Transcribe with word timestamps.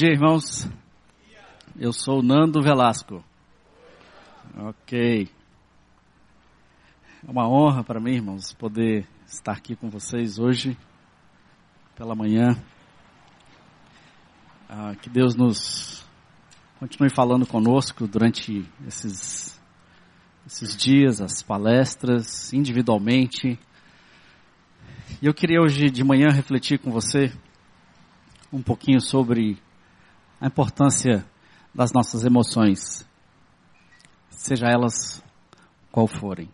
dia, 0.00 0.12
irmãos. 0.14 0.66
Eu 1.78 1.92
sou 1.92 2.22
Nando 2.22 2.62
Velasco. 2.62 3.22
Ok. 4.56 5.28
É 7.28 7.30
uma 7.30 7.46
honra 7.46 7.84
para 7.84 8.00
mim, 8.00 8.12
irmãos, 8.12 8.54
poder 8.54 9.06
estar 9.26 9.52
aqui 9.52 9.76
com 9.76 9.90
vocês 9.90 10.38
hoje, 10.38 10.74
pela 11.94 12.14
manhã. 12.14 12.56
Ah, 14.70 14.94
que 15.02 15.10
Deus 15.10 15.34
nos 15.34 16.02
continue 16.78 17.10
falando 17.10 17.46
conosco 17.46 18.06
durante 18.06 18.66
esses, 18.86 19.60
esses 20.46 20.74
dias, 20.78 21.20
as 21.20 21.42
palestras, 21.42 22.54
individualmente. 22.54 23.58
E 25.20 25.26
eu 25.26 25.34
queria 25.34 25.60
hoje 25.60 25.90
de 25.90 26.02
manhã 26.02 26.28
refletir 26.30 26.78
com 26.78 26.90
você 26.90 27.30
um 28.50 28.62
pouquinho 28.62 28.98
sobre 28.98 29.58
a 30.40 30.46
importância 30.46 31.24
das 31.74 31.92
nossas 31.92 32.24
emoções, 32.24 33.06
seja 34.30 34.66
elas 34.66 35.22
qual 35.92 36.06
forem. 36.06 36.50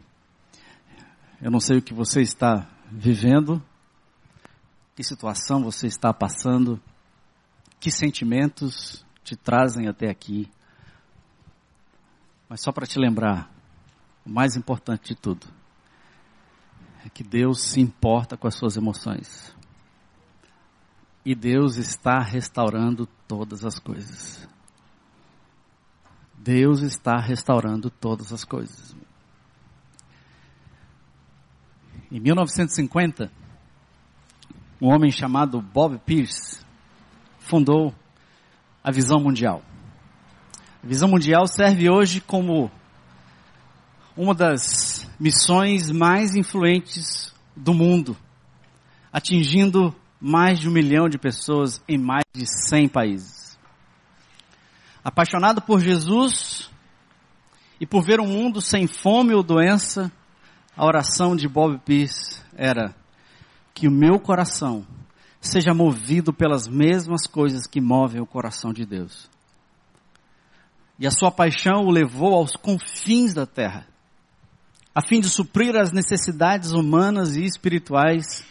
Eu 1.41 1.51
não 1.51 1.61
sei 1.61 1.79
o 1.79 1.83
que 1.83 1.95
você 1.95 2.21
está 2.21 2.69
vivendo, 2.91 3.63
que 4.95 5.05
situação 5.05 5.63
você 5.63 5.87
está 5.87 6.13
passando, 6.13 6.81
que 7.79 7.91
sentimentos 7.91 9.05
te 9.23 9.37
trazem 9.37 9.89
até 9.89 10.11
aqui. 10.11 10.51
Mas 12.49 12.61
só 12.61 12.73
para 12.73 12.87
te 12.87 12.99
lembrar, 12.99 13.51
o 14.25 14.31
mais 14.31 14.57
importante 14.57 15.15
de 15.15 15.15
tudo 15.15 15.47
é 17.05 17.09
que 17.09 17.23
Deus 17.23 17.63
se 17.63 17.81
importa 17.81 18.37
com 18.37 18.49
as 18.49 18.57
suas 18.57 18.77
emoções. 18.77 19.56
E 21.27 21.35
Deus 21.35 21.77
está 21.77 22.21
restaurando 22.21 23.05
todas 23.27 23.65
as 23.65 23.81
coisas. 23.81 24.49
Deus 26.39 26.83
está 26.83 27.17
restaurando 27.17 27.91
todas 27.91 28.33
as 28.33 28.45
coisas. 28.45 28.95
Em 32.13 32.21
1950, 32.21 33.29
um 34.81 34.87
homem 34.87 35.11
chamado 35.11 35.61
Bob 35.61 35.99
Pierce 36.07 36.65
fundou 37.41 37.93
a 38.85 38.93
Visão 38.93 39.19
Mundial. 39.19 39.65
A 40.81 40.87
Visão 40.87 41.09
Mundial 41.09 41.49
serve 41.49 41.91
hoje 41.91 42.21
como 42.21 42.71
uma 44.17 44.33
das 44.33 45.11
missões 45.19 45.91
mais 45.91 46.37
influentes 46.37 47.35
do 47.57 47.75
mundo, 47.75 48.17
atingindo 49.13 49.93
mais 50.27 50.59
de 50.59 50.69
um 50.69 50.73
milhão 50.73 51.09
de 51.09 51.19
pessoas 51.19 51.81
em 51.89 51.97
mais 51.97 52.25
de 52.35 52.45
100 52.69 52.89
países. 52.89 53.57
Apaixonado 55.05 55.63
por 55.63 55.79
Jesus 55.81 56.69
e 57.81 57.87
por 57.87 58.03
ver 58.03 58.19
um 58.19 58.27
mundo 58.27 58.61
sem 58.61 58.89
fome 58.89 59.33
ou 59.33 59.43
doença, 59.45 60.11
a 60.77 60.85
oração 60.85 61.37
de 61.37 61.47
Bob 61.47 61.79
Pierce 61.79 62.43
era 62.57 62.93
que 63.73 63.87
o 63.87 63.91
meu 63.91 64.19
coração 64.19 64.85
seja 65.41 65.73
movido 65.73 66.33
pelas 66.33 66.67
mesmas 66.67 67.29
coisas 67.29 67.65
que 67.69 67.81
movem 67.81 68.21
o 68.21 68.27
coração 68.27 68.73
de 68.73 68.85
Deus. 68.85 69.31
E 70.99 71.07
a 71.07 71.11
sua 71.13 71.31
paixão 71.31 71.85
o 71.85 71.91
levou 71.93 72.35
aos 72.35 72.57
confins 72.57 73.33
da 73.33 73.47
terra, 73.47 73.87
a 74.93 75.07
fim 75.07 75.21
de 75.21 75.31
suprir 75.31 75.77
as 75.77 75.93
necessidades 75.93 76.73
humanas 76.73 77.37
e 77.37 77.45
espirituais 77.45 78.45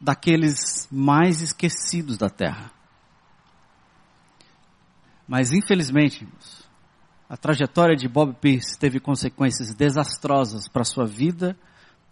daqueles 0.00 0.88
mais 0.90 1.40
esquecidos 1.40 2.18
da 2.18 2.28
terra. 2.28 2.70
Mas 5.26 5.52
infelizmente, 5.52 6.28
a 7.28 7.36
trajetória 7.36 7.96
de 7.96 8.06
Bob 8.08 8.34
Pierce 8.34 8.78
teve 8.78 9.00
consequências 9.00 9.74
desastrosas 9.74 10.68
para 10.68 10.84
sua 10.84 11.06
vida 11.06 11.56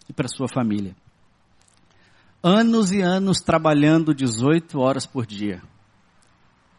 e 0.08 0.12
para 0.12 0.28
sua 0.28 0.48
família. 0.48 0.96
Anos 2.42 2.90
e 2.90 3.00
anos 3.00 3.38
trabalhando 3.38 4.14
18 4.14 4.80
horas 4.80 5.06
por 5.06 5.26
dia. 5.26 5.62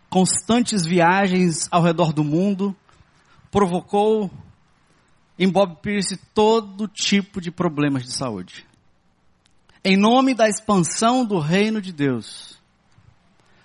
Constantes 0.10 0.86
viagens 0.86 1.68
ao 1.72 1.82
redor 1.82 2.12
do 2.12 2.24
mundo 2.24 2.76
provocou 3.52 4.30
em 5.38 5.50
Bob 5.50 5.78
Pierce 5.82 6.18
todo 6.34 6.88
tipo 6.88 7.40
de 7.40 7.52
problemas 7.52 8.04
de 8.04 8.12
saúde 8.12 8.66
em 9.84 9.98
nome 9.98 10.34
da 10.34 10.48
expansão 10.48 11.26
do 11.26 11.40
reino 11.40 11.82
de 11.82 11.92
Deus, 11.92 12.58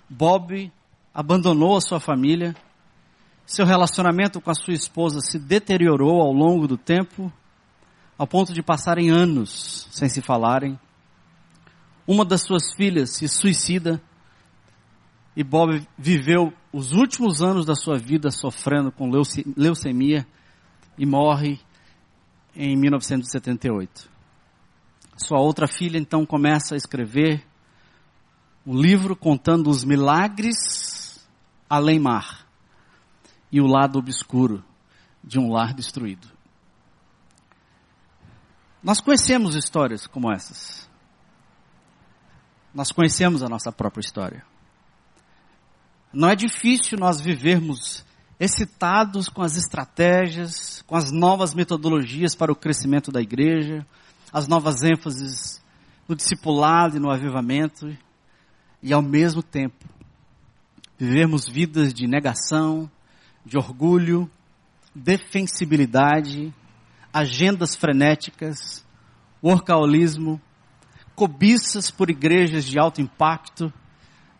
Bob 0.09 0.71
abandonou 1.13 1.77
a 1.77 1.81
sua 1.81 1.99
família, 1.99 2.55
seu 3.45 3.65
relacionamento 3.65 4.41
com 4.41 4.51
a 4.51 4.55
sua 4.55 4.73
esposa 4.73 5.21
se 5.21 5.39
deteriorou 5.39 6.21
ao 6.21 6.33
longo 6.33 6.67
do 6.67 6.77
tempo, 6.77 7.31
ao 8.17 8.27
ponto 8.27 8.53
de 8.53 8.61
passarem 8.61 9.09
anos 9.09 9.87
sem 9.91 10.09
se 10.09 10.21
falarem. 10.21 10.77
Uma 12.05 12.25
das 12.25 12.41
suas 12.41 12.73
filhas 12.73 13.11
se 13.11 13.27
suicida 13.27 14.01
e 15.35 15.43
Bob 15.43 15.81
viveu 15.97 16.53
os 16.73 16.91
últimos 16.91 17.41
anos 17.41 17.65
da 17.65 17.75
sua 17.75 17.97
vida 17.97 18.29
sofrendo 18.29 18.91
com 18.91 19.09
leucemia 19.55 20.27
e 20.97 21.05
morre 21.05 21.59
em 22.53 22.75
1978. 22.75 24.08
Sua 25.19 25.37
outra 25.37 25.67
filha 25.67 25.97
então 25.97 26.25
começa 26.25 26.75
a 26.75 26.77
escrever 26.77 27.45
um 28.65 28.73
livro 28.73 29.17
contando 29.17 29.69
os 29.69 29.83
milagres 29.83 31.27
além-mar 31.69 32.47
e 33.51 33.59
o 33.59 33.67
lado 33.67 33.99
obscuro 33.99 34.63
de 35.21 35.37
um 35.37 35.51
lar 35.51 35.73
destruído. 35.73 36.25
Nós 38.81 39.01
conhecemos 39.01 39.55
histórias 39.55 40.07
como 40.07 40.31
essas. 40.31 40.89
Nós 42.73 42.89
conhecemos 42.89 43.43
a 43.43 43.49
nossa 43.49 43.73
própria 43.73 44.01
história. 44.01 44.45
Não 46.13 46.29
é 46.29 46.35
difícil 46.35 46.97
nós 46.97 47.19
vivermos 47.19 48.05
excitados 48.39 49.27
com 49.27 49.41
as 49.41 49.57
estratégias, 49.57 50.81
com 50.87 50.95
as 50.95 51.11
novas 51.11 51.53
metodologias 51.53 52.35
para 52.35 52.53
o 52.53 52.55
crescimento 52.55 53.11
da 53.11 53.21
igreja, 53.21 53.85
as 54.31 54.47
novas 54.47 54.83
ênfases 54.83 55.61
no 56.07 56.15
discipulado 56.15 56.97
e 56.97 56.99
no 56.99 57.11
avivamento, 57.11 57.95
e 58.81 58.93
ao 58.93 59.01
mesmo 59.01 59.43
tempo 59.43 59.85
vivermos 60.97 61.47
vidas 61.47 61.93
de 61.93 62.07
negação, 62.07 62.91
de 63.45 63.57
orgulho, 63.57 64.29
defensibilidade, 64.93 66.53
agendas 67.13 67.75
frenéticas, 67.75 68.85
workaholismo, 69.41 70.41
cobiças 71.15 71.89
por 71.89 72.09
igrejas 72.09 72.65
de 72.65 72.77
alto 72.77 73.01
impacto 73.01 73.71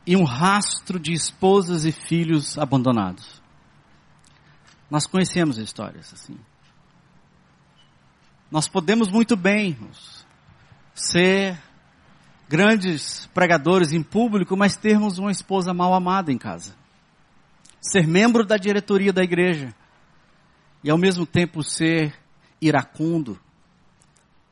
e 0.05 0.15
um 0.15 0.23
rastro 0.23 0.99
de 0.99 1.13
esposas 1.13 1.85
e 1.85 1.91
filhos 1.91 2.57
abandonados. 2.57 3.41
Nós 4.89 5.05
conhecemos 5.05 5.57
histórias 5.57 6.13
assim. 6.13 6.37
Nós 8.51 8.67
podemos 8.67 9.09
muito 9.09 9.35
bem 9.35 9.77
ser 10.93 11.57
grandes 12.47 13.27
pregadores 13.27 13.91
em 13.91 14.01
público, 14.01 14.57
mas 14.57 14.75
termos 14.75 15.19
uma 15.19 15.31
esposa 15.31 15.71
mal 15.71 15.93
amada 15.93 16.31
em 16.31 16.37
casa. 16.37 16.75
Ser 17.79 18.07
membro 18.07 18.43
da 18.43 18.57
diretoria 18.57 19.13
da 19.13 19.23
igreja 19.23 19.73
e 20.83 20.89
ao 20.89 20.97
mesmo 20.97 21.25
tempo 21.27 21.63
ser 21.63 22.13
iracundo. 22.59 23.39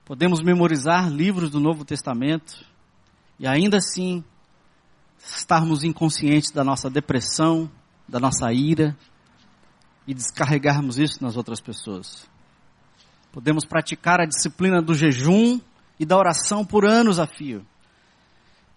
Podemos 0.05 0.41
memorizar 0.41 1.09
livros 1.09 1.49
do 1.49 1.59
Novo 1.59 1.83
Testamento 1.83 2.63
e 3.39 3.47
ainda 3.47 3.77
assim 3.77 4.23
estarmos 5.19 5.83
inconscientes 5.83 6.51
da 6.51 6.63
nossa 6.63 6.89
depressão, 6.89 7.69
da 8.07 8.19
nossa 8.19 8.53
ira 8.53 8.95
e 10.05 10.13
descarregarmos 10.13 10.99
isso 10.99 11.21
nas 11.21 11.35
outras 11.35 11.59
pessoas. 11.59 12.36
Podemos 13.31 13.65
praticar 13.65 14.19
a 14.19 14.25
disciplina 14.25 14.81
do 14.81 14.93
jejum 14.93 15.59
e 15.99 16.05
da 16.05 16.17
oração 16.17 16.65
por 16.65 16.85
anos 16.85 17.19
a 17.19 17.27
fio, 17.27 17.65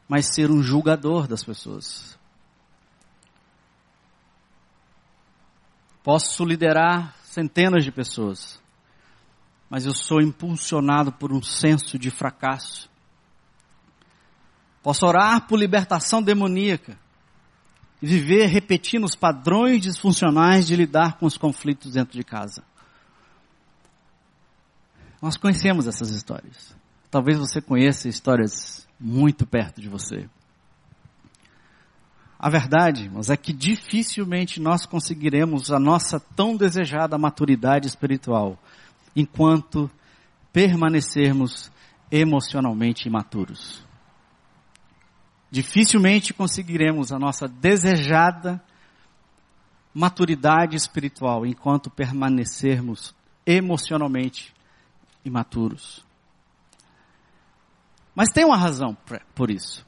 mas 0.08 0.34
ser 0.34 0.50
um 0.50 0.62
julgador 0.62 1.26
das 1.26 1.42
pessoas. 1.42 2.18
Posso 6.02 6.44
liderar 6.44 7.14
centenas 7.22 7.84
de 7.84 7.92
pessoas, 7.92 8.60
mas 9.68 9.86
eu 9.86 9.94
sou 9.94 10.20
impulsionado 10.20 11.12
por 11.12 11.32
um 11.32 11.42
senso 11.42 11.98
de 11.98 12.10
fracasso 12.10 12.90
Posso 14.82 15.06
orar 15.06 15.46
por 15.46 15.58
libertação 15.58 16.22
demoníaca 16.22 16.98
e 18.00 18.06
viver 18.06 18.46
repetindo 18.46 19.04
os 19.04 19.14
padrões 19.14 19.82
disfuncionais 19.82 20.66
de 20.66 20.74
lidar 20.74 21.18
com 21.18 21.26
os 21.26 21.36
conflitos 21.36 21.92
dentro 21.92 22.16
de 22.16 22.24
casa. 22.24 22.62
Nós 25.20 25.36
conhecemos 25.36 25.86
essas 25.86 26.10
histórias. 26.10 26.74
Talvez 27.10 27.38
você 27.38 27.60
conheça 27.60 28.08
histórias 28.08 28.86
muito 28.98 29.46
perto 29.46 29.80
de 29.80 29.88
você. 29.88 30.28
A 32.38 32.48
verdade, 32.48 33.04
irmãos, 33.04 33.28
é 33.28 33.36
que 33.36 33.52
dificilmente 33.52 34.60
nós 34.60 34.86
conseguiremos 34.86 35.70
a 35.70 35.78
nossa 35.78 36.18
tão 36.18 36.56
desejada 36.56 37.18
maturidade 37.18 37.86
espiritual 37.86 38.58
enquanto 39.14 39.90
permanecermos 40.50 41.70
emocionalmente 42.10 43.06
imaturos. 43.06 43.84
Dificilmente 45.50 46.32
conseguiremos 46.32 47.12
a 47.12 47.18
nossa 47.18 47.46
desejada 47.46 48.62
maturidade 49.92 50.76
espiritual 50.76 51.44
enquanto 51.44 51.90
permanecermos 51.90 53.14
emocionalmente 53.44 54.54
imaturos. 55.24 56.04
Mas 58.14 58.28
tem 58.32 58.44
uma 58.44 58.56
razão 58.56 58.96
por 59.34 59.50
isso. 59.50 59.84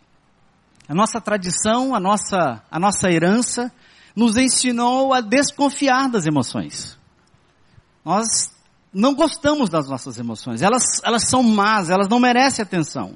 A 0.89 0.95
nossa 0.95 1.21
tradição, 1.21 1.95
a 1.95 2.01
nossa, 2.01 2.63
a 2.71 2.79
nossa 2.79 3.11
herança, 3.11 3.73
nos 4.15 4.37
ensinou 4.37 5.13
a 5.13 5.21
desconfiar 5.21 6.09
das 6.09 6.27
emoções. 6.27 6.99
Nós 8.05 8.27
não 8.93 9.15
gostamos 9.15 9.71
das 9.71 9.89
nossas 9.89 10.19
emoções. 10.19 10.61
Elas, 10.61 10.83
elas 11.03 11.29
são 11.29 11.43
más, 11.43 11.89
elas 11.89 12.09
não 12.09 12.21
merecem 12.21 12.63
atenção. 12.63 13.15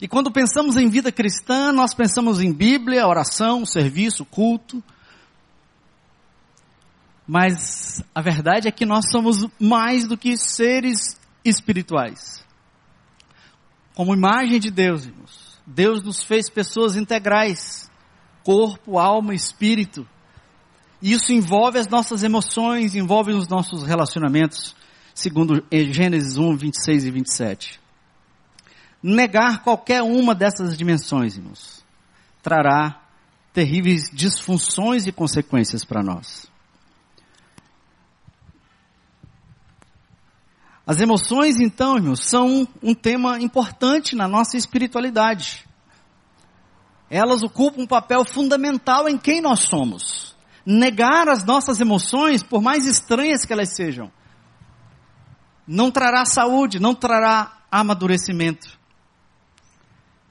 E 0.00 0.08
quando 0.08 0.32
pensamos 0.32 0.76
em 0.76 0.88
vida 0.88 1.12
cristã, 1.12 1.70
nós 1.72 1.94
pensamos 1.94 2.40
em 2.40 2.52
Bíblia, 2.52 3.06
oração, 3.06 3.64
serviço, 3.64 4.24
culto. 4.24 4.82
Mas 7.26 8.02
a 8.14 8.20
verdade 8.20 8.66
é 8.66 8.72
que 8.72 8.84
nós 8.84 9.10
somos 9.10 9.46
mais 9.60 10.06
do 10.06 10.16
que 10.16 10.36
seres 10.36 11.20
espirituais. 11.44 12.44
Como 13.94 14.14
imagem 14.14 14.58
de 14.58 14.70
Deus, 14.70 15.04
irmãos. 15.04 15.60
Deus 15.66 16.02
nos 16.02 16.22
fez 16.22 16.48
pessoas 16.48 16.96
integrais. 16.96 17.90
Corpo, 18.42 18.98
alma, 18.98 19.34
espírito. 19.34 20.06
Isso 21.00 21.32
envolve 21.32 21.78
as 21.78 21.88
nossas 21.88 22.22
emoções, 22.22 22.94
envolve 22.94 23.32
os 23.32 23.48
nossos 23.48 23.82
relacionamentos, 23.82 24.76
segundo 25.14 25.64
Gênesis 25.70 26.38
1, 26.38 26.56
26 26.56 27.04
e 27.04 27.10
27. 27.10 27.80
Negar 29.02 29.64
qualquer 29.64 30.02
uma 30.02 30.32
dessas 30.32 30.78
dimensões, 30.78 31.36
irmãos, 31.36 31.84
trará 32.40 33.02
terríveis 33.52 34.08
disfunções 34.12 35.06
e 35.06 35.12
consequências 35.12 35.84
para 35.84 36.02
nós. 36.02 36.51
As 40.86 41.00
emoções, 41.00 41.60
então, 41.60 41.96
irmãos, 41.96 42.24
são 42.24 42.66
um 42.82 42.92
tema 42.92 43.40
importante 43.40 44.16
na 44.16 44.26
nossa 44.26 44.56
espiritualidade. 44.56 45.64
Elas 47.08 47.42
ocupam 47.42 47.82
um 47.82 47.86
papel 47.86 48.24
fundamental 48.24 49.08
em 49.08 49.16
quem 49.16 49.40
nós 49.40 49.60
somos. 49.60 50.34
Negar 50.66 51.28
as 51.28 51.44
nossas 51.44 51.80
emoções, 51.80 52.42
por 52.42 52.60
mais 52.60 52.86
estranhas 52.86 53.44
que 53.44 53.52
elas 53.52 53.74
sejam, 53.74 54.10
não 55.66 55.90
trará 55.90 56.24
saúde, 56.24 56.80
não 56.80 56.94
trará 56.94 57.52
amadurecimento. 57.70 58.78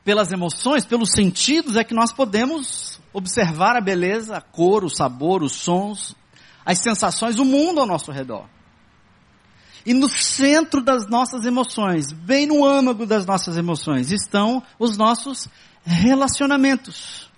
Pelas 0.03 0.31
emoções, 0.31 0.85
pelos 0.85 1.11
sentidos, 1.11 1.75
é 1.75 1.83
que 1.83 1.93
nós 1.93 2.11
podemos 2.11 2.99
observar 3.13 3.75
a 3.77 3.81
beleza, 3.81 4.37
a 4.37 4.41
cor, 4.41 4.83
o 4.83 4.89
sabor, 4.89 5.43
os 5.43 5.53
sons, 5.53 6.15
as 6.65 6.79
sensações, 6.79 7.39
o 7.39 7.45
mundo 7.45 7.79
ao 7.79 7.85
nosso 7.85 8.11
redor. 8.11 8.47
E 9.85 9.93
no 9.93 10.07
centro 10.09 10.81
das 10.81 11.07
nossas 11.07 11.45
emoções, 11.45 12.11
bem 12.11 12.45
no 12.45 12.65
âmago 12.65 13.05
das 13.05 13.25
nossas 13.25 13.57
emoções, 13.57 14.11
estão 14.11 14.61
os 14.77 14.97
nossos 14.97 15.47
relacionamentos. 15.83 17.29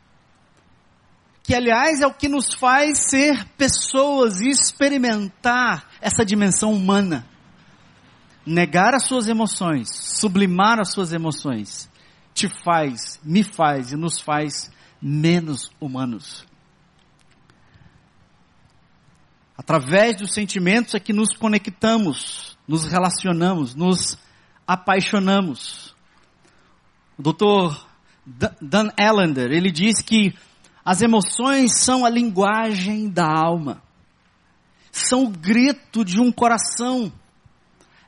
Que, 1.41 1.55
aliás, 1.55 2.01
é 2.01 2.07
o 2.07 2.13
que 2.13 2.27
nos 2.27 2.53
faz 2.53 3.09
ser 3.09 3.45
pessoas 3.57 4.39
e 4.39 4.49
experimentar 4.49 5.89
essa 6.01 6.25
dimensão 6.25 6.71
humana. 6.71 7.25
Negar 8.45 8.93
as 8.93 9.05
suas 9.05 9.27
emoções, 9.27 9.89
sublimar 9.89 10.79
as 10.79 10.91
suas 10.91 11.13
emoções, 11.13 11.89
te 12.33 12.49
faz, 12.49 13.19
me 13.23 13.43
faz 13.43 13.91
e 13.91 13.95
nos 13.95 14.19
faz 14.19 14.69
menos 15.01 15.71
humanos. 15.79 16.45
Através 19.57 20.17
dos 20.17 20.33
sentimentos 20.33 20.95
é 20.95 20.99
que 20.99 21.13
nos 21.13 21.35
conectamos, 21.35 22.57
nos 22.67 22.85
relacionamos, 22.85 23.75
nos 23.75 24.17
apaixonamos. 24.65 25.95
O 27.17 27.21
doutor 27.21 27.87
Dan 28.25 28.89
Allender, 28.97 29.51
ele 29.51 29.71
diz 29.71 30.01
que 30.01 30.33
as 30.83 31.01
emoções 31.01 31.79
são 31.79 32.05
a 32.05 32.09
linguagem 32.09 33.09
da 33.09 33.25
alma. 33.25 33.81
São 34.91 35.25
o 35.25 35.29
grito 35.29 36.03
de 36.03 36.19
um 36.19 36.31
coração. 36.31 37.11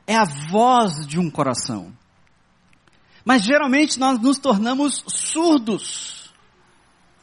É 0.06 0.16
a 0.16 0.24
voz 0.24 1.06
de 1.06 1.18
um 1.18 1.30
coração. 1.30 1.92
Mas 3.24 3.42
geralmente 3.42 3.98
nós 3.98 4.20
nos 4.20 4.38
tornamos 4.38 5.02
surdos. 5.06 6.32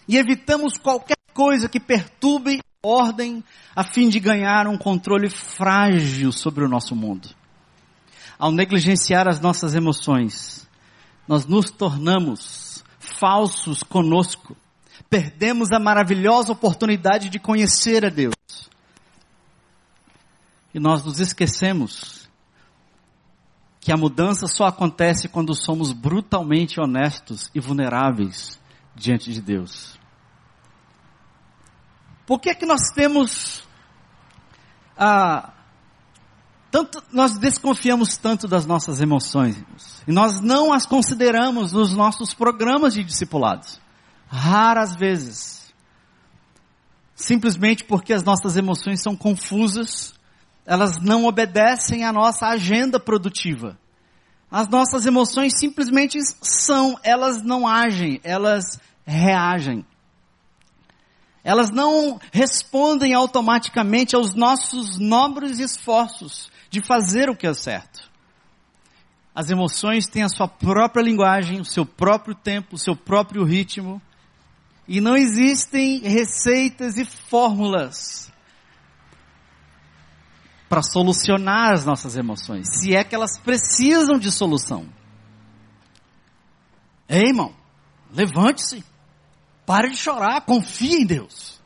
E 0.07 0.17
evitamos 0.17 0.77
qualquer 0.77 1.17
coisa 1.33 1.69
que 1.69 1.79
perturbe 1.79 2.59
ordem 2.85 3.41
a 3.73 3.81
fim 3.81 4.09
de 4.09 4.19
ganhar 4.19 4.67
um 4.67 4.77
controle 4.77 5.29
frágil 5.29 6.33
sobre 6.33 6.65
o 6.65 6.69
nosso 6.69 6.93
mundo. 6.93 7.29
Ao 8.37 8.51
negligenciar 8.51 9.25
as 9.25 9.39
nossas 9.39 9.73
emoções, 9.73 10.67
nós 11.25 11.45
nos 11.45 11.71
tornamos 11.71 12.83
falsos 12.99 13.83
conosco. 13.83 14.57
Perdemos 15.09 15.71
a 15.71 15.79
maravilhosa 15.79 16.51
oportunidade 16.51 17.29
de 17.29 17.39
conhecer 17.39 18.05
a 18.05 18.09
Deus. 18.09 18.35
E 20.73 20.79
nós 20.79 21.05
nos 21.05 21.21
esquecemos 21.21 22.27
que 23.79 23.93
a 23.93 23.97
mudança 23.97 24.45
só 24.45 24.65
acontece 24.65 25.29
quando 25.29 25.55
somos 25.55 25.93
brutalmente 25.93 26.81
honestos 26.81 27.49
e 27.55 27.61
vulneráveis 27.61 28.59
diante 28.93 29.31
de 29.31 29.41
Deus. 29.41 30.02
Por 32.25 32.39
que 32.39 32.49
é 32.49 32.55
que 32.55 32.65
nós 32.65 32.89
temos 32.93 33.63
ah, 34.97 35.53
tanto 36.73 37.03
nós 37.11 37.37
desconfiamos 37.37 38.17
tanto 38.17 38.47
das 38.47 38.65
nossas 38.65 38.99
emoções 38.99 39.63
e 40.07 40.11
nós 40.11 40.41
não 40.41 40.73
as 40.73 40.87
consideramos 40.87 41.71
nos 41.71 41.93
nossos 41.93 42.33
programas 42.33 42.95
de 42.95 43.03
discipulados? 43.03 43.79
Raras 44.27 44.95
vezes. 44.95 45.71
Simplesmente 47.13 47.83
porque 47.83 48.11
as 48.11 48.23
nossas 48.23 48.57
emoções 48.57 49.01
são 49.03 49.15
confusas, 49.15 50.15
elas 50.65 50.99
não 50.99 51.25
obedecem 51.25 52.05
à 52.05 52.11
nossa 52.11 52.47
agenda 52.47 52.99
produtiva. 52.99 53.77
As 54.49 54.67
nossas 54.67 55.05
emoções 55.05 55.53
simplesmente 55.59 56.17
são, 56.41 56.97
elas 57.03 57.43
não 57.43 57.67
agem, 57.67 58.19
elas 58.23 58.79
reagem. 59.05 59.85
Elas 61.43 61.69
não 61.69 62.19
respondem 62.31 63.13
automaticamente 63.13 64.15
aos 64.15 64.33
nossos 64.33 64.97
nobres 64.97 65.59
esforços 65.59 66.49
de 66.69 66.81
fazer 66.81 67.29
o 67.29 67.35
que 67.35 67.45
é 67.45 67.53
certo. 67.53 68.09
As 69.35 69.49
emoções 69.49 70.07
têm 70.07 70.23
a 70.23 70.29
sua 70.29 70.47
própria 70.47 71.01
linguagem, 71.01 71.59
o 71.59 71.65
seu 71.65 71.85
próprio 71.85 72.35
tempo, 72.35 72.75
o 72.75 72.79
seu 72.79 72.95
próprio 72.95 73.43
ritmo. 73.43 74.01
E 74.87 75.01
não 75.01 75.17
existem 75.17 75.99
receitas 75.99 76.97
e 76.97 77.05
fórmulas 77.05 78.31
para 80.69 80.81
solucionar 80.81 81.73
as 81.73 81.85
nossas 81.85 82.15
emoções, 82.15 82.67
se 82.79 82.95
é 82.95 83.03
que 83.03 83.13
elas 83.13 83.37
precisam 83.39 84.17
de 84.17 84.31
solução. 84.31 84.87
Ei, 87.07 87.27
irmão, 87.27 87.53
levante-se. 88.11 88.83
Pare 89.65 89.89
de 89.89 89.97
chorar, 89.97 90.41
confie 90.41 91.01
em 91.01 91.05
Deus. 91.05 91.61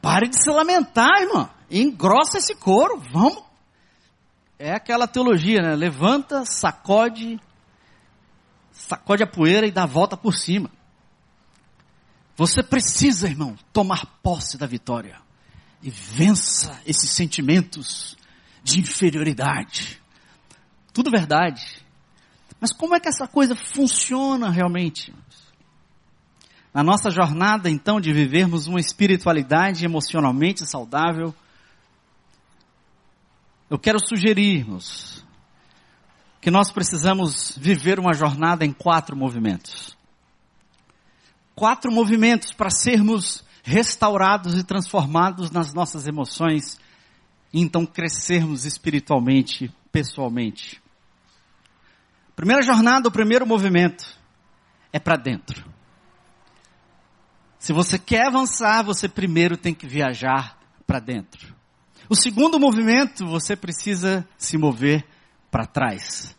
Pare 0.00 0.28
de 0.28 0.40
se 0.40 0.50
lamentar, 0.50 1.20
irmã. 1.20 1.50
Engrossa 1.70 2.38
esse 2.38 2.54
couro, 2.54 3.02
vamos. 3.10 3.42
É 4.58 4.72
aquela 4.72 5.06
teologia, 5.06 5.60
né? 5.60 5.74
Levanta, 5.74 6.44
sacode, 6.44 7.40
sacode 8.72 9.22
a 9.22 9.26
poeira 9.26 9.66
e 9.66 9.72
dá 9.72 9.84
a 9.84 9.86
volta 9.86 10.16
por 10.16 10.34
cima. 10.34 10.70
Você 12.36 12.62
precisa, 12.62 13.28
irmão, 13.28 13.56
tomar 13.72 14.06
posse 14.22 14.56
da 14.56 14.66
vitória. 14.66 15.20
E 15.82 15.90
vença 15.90 16.80
esses 16.86 17.10
sentimentos 17.10 18.16
de 18.62 18.80
inferioridade. 18.80 20.00
Tudo 20.92 21.10
verdade. 21.10 21.84
Mas 22.60 22.72
como 22.72 22.94
é 22.94 23.00
que 23.00 23.08
essa 23.08 23.26
coisa 23.28 23.54
funciona 23.54 24.50
realmente? 24.50 25.14
Na 26.78 26.84
nossa 26.84 27.10
jornada, 27.10 27.68
então, 27.68 28.00
de 28.00 28.12
vivermos 28.12 28.68
uma 28.68 28.78
espiritualidade 28.78 29.84
emocionalmente 29.84 30.64
saudável, 30.64 31.34
eu 33.68 33.76
quero 33.76 33.98
sugerirmos 33.98 35.26
que 36.40 36.52
nós 36.52 36.70
precisamos 36.70 37.58
viver 37.60 37.98
uma 37.98 38.14
jornada 38.14 38.64
em 38.64 38.72
quatro 38.72 39.16
movimentos. 39.16 39.96
Quatro 41.52 41.90
movimentos 41.90 42.52
para 42.52 42.70
sermos 42.70 43.42
restaurados 43.64 44.56
e 44.56 44.62
transformados 44.62 45.50
nas 45.50 45.74
nossas 45.74 46.06
emoções 46.06 46.78
e 47.52 47.60
então 47.60 47.84
crescermos 47.84 48.64
espiritualmente, 48.64 49.68
pessoalmente. 49.90 50.80
Primeira 52.36 52.62
jornada, 52.62 53.08
o 53.08 53.12
primeiro 53.12 53.44
movimento 53.44 54.06
é 54.92 55.00
para 55.00 55.16
dentro. 55.16 55.76
Se 57.58 57.72
você 57.72 57.98
quer 57.98 58.26
avançar, 58.26 58.82
você 58.84 59.08
primeiro 59.08 59.56
tem 59.56 59.74
que 59.74 59.86
viajar 59.86 60.58
para 60.86 61.00
dentro. 61.00 61.54
O 62.08 62.14
segundo 62.14 62.58
movimento, 62.58 63.26
você 63.26 63.54
precisa 63.56 64.26
se 64.38 64.56
mover 64.56 65.04
para 65.50 65.66
trás. 65.66 66.36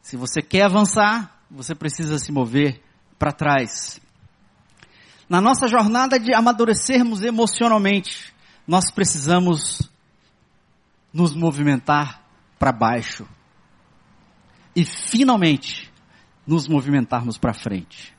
Se 0.00 0.16
você 0.16 0.40
quer 0.40 0.62
avançar, 0.62 1.42
você 1.50 1.74
precisa 1.74 2.18
se 2.18 2.32
mover 2.32 2.80
para 3.18 3.32
trás. 3.32 4.00
Na 5.28 5.40
nossa 5.40 5.66
jornada 5.66 6.18
de 6.18 6.32
amadurecermos 6.34 7.22
emocionalmente, 7.22 8.32
nós 8.66 8.90
precisamos 8.90 9.90
nos 11.12 11.34
movimentar 11.34 12.22
para 12.58 12.72
baixo. 12.72 13.26
E 14.74 14.84
finalmente, 14.84 15.92
nos 16.46 16.66
movimentarmos 16.66 17.38
para 17.38 17.52
frente. 17.52 18.14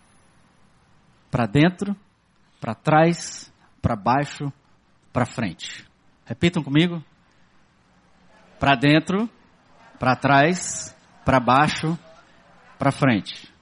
Para 1.29 1.45
dentro, 1.45 1.95
para 2.65 2.73
trás, 2.73 3.53
para 3.79 3.95
baixo, 3.95 4.51
para 5.13 5.23
frente. 5.23 5.85
Repitam 6.25 6.63
comigo. 6.63 6.99
Para 8.59 8.75
dentro, 8.75 9.29
para 9.99 10.15
trás, 10.15 10.97
para 11.23 11.39
baixo, 11.39 11.95
para 12.79 12.91
frente. 12.91 13.53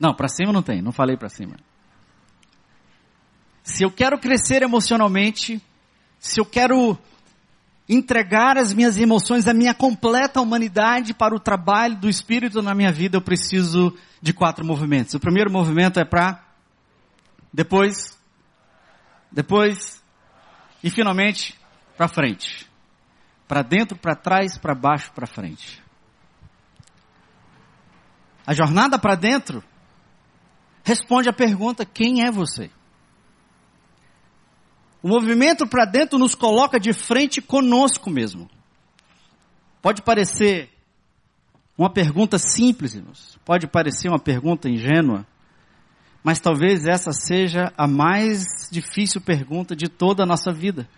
Não, 0.00 0.14
para 0.14 0.28
cima 0.28 0.50
não 0.50 0.62
tem, 0.62 0.80
não 0.80 0.92
falei 0.92 1.14
para 1.14 1.28
cima. 1.28 1.56
Se 3.62 3.84
eu 3.84 3.90
quero 3.90 4.18
crescer 4.18 4.62
emocionalmente, 4.62 5.62
se 6.18 6.40
eu 6.40 6.46
quero 6.46 6.98
entregar 7.88 8.56
as 8.56 8.72
minhas 8.72 8.98
emoções, 8.98 9.46
a 9.46 9.54
minha 9.54 9.74
completa 9.74 10.40
humanidade 10.40 11.12
para 11.12 11.34
o 11.34 11.40
trabalho 11.40 11.96
do 11.96 12.08
Espírito 12.08 12.62
na 12.62 12.74
minha 12.74 12.90
vida, 12.90 13.16
eu 13.16 13.22
preciso 13.22 13.94
de 14.22 14.32
quatro 14.32 14.64
movimentos. 14.64 15.14
O 15.14 15.20
primeiro 15.20 15.50
movimento 15.50 16.00
é 16.00 16.04
para 16.04 16.42
depois, 17.52 18.18
depois 19.30 20.02
e 20.82 20.90
finalmente 20.90 21.58
para 21.96 22.08
frente. 22.08 22.68
Para 23.46 23.62
dentro, 23.62 23.96
para 23.96 24.16
trás, 24.16 24.56
para 24.56 24.74
baixo, 24.74 25.12
para 25.12 25.26
frente. 25.26 25.82
A 28.46 28.54
jornada 28.54 28.98
para 28.98 29.14
dentro 29.14 29.62
responde 30.82 31.28
à 31.28 31.32
pergunta: 31.32 31.84
quem 31.84 32.24
é 32.24 32.30
você? 32.30 32.70
O 35.04 35.08
movimento 35.08 35.66
para 35.66 35.84
dentro 35.84 36.18
nos 36.18 36.34
coloca 36.34 36.80
de 36.80 36.94
frente 36.94 37.42
conosco 37.42 38.08
mesmo. 38.08 38.48
Pode 39.82 40.00
parecer 40.00 40.70
uma 41.76 41.90
pergunta 41.90 42.38
simples, 42.38 42.94
irmãos. 42.94 43.38
Pode 43.44 43.66
parecer 43.66 44.08
uma 44.08 44.18
pergunta 44.18 44.66
ingênua. 44.66 45.26
Mas 46.22 46.40
talvez 46.40 46.86
essa 46.86 47.12
seja 47.12 47.70
a 47.76 47.86
mais 47.86 48.46
difícil 48.72 49.20
pergunta 49.20 49.76
de 49.76 49.90
toda 49.90 50.22
a 50.22 50.26
nossa 50.26 50.50
vida. 50.50 50.88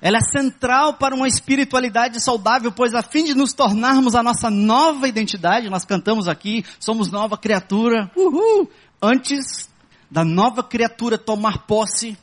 Ela 0.00 0.16
é 0.16 0.32
central 0.32 0.94
para 0.94 1.14
uma 1.14 1.28
espiritualidade 1.28 2.18
saudável, 2.18 2.72
pois 2.72 2.94
a 2.94 3.02
fim 3.02 3.24
de 3.24 3.34
nos 3.34 3.52
tornarmos 3.52 4.14
a 4.14 4.22
nossa 4.22 4.48
nova 4.48 5.06
identidade, 5.06 5.68
nós 5.68 5.84
cantamos 5.84 6.26
aqui, 6.26 6.64
somos 6.80 7.10
nova 7.10 7.36
criatura, 7.36 8.10
uhul! 8.16 8.70
Antes 9.02 9.70
da 10.12 10.26
nova 10.26 10.62
criatura 10.62 11.16
tomar 11.16 11.66
posse, 11.66 12.18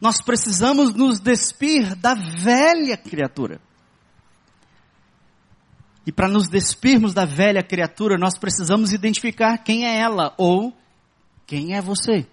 nós 0.00 0.20
precisamos 0.20 0.92
nos 0.92 1.20
despir 1.20 1.94
da 1.94 2.14
velha 2.14 2.96
criatura. 2.96 3.60
E 6.04 6.10
para 6.10 6.26
nos 6.26 6.48
despirmos 6.48 7.14
da 7.14 7.24
velha 7.24 7.62
criatura, 7.62 8.18
nós 8.18 8.36
precisamos 8.36 8.92
identificar 8.92 9.58
quem 9.58 9.86
é 9.86 10.00
ela 10.00 10.34
ou 10.36 10.76
quem 11.46 11.76
é 11.76 11.80
você. 11.80 12.26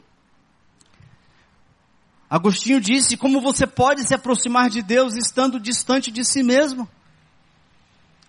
Agostinho 2.27 2.81
disse 2.81 3.15
como 3.15 3.41
você 3.41 3.67
pode 3.67 4.03
se 4.07 4.15
aproximar 4.15 4.71
de 4.71 4.81
Deus 4.81 5.15
estando 5.15 5.59
distante 5.59 6.09
de 6.09 6.25
si 6.25 6.41
mesmo. 6.41 6.89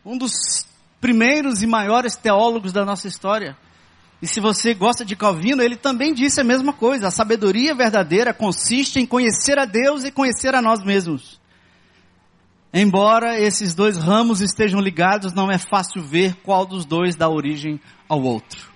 Um 0.05 0.19
dos 0.19 0.67
primeiros 1.01 1.63
e 1.63 1.67
maiores 1.67 2.17
teólogos 2.17 2.71
da 2.71 2.85
nossa 2.85 3.09
história. 3.09 3.57
E 4.23 4.27
se 4.27 4.39
você 4.39 4.75
gosta 4.75 5.05
de 5.05 5.17
Calvino, 5.17 5.63
ele 5.63 5.77
também 5.77 6.13
disse 6.13 6.41
a 6.41 6.45
mesma 6.45 6.73
coisa. 6.73 7.09
A 7.09 7.11
sabedoria 7.11 7.75
verdadeira 7.75 8.35
consiste 8.35 9.01
em 9.01 9.07
conhecer 9.07 9.59
a 9.59 9.65
Deus 9.65 10.05
e 10.05 10.11
conhecer 10.11 10.55
a 10.55 10.61
nós 10.61 10.85
mesmos. 10.85 11.41
Embora 12.73 13.41
esses 13.41 13.75
dois 13.75 13.97
ramos 13.97 14.41
estejam 14.41 14.79
ligados, 14.79 15.33
não 15.33 15.51
é 15.51 15.59
fácil 15.59 16.03
ver 16.03 16.37
qual 16.37 16.67
dos 16.67 16.85
dois 16.85 17.17
dá 17.17 17.29
origem 17.29 17.81
ao 18.09 18.23
outro. 18.23 18.71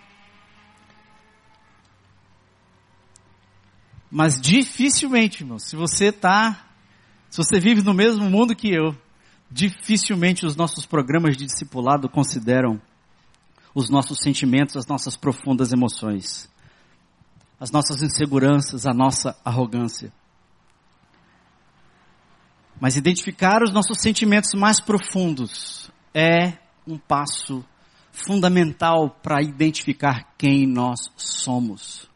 Mas 4.11 4.41
dificilmente, 4.41 5.43
irmão, 5.43 5.59
se 5.59 5.77
você 5.77 6.11
tá, 6.11 6.67
se 7.29 7.37
você 7.37 7.61
vive 7.61 7.83
no 7.83 7.93
mesmo 7.93 8.29
mundo 8.31 8.55
que 8.55 8.73
eu, 8.73 8.97
dificilmente 9.51 10.47
os 10.47 10.57
nossos 10.57 10.87
programas 10.87 11.37
de 11.37 11.47
discipulado 11.47 12.09
consideram 12.09 12.81
os 13.75 13.91
nossos 13.91 14.19
sentimentos, 14.19 14.77
as 14.77 14.87
nossas 14.87 15.17
profundas 15.17 15.73
emoções, 15.73 16.49
as 17.59 17.71
nossas 17.71 18.03
inseguranças, 18.03 18.87
a 18.87 18.95
nossa 18.95 19.37
arrogância. 19.45 20.13
Mas 22.81 22.97
identificar 22.97 23.63
os 23.63 23.73
nossos 23.73 23.99
sentimentos 24.01 24.53
mais 24.55 24.81
profundos 24.81 25.91
é 26.13 26.59
um 26.87 26.99
passo 26.99 27.65
fundamental 28.13 29.11
para 29.23 29.43
identificar 29.43 30.35
quem 30.37 30.67
nós 30.67 31.11
somos 31.17 32.09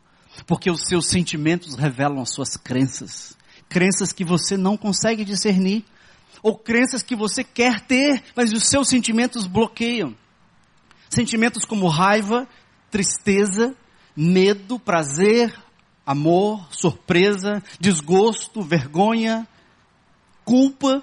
porque 0.47 0.71
os 0.71 0.83
seus 0.87 1.07
sentimentos 1.07 1.75
revelam 1.75 2.21
as 2.21 2.31
suas 2.31 2.57
crenças. 2.57 3.37
Crenças 3.69 4.13
que 4.13 4.25
você 4.25 4.57
não 4.57 4.77
consegue 4.77 5.25
discernir, 5.25 5.85
ou 6.43 6.57
crenças 6.57 7.03
que 7.03 7.17
você 7.17 7.43
quer 7.43 7.81
ter, 7.81 8.23
mas 8.35 8.53
os 8.53 8.65
seus 8.65 8.89
sentimentos 8.89 9.47
bloqueiam. 9.47 10.15
Sentimentos 11.09 11.65
como 11.65 11.89
raiva, 11.89 12.47
tristeza, 12.91 13.75
medo, 14.17 14.79
prazer, 14.79 15.55
amor, 16.05 16.67
surpresa, 16.71 17.63
desgosto, 17.79 18.63
vergonha, 18.63 19.47
culpa, 20.45 21.03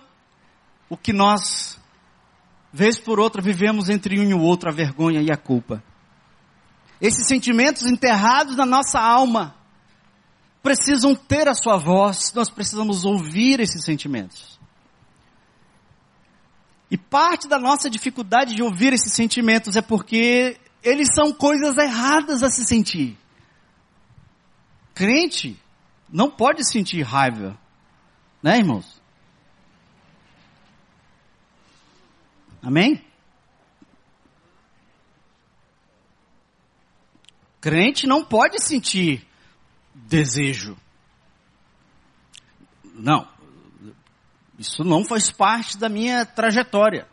o 0.90 0.98
que 0.98 1.14
nós, 1.14 1.80
vez 2.74 3.00
por 3.00 3.20
outra, 3.20 3.42
vivemos 3.42 3.90
entre 3.90 4.20
um 4.20 4.24
e 4.24 4.34
o 4.34 4.42
outro, 4.42 4.70
a 4.70 4.74
vergonha 4.74 5.22
e 5.22 5.32
a 5.32 5.38
culpa. 5.38 5.84
Esses 7.00 7.28
sentimentos 7.28 7.84
enterrados 7.84 8.56
na 8.56 8.66
nossa 8.66 9.00
alma 9.00 9.56
precisam 10.64 11.14
ter 11.14 11.48
a 11.48 11.54
sua 11.54 11.78
voz, 11.78 12.34
nós 12.34 12.50
precisamos 12.50 13.06
ouvir 13.06 13.60
esses 13.60 13.86
sentimentos. 13.86 14.60
E 16.90 16.98
parte 16.98 17.48
da 17.48 17.58
nossa 17.58 17.90
dificuldade 17.90 18.56
de 18.56 18.62
ouvir 18.62 18.94
esses 18.94 19.12
sentimentos 19.12 19.76
é 19.76 19.82
porque 19.82 20.58
eles 20.84 21.10
são 21.14 21.34
coisas 21.34 21.78
erradas 21.78 22.44
a 22.44 22.50
se 22.50 22.64
sentir. 22.64 23.18
Crente 24.94 25.60
não 26.10 26.30
pode 26.30 26.64
sentir 26.64 27.02
raiva, 27.02 27.58
né, 28.42 28.60
irmãos? 28.60 29.02
Amém? 32.62 33.04
Crente 37.60 38.06
não 38.06 38.24
pode 38.24 38.62
sentir 38.64 39.28
desejo. 39.94 40.78
Não. 42.84 43.35
Isso 44.58 44.84
não 44.84 45.04
faz 45.04 45.32
parte 45.32 45.78
da 45.78 45.90
minha 45.90 46.26
trajetória. 46.26 47.08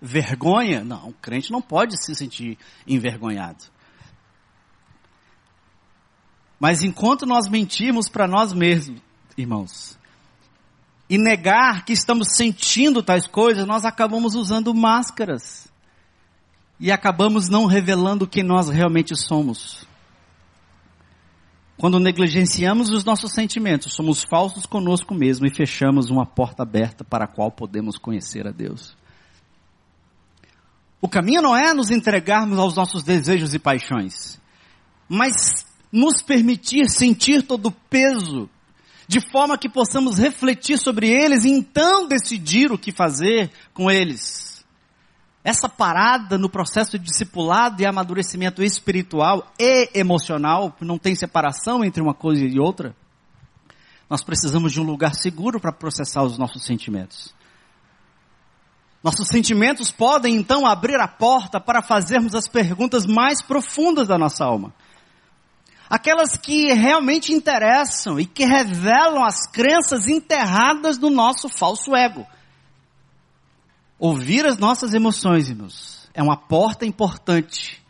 Vergonha? 0.00 0.82
Não, 0.82 1.08
o 1.08 1.12
crente 1.12 1.50
não 1.50 1.60
pode 1.60 2.02
se 2.02 2.14
sentir 2.14 2.58
envergonhado. 2.86 3.64
Mas 6.58 6.82
enquanto 6.82 7.26
nós 7.26 7.48
mentimos 7.48 8.08
para 8.08 8.26
nós 8.26 8.52
mesmos, 8.52 9.00
irmãos, 9.36 9.98
e 11.08 11.18
negar 11.18 11.84
que 11.84 11.92
estamos 11.92 12.34
sentindo 12.34 13.02
tais 13.02 13.26
coisas, 13.26 13.66
nós 13.66 13.84
acabamos 13.84 14.34
usando 14.34 14.74
máscaras. 14.74 15.68
E 16.80 16.90
acabamos 16.90 17.48
não 17.48 17.66
revelando 17.66 18.26
quem 18.26 18.42
nós 18.42 18.68
realmente 18.68 19.14
somos. 19.16 19.86
Quando 21.78 22.00
negligenciamos 22.00 22.90
os 22.90 23.04
nossos 23.04 23.32
sentimentos, 23.32 23.92
somos 23.92 24.22
falsos 24.22 24.64
conosco 24.64 25.14
mesmo 25.14 25.46
e 25.46 25.54
fechamos 25.54 26.10
uma 26.10 26.24
porta 26.24 26.62
aberta 26.62 27.04
para 27.04 27.24
a 27.24 27.28
qual 27.28 27.50
podemos 27.50 27.98
conhecer 27.98 28.46
a 28.46 28.50
Deus. 28.50 28.96
O 31.00 31.08
caminho 31.08 31.42
não 31.42 31.54
é 31.54 31.74
nos 31.74 31.90
entregarmos 31.90 32.58
aos 32.58 32.74
nossos 32.74 33.02
desejos 33.02 33.52
e 33.52 33.58
paixões, 33.58 34.40
mas 35.06 35.66
nos 35.92 36.22
permitir 36.22 36.88
sentir 36.88 37.42
todo 37.42 37.66
o 37.66 37.72
peso 37.72 38.48
de 39.06 39.20
forma 39.20 39.58
que 39.58 39.68
possamos 39.68 40.18
refletir 40.18 40.78
sobre 40.78 41.08
eles 41.08 41.44
e 41.44 41.50
então 41.50 42.08
decidir 42.08 42.72
o 42.72 42.78
que 42.78 42.90
fazer 42.90 43.50
com 43.72 43.90
eles. 43.90 44.55
Essa 45.46 45.68
parada 45.68 46.36
no 46.36 46.48
processo 46.48 46.98
de 46.98 47.04
discipulado 47.04 47.80
e 47.80 47.86
amadurecimento 47.86 48.64
espiritual 48.64 49.46
e 49.56 49.88
emocional, 49.94 50.74
não 50.80 50.98
tem 50.98 51.14
separação 51.14 51.84
entre 51.84 52.02
uma 52.02 52.12
coisa 52.12 52.44
e 52.44 52.58
outra, 52.58 52.96
nós 54.10 54.24
precisamos 54.24 54.72
de 54.72 54.80
um 54.80 54.82
lugar 54.82 55.14
seguro 55.14 55.60
para 55.60 55.70
processar 55.70 56.24
os 56.24 56.36
nossos 56.36 56.64
sentimentos. 56.64 57.32
Nossos 59.04 59.28
sentimentos 59.28 59.92
podem 59.92 60.34
então 60.34 60.66
abrir 60.66 60.98
a 60.98 61.06
porta 61.06 61.60
para 61.60 61.80
fazermos 61.80 62.34
as 62.34 62.48
perguntas 62.48 63.06
mais 63.06 63.40
profundas 63.40 64.08
da 64.08 64.18
nossa 64.18 64.44
alma 64.44 64.74
aquelas 65.88 66.36
que 66.36 66.72
realmente 66.72 67.32
interessam 67.32 68.18
e 68.18 68.26
que 68.26 68.44
revelam 68.44 69.24
as 69.24 69.46
crenças 69.46 70.08
enterradas 70.08 70.98
do 70.98 71.08
nosso 71.08 71.48
falso 71.48 71.94
ego. 71.94 72.26
Ouvir 73.98 74.44
as 74.44 74.58
nossas 74.58 74.92
emoções, 74.92 75.48
irmãos, 75.48 76.08
é 76.12 76.22
uma 76.22 76.36
porta 76.36 76.84
importante 76.84 77.82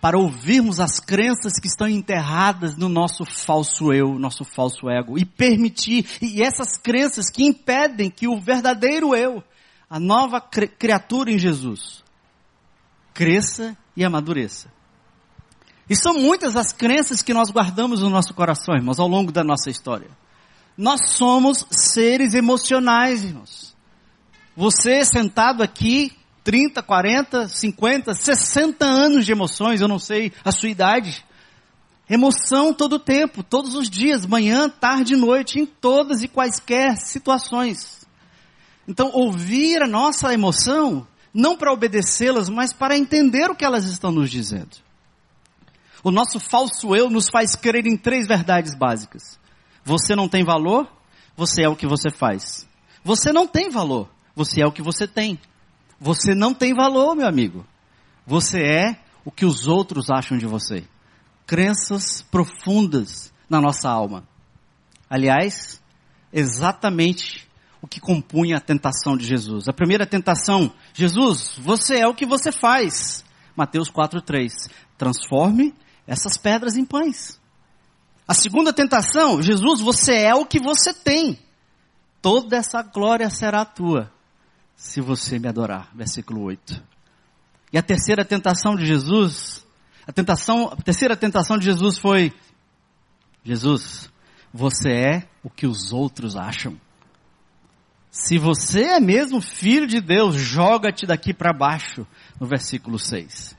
para 0.00 0.18
ouvirmos 0.18 0.78
as 0.78 1.00
crenças 1.00 1.54
que 1.60 1.66
estão 1.66 1.88
enterradas 1.88 2.76
no 2.76 2.88
nosso 2.88 3.24
falso 3.24 3.92
eu, 3.92 4.16
nosso 4.18 4.44
falso 4.44 4.88
ego, 4.88 5.18
e 5.18 5.24
permitir, 5.24 6.06
e 6.22 6.40
essas 6.40 6.76
crenças 6.76 7.30
que 7.30 7.44
impedem 7.44 8.08
que 8.08 8.28
o 8.28 8.38
verdadeiro 8.38 9.14
eu, 9.14 9.42
a 9.90 9.98
nova 9.98 10.40
criatura 10.40 11.32
em 11.32 11.38
Jesus, 11.38 12.04
cresça 13.12 13.76
e 13.96 14.04
amadureça. 14.04 14.70
E 15.90 15.96
são 15.96 16.14
muitas 16.14 16.54
as 16.54 16.72
crenças 16.72 17.22
que 17.22 17.34
nós 17.34 17.50
guardamos 17.50 18.02
no 18.02 18.10
nosso 18.10 18.34
coração, 18.34 18.76
irmãos, 18.76 19.00
ao 19.00 19.08
longo 19.08 19.32
da 19.32 19.42
nossa 19.42 19.70
história. 19.70 20.10
Nós 20.76 21.10
somos 21.10 21.66
seres 21.70 22.34
emocionais, 22.34 23.24
irmãos. 23.24 23.74
Você 24.58 25.04
sentado 25.04 25.62
aqui, 25.62 26.10
30, 26.42 26.82
40, 26.82 27.48
50, 27.48 28.12
60 28.12 28.84
anos 28.84 29.24
de 29.24 29.30
emoções, 29.30 29.80
eu 29.80 29.86
não 29.86 30.00
sei 30.00 30.32
a 30.44 30.50
sua 30.50 30.68
idade. 30.68 31.24
Emoção 32.10 32.74
todo 32.74 32.94
o 32.94 32.98
tempo, 32.98 33.44
todos 33.44 33.76
os 33.76 33.88
dias, 33.88 34.26
manhã, 34.26 34.68
tarde 34.68 35.14
e 35.14 35.16
noite, 35.16 35.60
em 35.60 35.64
todas 35.64 36.24
e 36.24 36.26
quaisquer 36.26 36.96
situações. 36.96 38.04
Então, 38.88 39.12
ouvir 39.14 39.80
a 39.80 39.86
nossa 39.86 40.34
emoção, 40.34 41.06
não 41.32 41.56
para 41.56 41.72
obedecê-las, 41.72 42.48
mas 42.48 42.72
para 42.72 42.98
entender 42.98 43.48
o 43.48 43.54
que 43.54 43.64
elas 43.64 43.84
estão 43.84 44.10
nos 44.10 44.28
dizendo. 44.28 44.76
O 46.02 46.10
nosso 46.10 46.40
falso 46.40 46.96
eu 46.96 47.08
nos 47.08 47.28
faz 47.28 47.54
crer 47.54 47.86
em 47.86 47.96
três 47.96 48.26
verdades 48.26 48.74
básicas. 48.74 49.38
Você 49.84 50.16
não 50.16 50.28
tem 50.28 50.42
valor, 50.42 50.90
você 51.36 51.62
é 51.62 51.68
o 51.68 51.76
que 51.76 51.86
você 51.86 52.10
faz. 52.10 52.66
Você 53.04 53.32
não 53.32 53.46
tem 53.46 53.70
valor, 53.70 54.08
você 54.38 54.62
é 54.62 54.66
o 54.66 54.70
que 54.70 54.80
você 54.80 55.04
tem. 55.08 55.36
Você 55.98 56.32
não 56.32 56.54
tem 56.54 56.72
valor, 56.72 57.16
meu 57.16 57.26
amigo. 57.26 57.66
Você 58.24 58.60
é 58.60 59.00
o 59.24 59.32
que 59.32 59.44
os 59.44 59.66
outros 59.66 60.10
acham 60.10 60.38
de 60.38 60.46
você. 60.46 60.84
Crenças 61.44 62.22
profundas 62.22 63.32
na 63.50 63.60
nossa 63.60 63.90
alma. 63.90 64.22
Aliás, 65.10 65.82
exatamente 66.32 67.48
o 67.82 67.88
que 67.88 67.98
compunha 67.98 68.58
a 68.58 68.60
tentação 68.60 69.16
de 69.16 69.26
Jesus. 69.26 69.66
A 69.66 69.72
primeira 69.72 70.06
tentação, 70.06 70.72
Jesus, 70.94 71.58
você 71.58 71.98
é 71.98 72.06
o 72.06 72.14
que 72.14 72.24
você 72.24 72.52
faz. 72.52 73.24
Mateus 73.56 73.90
4:3. 73.90 74.52
Transforme 74.96 75.74
essas 76.06 76.38
pedras 76.38 76.76
em 76.76 76.84
pães. 76.84 77.40
A 78.26 78.34
segunda 78.34 78.72
tentação, 78.72 79.42
Jesus, 79.42 79.80
você 79.80 80.14
é 80.14 80.34
o 80.34 80.46
que 80.46 80.60
você 80.60 80.94
tem. 80.94 81.40
Toda 82.22 82.56
essa 82.56 82.82
glória 82.82 83.28
será 83.30 83.64
tua, 83.64 84.12
se 84.78 85.00
você 85.00 85.40
me 85.40 85.48
adorar. 85.48 85.90
Versículo 85.92 86.42
8. 86.44 86.80
E 87.72 87.76
a 87.76 87.82
terceira 87.82 88.24
tentação 88.24 88.76
de 88.76 88.86
Jesus, 88.86 89.66
a 90.06 90.12
tentação, 90.12 90.68
a 90.72 90.76
terceira 90.76 91.16
tentação 91.16 91.58
de 91.58 91.64
Jesus 91.64 91.98
foi, 91.98 92.32
Jesus, 93.44 94.08
você 94.54 94.90
é 94.90 95.28
o 95.42 95.50
que 95.50 95.66
os 95.66 95.92
outros 95.92 96.36
acham. 96.36 96.80
Se 98.08 98.38
você 98.38 98.84
é 98.84 99.00
mesmo 99.00 99.40
filho 99.40 99.86
de 99.86 100.00
Deus, 100.00 100.36
joga-te 100.36 101.04
daqui 101.04 101.34
para 101.34 101.52
baixo, 101.52 102.06
no 102.40 102.46
versículo 102.46 102.98
6. 102.98 103.56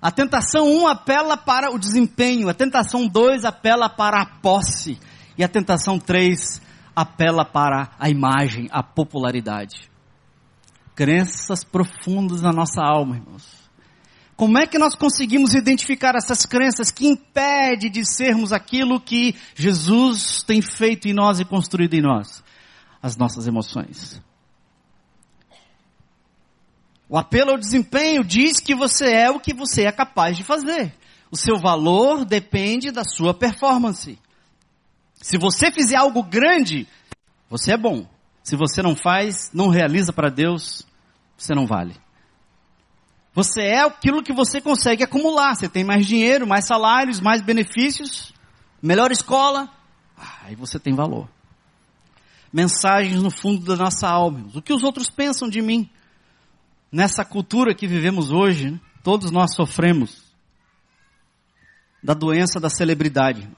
A 0.00 0.10
tentação 0.12 0.68
1 0.68 0.80
um 0.80 0.86
apela 0.86 1.36
para 1.36 1.74
o 1.74 1.78
desempenho, 1.78 2.48
a 2.48 2.54
tentação 2.54 3.06
2 3.06 3.44
apela 3.44 3.88
para 3.88 4.22
a 4.22 4.26
posse, 4.26 4.98
e 5.36 5.42
a 5.42 5.48
tentação 5.48 5.98
3 5.98 6.62
apela 6.94 7.44
para 7.44 7.90
a 7.98 8.08
imagem, 8.08 8.68
a 8.70 8.82
popularidade. 8.82 9.95
Crenças 10.96 11.62
profundas 11.62 12.40
na 12.40 12.50
nossa 12.50 12.82
alma, 12.82 13.16
irmãos. 13.16 13.44
Como 14.34 14.58
é 14.58 14.66
que 14.66 14.78
nós 14.78 14.94
conseguimos 14.94 15.54
identificar 15.54 16.14
essas 16.14 16.44
crenças 16.44 16.90
que 16.90 17.06
impedem 17.06 17.90
de 17.90 18.04
sermos 18.04 18.52
aquilo 18.52 19.00
que 19.00 19.34
Jesus 19.54 20.42
tem 20.42 20.60
feito 20.60 21.06
em 21.06 21.14
nós 21.14 21.38
e 21.38 21.44
construído 21.44 21.94
em 21.94 22.02
nós? 22.02 22.42
As 23.02 23.16
nossas 23.16 23.46
emoções. 23.46 24.20
O 27.08 27.16
apelo 27.16 27.52
ao 27.52 27.58
desempenho 27.58 28.24
diz 28.24 28.58
que 28.58 28.74
você 28.74 29.12
é 29.12 29.30
o 29.30 29.38
que 29.38 29.54
você 29.54 29.84
é 29.84 29.92
capaz 29.92 30.36
de 30.36 30.42
fazer. 30.42 30.92
O 31.30 31.36
seu 31.36 31.58
valor 31.58 32.24
depende 32.24 32.90
da 32.90 33.04
sua 33.04 33.34
performance. 33.34 34.18
Se 35.14 35.36
você 35.36 35.70
fizer 35.70 35.96
algo 35.96 36.22
grande, 36.22 36.86
você 37.48 37.72
é 37.72 37.76
bom. 37.76 38.06
Se 38.46 38.54
você 38.54 38.80
não 38.80 38.94
faz, 38.94 39.50
não 39.52 39.68
realiza 39.68 40.12
para 40.12 40.30
Deus, 40.30 40.86
você 41.36 41.52
não 41.52 41.66
vale. 41.66 41.96
Você 43.34 43.62
é 43.62 43.80
aquilo 43.80 44.22
que 44.22 44.32
você 44.32 44.60
consegue 44.60 45.02
acumular. 45.02 45.56
Você 45.56 45.68
tem 45.68 45.82
mais 45.82 46.06
dinheiro, 46.06 46.46
mais 46.46 46.64
salários, 46.66 47.20
mais 47.20 47.42
benefícios, 47.42 48.32
melhor 48.80 49.10
escola. 49.10 49.68
Aí 50.44 50.54
você 50.54 50.78
tem 50.78 50.94
valor. 50.94 51.28
Mensagens 52.52 53.20
no 53.20 53.30
fundo 53.30 53.64
da 53.64 53.74
nossa 53.74 54.08
alma. 54.08 54.46
O 54.54 54.62
que 54.62 54.72
os 54.72 54.84
outros 54.84 55.10
pensam 55.10 55.48
de 55.48 55.60
mim? 55.60 55.90
nessa 56.90 57.24
cultura 57.24 57.74
que 57.74 57.86
vivemos 57.86 58.30
hoje, 58.30 58.70
né, 58.70 58.80
todos 59.02 59.30
nós 59.30 59.54
sofremos 59.54 60.22
da 62.02 62.14
doença 62.14 62.60
da 62.60 62.70
celebridade. 62.70 63.48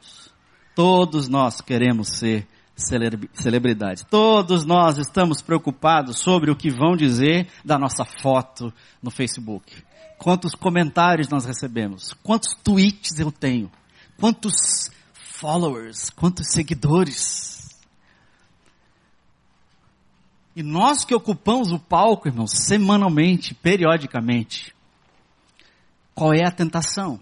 Todos 0.74 1.28
nós 1.28 1.60
queremos 1.60 2.08
ser 2.08 2.46
celebridades. 2.78 4.04
Todos 4.08 4.64
nós 4.64 4.98
estamos 4.98 5.42
preocupados 5.42 6.18
sobre 6.20 6.50
o 6.50 6.56
que 6.56 6.70
vão 6.70 6.96
dizer 6.96 7.48
da 7.64 7.78
nossa 7.78 8.04
foto 8.04 8.72
no 9.02 9.10
Facebook. 9.10 9.84
Quantos 10.16 10.54
comentários 10.54 11.28
nós 11.28 11.44
recebemos? 11.44 12.14
Quantos 12.22 12.54
tweets 12.62 13.18
eu 13.18 13.30
tenho? 13.30 13.70
Quantos 14.18 14.90
followers? 15.12 16.10
Quantos 16.10 16.52
seguidores? 16.52 17.76
E 20.56 20.62
nós 20.62 21.04
que 21.04 21.14
ocupamos 21.14 21.70
o 21.70 21.78
palco, 21.78 22.26
irmãos, 22.26 22.50
semanalmente, 22.52 23.54
periodicamente, 23.54 24.74
qual 26.14 26.34
é 26.34 26.44
a 26.44 26.50
tentação 26.50 27.20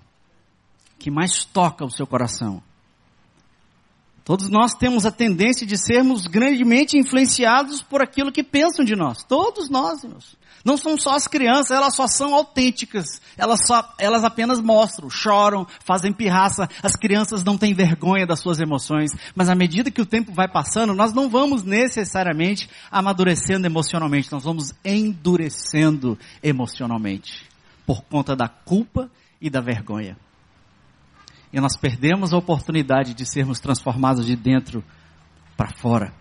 que 0.99 1.11
mais 1.11 1.45
toca 1.45 1.85
o 1.85 1.91
seu 1.91 2.07
coração? 2.07 2.63
Todos 4.27 4.49
nós 4.49 4.75
temos 4.75 5.07
a 5.07 5.13
tendência 5.13 5.65
de 5.65 5.79
sermos 5.79 6.27
grandemente 6.27 6.99
influenciados 6.99 7.81
por 7.81 8.03
aquilo 8.03 8.33
que 8.33 8.43
pensam 8.43 8.85
de 8.85 8.97
nós. 8.97 9.23
Todos 9.23 9.71
nós, 9.71 10.03
irmãos. 10.03 10.37
Não 10.65 10.77
são 10.77 10.99
só 10.99 11.15
as 11.15 11.29
crianças, 11.29 11.71
elas 11.71 11.95
só 11.95 12.09
são 12.09 12.35
autênticas. 12.35 13.21
Elas, 13.37 13.61
só, 13.65 13.89
elas 14.01 14.25
apenas 14.25 14.61
mostram, 14.61 15.09
choram, 15.09 15.65
fazem 15.85 16.13
pirraça. 16.13 16.69
As 16.83 16.97
crianças 16.97 17.45
não 17.45 17.57
têm 17.57 17.73
vergonha 17.73 18.27
das 18.27 18.41
suas 18.41 18.59
emoções. 18.59 19.13
Mas 19.33 19.49
à 19.49 19.55
medida 19.55 19.93
que 19.93 20.03
o 20.03 20.07
tempo 20.07 20.33
vai 20.33 20.49
passando, 20.51 20.93
nós 20.93 21.13
não 21.13 21.29
vamos 21.29 21.63
necessariamente 21.63 22.69
amadurecendo 22.91 23.65
emocionalmente. 23.65 24.33
Nós 24.33 24.43
vamos 24.43 24.75
endurecendo 24.85 26.19
emocionalmente. 26.43 27.47
Por 27.87 28.03
conta 28.03 28.35
da 28.35 28.49
culpa 28.49 29.09
e 29.41 29.49
da 29.49 29.61
vergonha. 29.61 30.19
E 31.53 31.61
nós 31.61 31.77
perdemos 31.77 32.33
a 32.33 32.37
oportunidade 32.37 33.15
de 33.15 33.25
sermos 33.25 33.61
transformados 33.61 34.27
de 34.27 34.37
dentro 34.37 34.85
para 35.57 35.73
fora. 35.73 36.15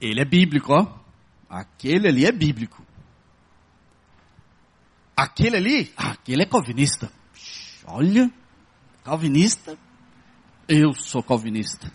Ele 0.00 0.20
é 0.20 0.24
bíblico, 0.24 0.72
ó. 0.72 1.00
Aquele 1.48 2.08
ali 2.08 2.26
é 2.26 2.32
bíblico. 2.32 2.84
Aquele 5.16 5.56
ali, 5.56 5.92
aquele 5.96 6.42
é 6.42 6.46
calvinista. 6.46 7.12
Olha, 7.86 8.30
calvinista, 9.04 9.78
eu 10.68 10.94
sou 10.94 11.22
calvinista. 11.22 11.90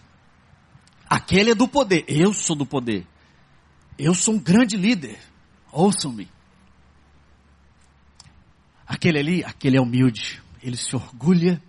Aquele 1.10 1.52
é 1.52 1.56
do 1.56 1.68
poder, 1.68 2.06
eu 2.08 2.34
sou 2.34 2.56
do 2.56 2.66
poder. 2.66 3.06
Eu 3.98 4.14
sou 4.14 4.36
um 4.36 4.40
grande 4.40 4.78
líder. 4.78 5.20
Ouçam-me. 5.72 6.30
Aquele 8.86 9.20
ali, 9.20 9.44
aquele 9.44 9.78
é 9.78 9.82
humilde. 9.82 10.42
Ele 10.68 10.76
se 10.76 10.94
orgulha 10.98 11.62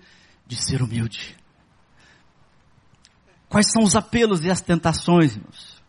de 0.45 0.57
ser 0.57 0.83
humilde. 0.83 1.37
Quais 3.49 3.71
são 3.71 3.85
os 3.85 3.95
apelos 3.95 4.45
e 4.45 4.51
as 4.51 4.61
tentações, 4.61 5.37
irmãos? 5.37 5.81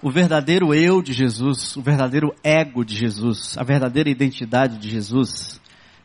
O 0.00 0.10
verdadeiro 0.10 0.74
eu 0.74 1.02
de 1.02 1.12
Jesus, 1.12 1.76
o 1.76 1.82
verdadeiro 1.82 2.34
ego 2.42 2.82
de 2.82 2.96
Jesus, 2.96 3.58
a 3.58 3.62
verdadeira 3.62 4.08
identidade 4.08 4.78
de 4.78 4.88
Jesus 4.88 5.60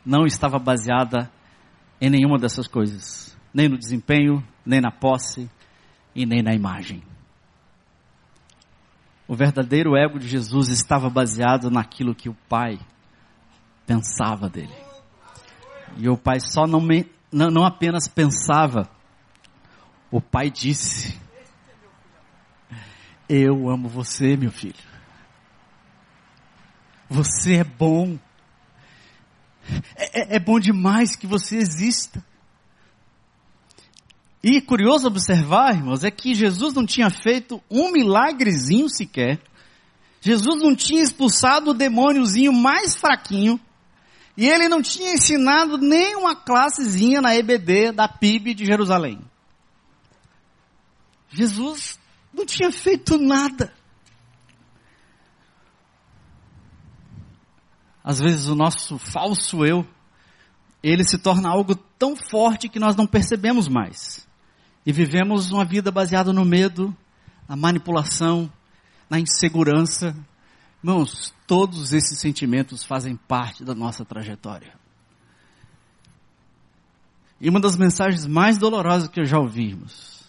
não 0.05 0.25
estava 0.25 0.59
baseada 0.59 1.31
em 2.01 2.09
nenhuma 2.09 2.37
dessas 2.37 2.67
coisas, 2.67 3.35
nem 3.53 3.69
no 3.69 3.77
desempenho, 3.77 4.45
nem 4.65 4.81
na 4.81 4.91
posse 4.91 5.49
e 6.13 6.25
nem 6.25 6.43
na 6.43 6.53
imagem. 6.53 7.01
O 9.25 9.35
verdadeiro 9.35 9.95
ego 9.95 10.19
de 10.19 10.27
Jesus 10.27 10.67
estava 10.67 11.09
baseado 11.09 11.71
naquilo 11.71 12.13
que 12.13 12.27
o 12.27 12.35
Pai 12.49 12.77
pensava 13.85 14.49
dele. 14.49 14.86
E 15.97 16.07
o 16.09 16.17
Pai 16.17 16.39
só 16.39 16.67
não, 16.67 16.79
me, 16.79 17.05
não, 17.31 17.49
não 17.49 17.65
apenas 17.65 18.07
pensava, 18.07 18.89
o 20.11 20.21
pai 20.21 20.49
disse: 20.49 21.19
Eu 23.27 23.69
amo 23.69 23.89
você, 23.89 24.37
meu 24.37 24.51
filho. 24.51 24.75
Você 27.09 27.55
é 27.55 27.63
bom. 27.63 28.17
É, 29.95 30.21
é, 30.21 30.35
é 30.35 30.39
bom 30.39 30.59
demais 30.59 31.15
que 31.15 31.27
você 31.27 31.57
exista. 31.57 32.23
E 34.41 34.61
curioso 34.61 35.07
observar, 35.07 35.75
irmãos, 35.75 36.03
é 36.03 36.11
que 36.11 36.33
Jesus 36.33 36.73
não 36.73 36.85
tinha 36.85 37.09
feito 37.09 37.61
um 37.69 37.91
milagrezinho 37.91 38.87
sequer. 38.87 39.41
Jesus 40.21 40.61
não 40.61 40.75
tinha 40.75 41.01
expulsado 41.01 41.71
o 41.71 41.73
demôniozinho 41.73 42.53
mais 42.53 42.95
fraquinho. 42.95 43.59
E 44.37 44.47
ele 44.47 44.69
não 44.69 44.83
tinha 44.83 45.13
ensinado 45.13 45.79
nem 45.79 46.15
uma 46.15 46.35
classezinha 46.35 47.19
na 47.19 47.35
EBD 47.35 47.91
da 47.91 48.07
PIB 48.07 48.53
de 48.53 48.65
Jerusalém. 48.65 49.19
Jesus 51.29 51.99
não 52.31 52.45
tinha 52.45 52.71
feito 52.71 53.17
nada. 53.17 53.73
Às 58.03 58.19
vezes 58.19 58.47
o 58.47 58.55
nosso 58.55 58.99
falso 58.99 59.65
eu, 59.65 59.85
ele 60.83 61.03
se 61.03 61.17
torna 61.17 61.49
algo 61.49 61.75
tão 61.75 62.15
forte 62.15 62.69
que 62.69 62.79
nós 62.79 62.95
não 62.95 63.07
percebemos 63.07 63.67
mais. 63.67 64.25
E 64.85 64.93
vivemos 64.93 65.51
uma 65.51 65.65
vida 65.65 65.91
baseada 65.91 66.31
no 66.31 66.45
medo, 66.45 66.95
na 67.49 67.55
manipulação, 67.55 68.49
na 69.09 69.19
insegurança. 69.19 70.15
Irmãos, 70.87 71.33
todos 71.45 71.91
esses 71.91 72.17
sentimentos 72.17 72.85
fazem 72.85 73.17
parte 73.17 73.61
da 73.61 73.75
nossa 73.75 74.05
trajetória. 74.05 74.73
E 77.41 77.49
uma 77.49 77.59
das 77.59 77.75
mensagens 77.75 78.25
mais 78.25 78.57
dolorosas 78.57 79.09
que 79.09 79.19
eu 79.19 79.25
já 79.25 79.37
ouvimos 79.37 80.23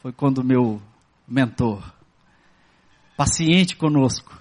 foi 0.00 0.10
quando 0.10 0.42
meu 0.42 0.80
mentor, 1.28 1.92
paciente 3.18 3.76
conosco, 3.76 4.34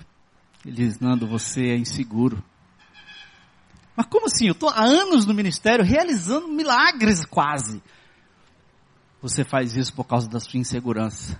ele 0.65 0.73
diz, 0.73 1.01
Nando, 1.01 1.27
você 1.27 1.71
é 1.71 1.75
inseguro. 1.75 2.41
Mas 3.93 4.05
como 4.05 4.27
assim? 4.27 4.47
Eu 4.47 4.53
estou 4.53 4.69
há 4.69 4.85
anos 4.85 5.25
no 5.25 5.33
ministério 5.33 5.83
realizando 5.83 6.47
milagres 6.47 7.25
quase. 7.25 7.83
Você 9.21 9.43
faz 9.43 9.75
isso 9.75 9.93
por 9.93 10.05
causa 10.05 10.29
da 10.29 10.39
sua 10.39 10.61
insegurança. 10.61 11.37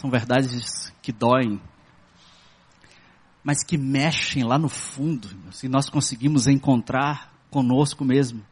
São 0.00 0.10
verdades 0.10 0.92
que 1.02 1.12
doem, 1.12 1.60
mas 3.42 3.62
que 3.62 3.78
mexem 3.78 4.44
lá 4.44 4.58
no 4.58 4.68
fundo, 4.68 5.28
se 5.52 5.68
nós 5.68 5.88
conseguimos 5.88 6.46
encontrar 6.46 7.32
conosco 7.50 8.04
mesmo 8.04 8.44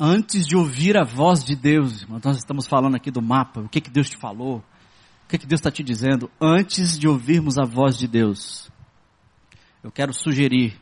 antes 0.00 0.46
de 0.46 0.56
ouvir 0.56 0.96
a 0.96 1.04
voz 1.04 1.44
de 1.44 1.54
Deus, 1.54 2.06
nós 2.08 2.38
estamos 2.38 2.66
falando 2.66 2.96
aqui 2.96 3.10
do 3.10 3.20
mapa, 3.20 3.60
o 3.60 3.68
que, 3.68 3.82
que 3.82 3.90
Deus 3.90 4.08
te 4.08 4.16
falou, 4.16 4.64
o 5.24 5.28
que, 5.28 5.36
que 5.36 5.46
Deus 5.46 5.60
está 5.60 5.70
te 5.70 5.82
dizendo, 5.82 6.30
antes 6.40 6.98
de 6.98 7.06
ouvirmos 7.06 7.58
a 7.58 7.66
voz 7.66 7.98
de 7.98 8.08
Deus, 8.08 8.70
eu 9.84 9.92
quero 9.92 10.14
sugerir 10.14 10.80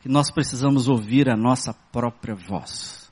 que 0.00 0.08
nós 0.08 0.30
precisamos 0.30 0.86
ouvir 0.86 1.28
a 1.28 1.36
nossa 1.36 1.74
própria 1.90 2.36
voz. 2.36 3.03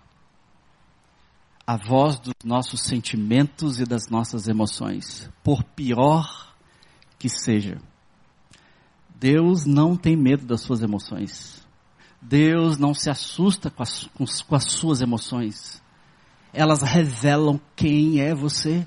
A 1.66 1.76
voz 1.76 2.18
dos 2.18 2.34
nossos 2.44 2.82
sentimentos 2.82 3.80
e 3.80 3.84
das 3.84 4.08
nossas 4.08 4.48
emoções, 4.48 5.30
por 5.42 5.62
pior 5.62 6.54
que 7.18 7.28
seja. 7.28 7.80
Deus 9.14 9.64
não 9.64 9.96
tem 9.96 10.16
medo 10.16 10.44
das 10.44 10.62
suas 10.62 10.82
emoções. 10.82 11.64
Deus 12.20 12.78
não 12.78 12.92
se 12.92 13.08
assusta 13.08 13.70
com 13.70 13.82
as, 13.82 14.04
com, 14.14 14.24
com 14.24 14.54
as 14.56 14.64
suas 14.64 15.00
emoções. 15.00 15.82
Elas 16.52 16.82
revelam 16.82 17.60
quem 17.76 18.20
é 18.20 18.34
você. 18.34 18.86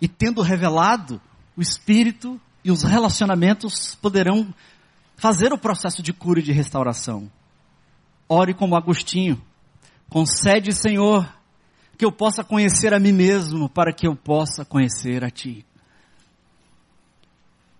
E 0.00 0.08
tendo 0.08 0.42
revelado, 0.42 1.20
o 1.56 1.62
Espírito 1.62 2.40
e 2.64 2.70
os 2.70 2.82
relacionamentos 2.82 3.94
poderão 3.96 4.52
fazer 5.16 5.52
o 5.52 5.58
processo 5.58 6.02
de 6.02 6.12
cura 6.12 6.40
e 6.40 6.42
de 6.42 6.52
restauração. 6.52 7.30
Ore 8.28 8.54
como 8.54 8.74
Agostinho. 8.74 9.40
Concede, 10.12 10.74
Senhor, 10.74 11.26
que 11.96 12.04
eu 12.04 12.12
possa 12.12 12.44
conhecer 12.44 12.92
a 12.92 13.00
mim 13.00 13.12
mesmo, 13.12 13.66
para 13.66 13.94
que 13.94 14.06
eu 14.06 14.14
possa 14.14 14.62
conhecer 14.62 15.24
a 15.24 15.30
Ti. 15.30 15.64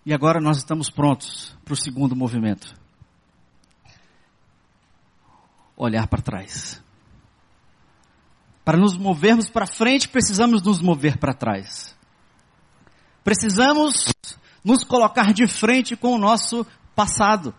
E 0.06 0.14
agora 0.14 0.40
nós 0.40 0.56
estamos 0.56 0.88
prontos 0.88 1.54
para 1.62 1.74
o 1.74 1.76
segundo 1.76 2.16
movimento 2.16 2.74
olhar 5.76 6.06
para 6.06 6.22
trás. 6.22 6.82
Para 8.64 8.78
nos 8.78 8.96
movermos 8.96 9.50
para 9.50 9.66
frente, 9.66 10.08
precisamos 10.08 10.62
nos 10.62 10.80
mover 10.80 11.18
para 11.18 11.34
trás. 11.34 11.94
Precisamos 13.22 14.06
nos 14.64 14.84
colocar 14.84 15.34
de 15.34 15.46
frente 15.46 15.94
com 15.96 16.14
o 16.14 16.18
nosso 16.18 16.64
passado. 16.94 17.54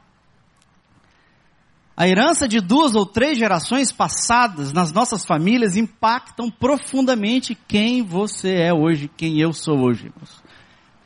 A 1.95 2.07
herança 2.07 2.47
de 2.47 2.59
duas 2.59 2.95
ou 2.95 3.05
três 3.05 3.37
gerações 3.37 3.91
passadas 3.91 4.73
nas 4.73 4.91
nossas 4.91 5.23
famílias 5.23 5.77
impactam 5.77 6.49
profundamente 6.49 7.53
quem 7.53 8.01
você 8.01 8.55
é 8.55 8.73
hoje, 8.73 9.11
quem 9.15 9.39
eu 9.39 9.53
sou 9.53 9.79
hoje. 9.79 10.11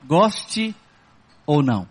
Goste 0.05 0.73
ou 1.45 1.61
não. 1.61 1.87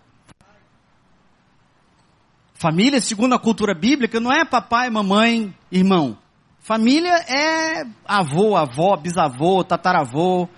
Família, 2.55 3.03
segundo 3.03 3.35
a 3.35 3.39
cultura 3.39 3.75
bíblica, 3.75 4.19
não 4.19 4.33
é 4.33 4.43
papai, 4.47 4.89
mamãe, 4.89 5.55
irmão. 5.71 6.17
Família 6.59 7.13
é 7.29 7.87
avô, 8.07 8.57
avó, 8.57 8.97
bisavô, 8.97 9.63
tataravô, 9.63 10.49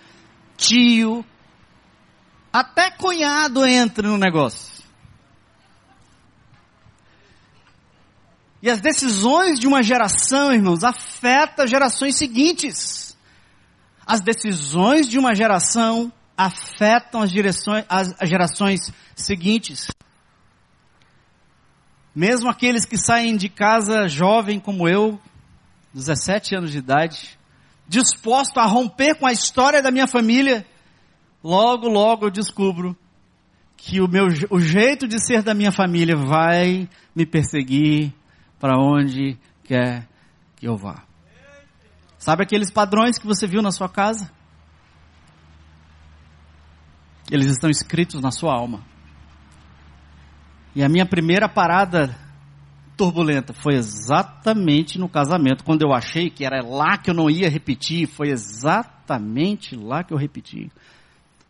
tio. 0.56 1.24
Até 2.52 2.88
cunhado 2.92 3.66
entra 3.66 4.06
no 4.06 4.16
negócio. 4.16 4.77
E 8.62 8.68
as 8.68 8.80
decisões 8.80 9.58
de 9.58 9.66
uma 9.66 9.82
geração, 9.82 10.52
irmãos, 10.52 10.82
afetam 10.82 11.64
as 11.64 11.70
gerações 11.70 12.16
seguintes. 12.16 13.16
As 14.06 14.20
decisões 14.20 15.08
de 15.08 15.18
uma 15.18 15.34
geração 15.34 16.12
afetam 16.36 17.22
as, 17.22 17.30
direções, 17.30 17.84
as 17.88 18.28
gerações 18.28 18.92
seguintes. 19.14 19.88
Mesmo 22.14 22.48
aqueles 22.48 22.84
que 22.84 22.96
saem 22.96 23.36
de 23.36 23.48
casa 23.48 24.08
jovem 24.08 24.58
como 24.58 24.88
eu, 24.88 25.20
17 25.94 26.56
anos 26.56 26.72
de 26.72 26.78
idade, 26.78 27.38
disposto 27.86 28.58
a 28.58 28.64
romper 28.64 29.14
com 29.16 29.26
a 29.26 29.32
história 29.32 29.80
da 29.80 29.90
minha 29.90 30.06
família, 30.06 30.66
logo, 31.42 31.88
logo 31.88 32.26
eu 32.26 32.30
descubro 32.30 32.96
que 33.76 34.00
o 34.00 34.08
meu 34.08 34.26
o 34.50 34.60
jeito 34.60 35.06
de 35.06 35.24
ser 35.24 35.42
da 35.42 35.54
minha 35.54 35.70
família 35.70 36.16
vai 36.16 36.88
me 37.14 37.24
perseguir 37.24 38.12
para 38.58 38.78
onde 38.78 39.38
quer 39.64 40.08
que 40.56 40.66
eu 40.66 40.76
vá. 40.76 41.04
Sabe 42.18 42.42
aqueles 42.42 42.70
padrões 42.70 43.18
que 43.18 43.26
você 43.26 43.46
viu 43.46 43.62
na 43.62 43.70
sua 43.70 43.88
casa? 43.88 44.30
Eles 47.30 47.46
estão 47.46 47.70
escritos 47.70 48.20
na 48.20 48.30
sua 48.30 48.54
alma. 48.54 48.82
E 50.74 50.82
a 50.82 50.88
minha 50.88 51.06
primeira 51.06 51.48
parada 51.48 52.16
turbulenta. 52.98 53.54
Foi 53.54 53.74
exatamente 53.74 54.98
no 54.98 55.08
casamento, 55.08 55.64
quando 55.64 55.82
eu 55.82 55.94
achei 55.94 56.28
que 56.28 56.44
era 56.44 56.60
lá 56.62 56.98
que 56.98 57.08
eu 57.08 57.14
não 57.14 57.30
ia 57.30 57.48
repetir, 57.48 58.08
foi 58.08 58.30
exatamente 58.30 59.76
lá 59.76 60.02
que 60.02 60.12
eu 60.12 60.18
repeti. 60.18 60.70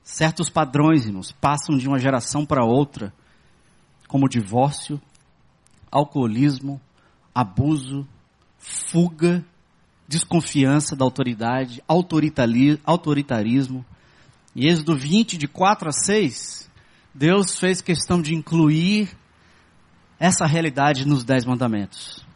Certos 0.04 0.50
padrões, 0.50 1.06
irmãos, 1.06 1.32
passam 1.32 1.76
de 1.76 1.88
uma 1.88 1.98
geração 1.98 2.44
para 2.44 2.64
outra, 2.64 3.12
como 4.06 4.28
divórcio, 4.28 5.00
alcoolismo, 5.90 6.80
abuso, 7.34 8.06
fuga, 8.58 9.44
desconfiança 10.06 10.96
da 10.96 11.04
autoridade, 11.04 11.82
autoritarismo. 11.86 13.84
Em 14.56 14.66
Êxodo 14.66 14.96
20, 14.96 15.36
de 15.36 15.46
4 15.46 15.88
a 15.88 15.92
6, 15.92 16.70
Deus 17.14 17.58
fez 17.58 17.80
questão 17.80 18.20
de 18.20 18.34
incluir 18.34 19.08
essa 20.18 20.46
realidade 20.46 21.06
nos 21.06 21.24
Dez 21.24 21.44
Mandamentos. 21.44 22.26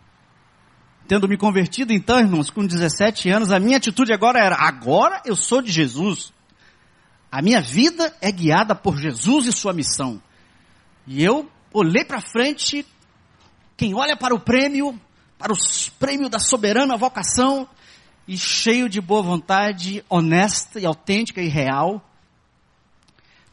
Tendo 1.09 1.29
me 1.29 1.37
convertido, 1.37 1.93
então, 1.93 2.19
irmãos, 2.19 2.49
com 2.49 2.65
17 2.65 3.29
anos, 3.29 3.51
a 3.51 3.59
minha 3.59 3.77
atitude 3.77 4.13
agora 4.13 4.39
era: 4.39 4.57
agora 4.57 5.21
eu 5.25 5.35
sou 5.35 5.61
de 5.61 5.73
Jesus. 5.73 6.33
A 7.31 7.43
minha 7.43 7.61
vida 7.61 8.15
é 8.21 8.31
guiada 8.31 8.75
por 8.75 8.99
Jesus 8.99 9.47
e 9.47 9.53
sua 9.53 9.73
missão. 9.73 10.23
E 11.07 11.25
eu 11.25 11.51
olhei 11.73 12.05
para 12.05 12.21
frente, 12.21 12.87
quem 13.77 13.95
olha 13.95 14.17
para 14.17 14.35
o 14.35 14.41
prêmio, 14.41 14.99
para 15.39 15.53
o 15.53 15.57
prêmio 15.99 16.29
da 16.29 16.39
soberana 16.39 16.97
vocação, 16.97 17.69
e 18.27 18.37
cheio 18.37 18.89
de 18.89 19.01
boa 19.01 19.23
vontade, 19.23 20.05
honesta 20.09 20.79
e 20.79 20.87
autêntica 20.87 21.43
e 21.43 21.49
real, 21.49 22.01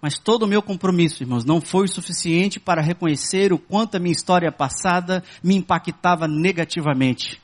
mas 0.01 0.17
todo 0.17 0.43
o 0.43 0.47
meu 0.47 0.61
compromisso, 0.61 1.23
irmãos, 1.23 1.43
não 1.43 1.59
foi 1.59 1.87
suficiente 1.87 2.59
para 2.59 2.81
reconhecer 2.81 3.51
o 3.51 3.59
quanto 3.59 3.95
a 3.95 3.99
minha 3.99 4.13
história 4.13 4.51
passada 4.51 5.23
me 5.43 5.55
impactava 5.55 6.27
negativamente 6.27 7.41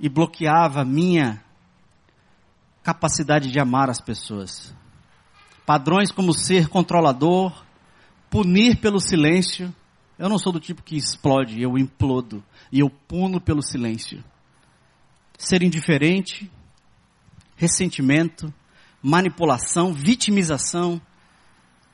e 0.00 0.08
bloqueava 0.08 0.80
a 0.80 0.84
minha 0.84 1.42
capacidade 2.82 3.50
de 3.50 3.60
amar 3.60 3.88
as 3.88 4.00
pessoas. 4.00 4.74
Padrões 5.64 6.10
como 6.10 6.32
ser 6.32 6.68
controlador, 6.68 7.64
punir 8.28 8.80
pelo 8.80 9.00
silêncio. 9.00 9.72
Eu 10.18 10.28
não 10.28 10.38
sou 10.38 10.52
do 10.52 10.60
tipo 10.60 10.82
que 10.82 10.96
explode, 10.96 11.60
eu 11.60 11.76
implodo 11.76 12.42
e 12.72 12.80
eu 12.80 12.88
puno 12.88 13.40
pelo 13.40 13.62
silêncio. 13.62 14.24
Ser 15.36 15.62
indiferente, 15.62 16.50
ressentimento, 17.54 18.52
manipulação, 19.02 19.92
vitimização, 19.92 21.00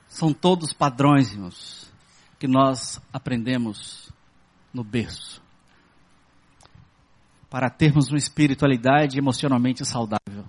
são 0.09 0.33
todos 0.33 0.73
padrões, 0.73 1.33
irmãos, 1.33 1.93
que 2.39 2.47
nós 2.47 3.01
aprendemos 3.13 4.11
no 4.73 4.85
berço. 4.85 5.43
Para 7.51 7.69
termos 7.69 8.09
uma 8.09 8.19
espiritualidade 8.19 9.19
emocionalmente 9.19 9.85
saudável, 9.85 10.45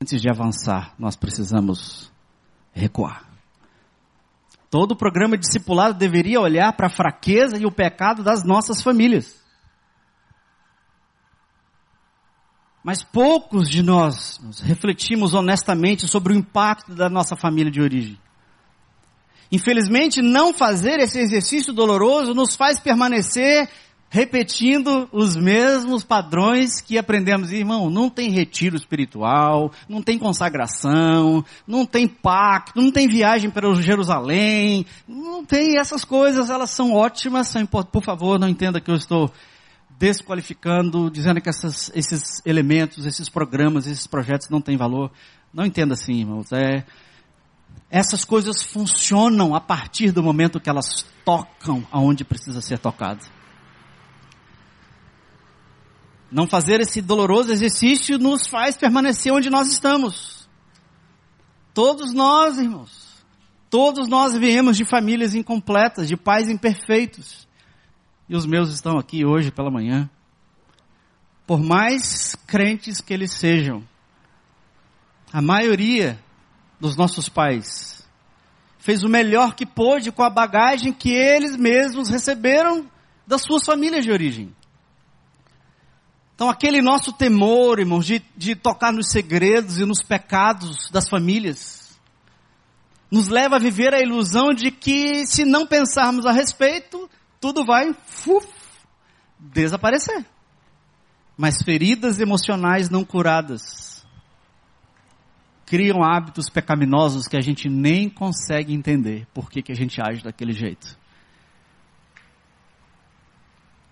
antes 0.00 0.20
de 0.20 0.30
avançar, 0.30 0.94
nós 0.98 1.14
precisamos 1.14 2.10
recuar. 2.72 3.27
Todo 4.70 4.96
programa 4.96 5.38
discipulado 5.38 5.98
deveria 5.98 6.40
olhar 6.40 6.72
para 6.74 6.88
a 6.88 6.90
fraqueza 6.90 7.56
e 7.56 7.64
o 7.64 7.72
pecado 7.72 8.22
das 8.22 8.44
nossas 8.44 8.82
famílias. 8.82 9.38
Mas 12.84 13.02
poucos 13.02 13.68
de 13.68 13.82
nós 13.82 14.40
refletimos 14.62 15.34
honestamente 15.34 16.06
sobre 16.06 16.32
o 16.32 16.36
impacto 16.36 16.94
da 16.94 17.08
nossa 17.08 17.36
família 17.36 17.70
de 17.70 17.80
origem. 17.80 18.18
Infelizmente, 19.50 20.20
não 20.20 20.52
fazer 20.52 21.00
esse 21.00 21.18
exercício 21.18 21.72
doloroso 21.72 22.34
nos 22.34 22.54
faz 22.54 22.78
permanecer 22.78 23.68
repetindo 24.10 25.08
os 25.12 25.36
mesmos 25.36 26.02
padrões 26.02 26.80
que 26.80 26.96
aprendemos. 26.96 27.52
Irmão, 27.52 27.90
não 27.90 28.08
tem 28.08 28.30
retiro 28.30 28.76
espiritual, 28.76 29.70
não 29.88 30.02
tem 30.02 30.18
consagração, 30.18 31.44
não 31.66 31.84
tem 31.84 32.08
pacto, 32.08 32.80
não 32.80 32.90
tem 32.90 33.06
viagem 33.06 33.50
para 33.50 33.72
Jerusalém, 33.74 34.86
não 35.06 35.44
tem 35.44 35.78
essas 35.78 36.04
coisas, 36.04 36.50
elas 36.50 36.70
são 36.70 36.92
ótimas, 36.92 37.48
são 37.48 37.60
importantes. 37.60 37.92
Por 37.92 38.02
favor, 38.02 38.38
não 38.38 38.48
entenda 38.48 38.80
que 38.80 38.90
eu 38.90 38.96
estou 38.96 39.30
desqualificando, 39.98 41.10
dizendo 41.10 41.40
que 41.40 41.48
essas, 41.48 41.90
esses 41.94 42.40
elementos, 42.46 43.04
esses 43.04 43.28
programas, 43.28 43.86
esses 43.86 44.06
projetos 44.06 44.48
não 44.48 44.60
têm 44.60 44.76
valor. 44.76 45.10
Não 45.52 45.66
entenda 45.66 45.94
assim, 45.94 46.20
irmãos. 46.20 46.52
É, 46.52 46.84
essas 47.90 48.24
coisas 48.24 48.62
funcionam 48.62 49.54
a 49.54 49.60
partir 49.60 50.12
do 50.12 50.22
momento 50.22 50.60
que 50.60 50.70
elas 50.70 51.04
tocam 51.24 51.86
aonde 51.90 52.24
precisa 52.24 52.60
ser 52.60 52.78
tocado. 52.78 53.37
Não 56.30 56.46
fazer 56.46 56.80
esse 56.80 57.00
doloroso 57.00 57.50
exercício 57.50 58.18
nos 58.18 58.46
faz 58.46 58.76
permanecer 58.76 59.32
onde 59.32 59.48
nós 59.48 59.68
estamos. 59.68 60.48
Todos 61.72 62.12
nós, 62.12 62.58
irmãos, 62.58 63.24
todos 63.70 64.08
nós 64.08 64.36
viemos 64.36 64.76
de 64.76 64.84
famílias 64.84 65.34
incompletas, 65.34 66.08
de 66.08 66.16
pais 66.16 66.48
imperfeitos 66.48 67.48
e 68.28 68.36
os 68.36 68.44
meus 68.44 68.70
estão 68.70 68.98
aqui 68.98 69.24
hoje 69.24 69.50
pela 69.50 69.70
manhã. 69.70 70.08
Por 71.46 71.60
mais 71.60 72.36
crentes 72.46 73.00
que 73.00 73.14
eles 73.14 73.32
sejam, 73.32 73.82
a 75.32 75.40
maioria 75.40 76.18
dos 76.78 76.94
nossos 76.94 77.28
pais 77.28 78.06
fez 78.78 79.02
o 79.02 79.08
melhor 79.08 79.54
que 79.54 79.64
pôde 79.64 80.12
com 80.12 80.22
a 80.22 80.30
bagagem 80.30 80.92
que 80.92 81.10
eles 81.10 81.56
mesmos 81.56 82.10
receberam 82.10 82.86
das 83.26 83.42
suas 83.42 83.64
famílias 83.64 84.04
de 84.04 84.12
origem. 84.12 84.54
Então, 86.38 86.48
aquele 86.48 86.80
nosso 86.80 87.12
temor, 87.12 87.80
irmãos, 87.80 88.06
de, 88.06 88.22
de 88.36 88.54
tocar 88.54 88.92
nos 88.92 89.10
segredos 89.10 89.78
e 89.78 89.84
nos 89.84 90.00
pecados 90.00 90.88
das 90.88 91.08
famílias, 91.08 91.98
nos 93.10 93.26
leva 93.26 93.56
a 93.56 93.58
viver 93.58 93.92
a 93.92 94.00
ilusão 94.00 94.54
de 94.54 94.70
que, 94.70 95.26
se 95.26 95.44
não 95.44 95.66
pensarmos 95.66 96.24
a 96.26 96.30
respeito, 96.30 97.10
tudo 97.40 97.64
vai 97.64 97.90
uf, 97.90 98.46
desaparecer. 99.36 100.24
Mas 101.36 101.60
feridas 101.60 102.20
emocionais 102.20 102.88
não 102.88 103.04
curadas 103.04 104.06
criam 105.66 106.04
hábitos 106.04 106.48
pecaminosos 106.48 107.26
que 107.26 107.36
a 107.36 107.40
gente 107.40 107.68
nem 107.68 108.08
consegue 108.08 108.72
entender 108.72 109.26
por 109.34 109.50
que, 109.50 109.60
que 109.60 109.72
a 109.72 109.74
gente 109.74 110.00
age 110.00 110.22
daquele 110.22 110.52
jeito. 110.52 110.96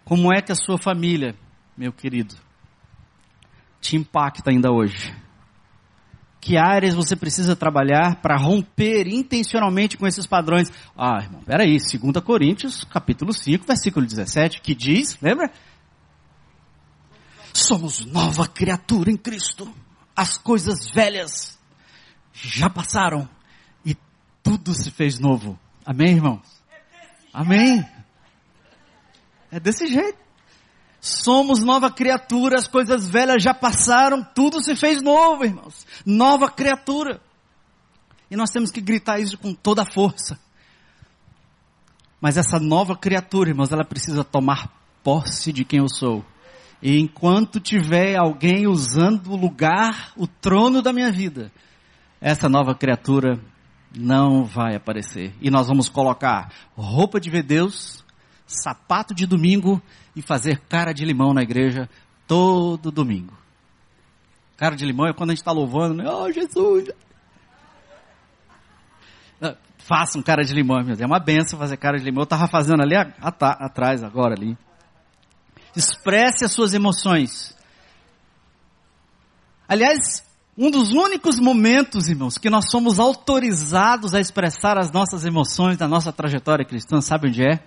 Como 0.04 0.32
é 0.32 0.40
que 0.40 0.52
a 0.52 0.54
sua 0.54 0.78
família, 0.78 1.34
meu 1.76 1.92
querido, 1.92 2.34
te 3.80 3.96
impacta 3.96 4.50
ainda 4.50 4.70
hoje? 4.70 5.14
que 6.46 6.56
áreas 6.56 6.94
você 6.94 7.16
precisa 7.16 7.56
trabalhar 7.56 8.22
para 8.22 8.36
romper 8.36 9.08
intencionalmente 9.08 9.96
com 9.96 10.06
esses 10.06 10.28
padrões. 10.28 10.70
Ah, 10.96 11.20
irmão, 11.20 11.42
peraí, 11.42 11.76
2 11.76 12.24
Coríntios, 12.24 12.84
capítulo 12.84 13.32
5, 13.32 13.66
versículo 13.66 14.06
17, 14.06 14.60
que 14.60 14.72
diz, 14.72 15.18
lembra? 15.20 15.50
Somos 17.52 18.04
nova 18.06 18.46
criatura 18.46 19.10
em 19.10 19.16
Cristo. 19.16 19.68
As 20.14 20.38
coisas 20.38 20.88
velhas 20.88 21.58
já 22.32 22.70
passaram 22.70 23.28
e 23.84 23.96
tudo 24.40 24.72
se 24.72 24.92
fez 24.92 25.18
novo. 25.18 25.58
Amém, 25.84 26.12
irmãos? 26.12 26.46
Amém? 27.32 27.84
É 29.50 29.58
desse 29.58 29.88
jeito. 29.88 30.25
Somos 31.06 31.62
nova 31.62 31.88
criatura, 31.88 32.58
as 32.58 32.66
coisas 32.66 33.08
velhas 33.08 33.40
já 33.40 33.54
passaram, 33.54 34.24
tudo 34.24 34.60
se 34.60 34.74
fez 34.74 35.00
novo, 35.00 35.44
irmãos. 35.44 35.86
Nova 36.04 36.50
criatura. 36.50 37.20
E 38.28 38.34
nós 38.34 38.50
temos 38.50 38.72
que 38.72 38.80
gritar 38.80 39.20
isso 39.20 39.38
com 39.38 39.54
toda 39.54 39.82
a 39.82 39.86
força. 39.92 40.36
Mas 42.20 42.36
essa 42.36 42.58
nova 42.58 42.96
criatura, 42.96 43.50
irmãos, 43.50 43.70
ela 43.70 43.84
precisa 43.84 44.24
tomar 44.24 44.68
posse 45.04 45.52
de 45.52 45.64
quem 45.64 45.78
eu 45.78 45.88
sou. 45.88 46.24
E 46.82 46.98
enquanto 46.98 47.60
tiver 47.60 48.16
alguém 48.16 48.66
usando 48.66 49.30
o 49.30 49.36
lugar, 49.36 50.10
o 50.16 50.26
trono 50.26 50.82
da 50.82 50.92
minha 50.92 51.12
vida, 51.12 51.52
essa 52.20 52.48
nova 52.48 52.74
criatura 52.74 53.40
não 53.96 54.44
vai 54.44 54.74
aparecer. 54.74 55.32
E 55.40 55.50
nós 55.50 55.68
vamos 55.68 55.88
colocar 55.88 56.52
roupa 56.74 57.20
de 57.20 57.30
ver 57.30 57.44
Deus, 57.44 58.04
sapato 58.44 59.14
de 59.14 59.24
domingo 59.24 59.80
e 60.16 60.22
fazer 60.22 60.58
cara 60.68 60.92
de 60.92 61.04
limão 61.04 61.32
na 61.32 61.42
igreja 61.42 61.88
todo 62.26 62.90
domingo. 62.90 63.36
Cara 64.56 64.74
de 64.74 64.84
limão 64.84 65.06
é 65.06 65.12
quando 65.12 65.30
a 65.30 65.32
gente 65.34 65.42
está 65.42 65.52
louvando, 65.52 65.94
né? 65.94 66.10
Oh, 66.10 66.32
Jesus! 66.32 66.88
Faça 69.86 70.18
um 70.18 70.22
cara 70.22 70.42
de 70.42 70.52
limão, 70.52 70.78
meu 70.78 70.86
Deus. 70.96 71.00
É 71.00 71.06
uma 71.06 71.20
benção 71.20 71.56
fazer 71.56 71.76
cara 71.76 71.96
de 71.96 72.04
limão. 72.04 72.22
Eu 72.22 72.24
estava 72.24 72.48
fazendo 72.48 72.82
ali 72.82 72.96
atrás, 72.96 74.02
agora 74.02 74.34
ali. 74.34 74.58
Expresse 75.76 76.44
as 76.44 76.50
suas 76.50 76.74
emoções. 76.74 77.56
Aliás, 79.68 80.26
um 80.58 80.72
dos 80.72 80.90
únicos 80.90 81.38
momentos, 81.38 82.08
irmãos, 82.08 82.36
que 82.36 82.50
nós 82.50 82.68
somos 82.68 82.98
autorizados 82.98 84.12
a 84.12 84.18
expressar 84.18 84.76
as 84.76 84.90
nossas 84.90 85.24
emoções 85.24 85.78
na 85.78 85.86
nossa 85.86 86.12
trajetória 86.12 86.64
cristã, 86.64 87.00
sabe 87.00 87.28
onde 87.28 87.44
é? 87.44 87.62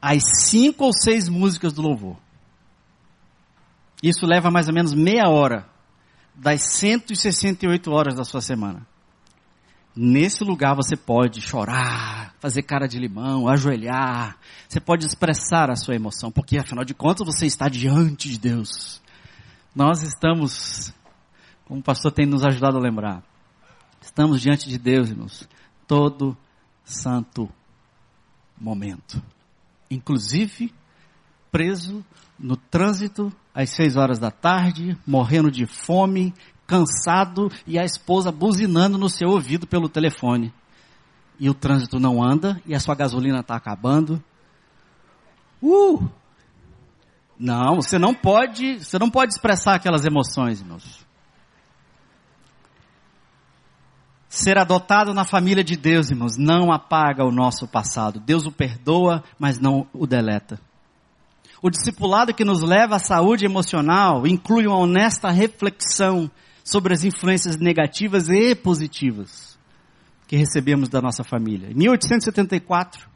As 0.00 0.22
cinco 0.48 0.84
ou 0.84 0.92
seis 0.92 1.28
músicas 1.28 1.72
do 1.72 1.82
louvor. 1.82 2.16
Isso 4.02 4.26
leva 4.26 4.50
mais 4.50 4.68
ou 4.68 4.74
menos 4.74 4.92
meia 4.92 5.28
hora 5.28 5.66
das 6.34 6.62
168 6.74 7.90
horas 7.90 8.14
da 8.14 8.24
sua 8.24 8.40
semana. 8.40 8.86
Nesse 9.94 10.44
lugar 10.44 10.76
você 10.76 10.94
pode 10.94 11.40
chorar, 11.40 12.34
fazer 12.38 12.62
cara 12.62 12.86
de 12.86 12.98
limão, 12.98 13.48
ajoelhar. 13.48 14.36
Você 14.68 14.78
pode 14.78 15.06
expressar 15.06 15.70
a 15.70 15.76
sua 15.76 15.94
emoção, 15.94 16.30
porque 16.30 16.58
afinal 16.58 16.84
de 16.84 16.92
contas 16.92 17.26
você 17.26 17.46
está 17.46 17.66
diante 17.66 18.28
de 18.28 18.38
Deus. 18.38 19.00
Nós 19.74 20.02
estamos, 20.02 20.92
como 21.64 21.80
o 21.80 21.82
pastor 21.82 22.12
tem 22.12 22.26
nos 22.26 22.44
ajudado 22.44 22.76
a 22.76 22.80
lembrar, 22.80 23.22
estamos 24.00 24.42
diante 24.42 24.68
de 24.68 24.76
Deus, 24.76 25.08
irmãos, 25.08 25.48
todo 25.86 26.36
santo 26.84 27.48
momento. 28.60 29.22
Inclusive, 29.90 30.72
preso 31.50 32.04
no 32.38 32.56
trânsito 32.56 33.32
às 33.54 33.70
seis 33.70 33.96
horas 33.96 34.18
da 34.18 34.30
tarde, 34.30 34.96
morrendo 35.06 35.50
de 35.50 35.66
fome, 35.66 36.34
cansado 36.66 37.50
e 37.66 37.78
a 37.78 37.84
esposa 37.84 38.30
buzinando 38.30 38.98
no 38.98 39.08
seu 39.08 39.28
ouvido 39.28 39.66
pelo 39.66 39.88
telefone. 39.88 40.52
E 41.38 41.48
o 41.48 41.54
trânsito 41.54 42.00
não 42.00 42.22
anda 42.22 42.60
e 42.66 42.74
a 42.74 42.80
sua 42.80 42.94
gasolina 42.94 43.40
está 43.40 43.56
acabando. 43.56 44.22
Uh! 45.62 46.08
Não, 47.38 47.76
você 47.76 47.98
não 47.98 48.14
pode, 48.14 48.78
você 48.82 48.98
não 48.98 49.10
pode 49.10 49.34
expressar 49.34 49.74
aquelas 49.74 50.04
emoções, 50.04 50.60
irmãos. 50.60 51.05
Ser 54.36 54.58
adotado 54.58 55.14
na 55.14 55.24
família 55.24 55.64
de 55.64 55.78
Deus, 55.78 56.10
irmãos, 56.10 56.36
não 56.36 56.70
apaga 56.70 57.24
o 57.24 57.32
nosso 57.32 57.66
passado. 57.66 58.20
Deus 58.20 58.44
o 58.44 58.52
perdoa, 58.52 59.24
mas 59.38 59.58
não 59.58 59.86
o 59.94 60.06
deleta. 60.06 60.60
O 61.62 61.70
discipulado 61.70 62.34
que 62.34 62.44
nos 62.44 62.60
leva 62.60 62.96
à 62.96 62.98
saúde 62.98 63.46
emocional 63.46 64.26
inclui 64.26 64.66
uma 64.66 64.76
honesta 64.76 65.30
reflexão 65.30 66.30
sobre 66.62 66.92
as 66.92 67.02
influências 67.02 67.56
negativas 67.56 68.28
e 68.28 68.54
positivas 68.54 69.58
que 70.28 70.36
recebemos 70.36 70.90
da 70.90 71.00
nossa 71.00 71.24
família. 71.24 71.70
Em 71.70 71.74
1874, 71.74 73.08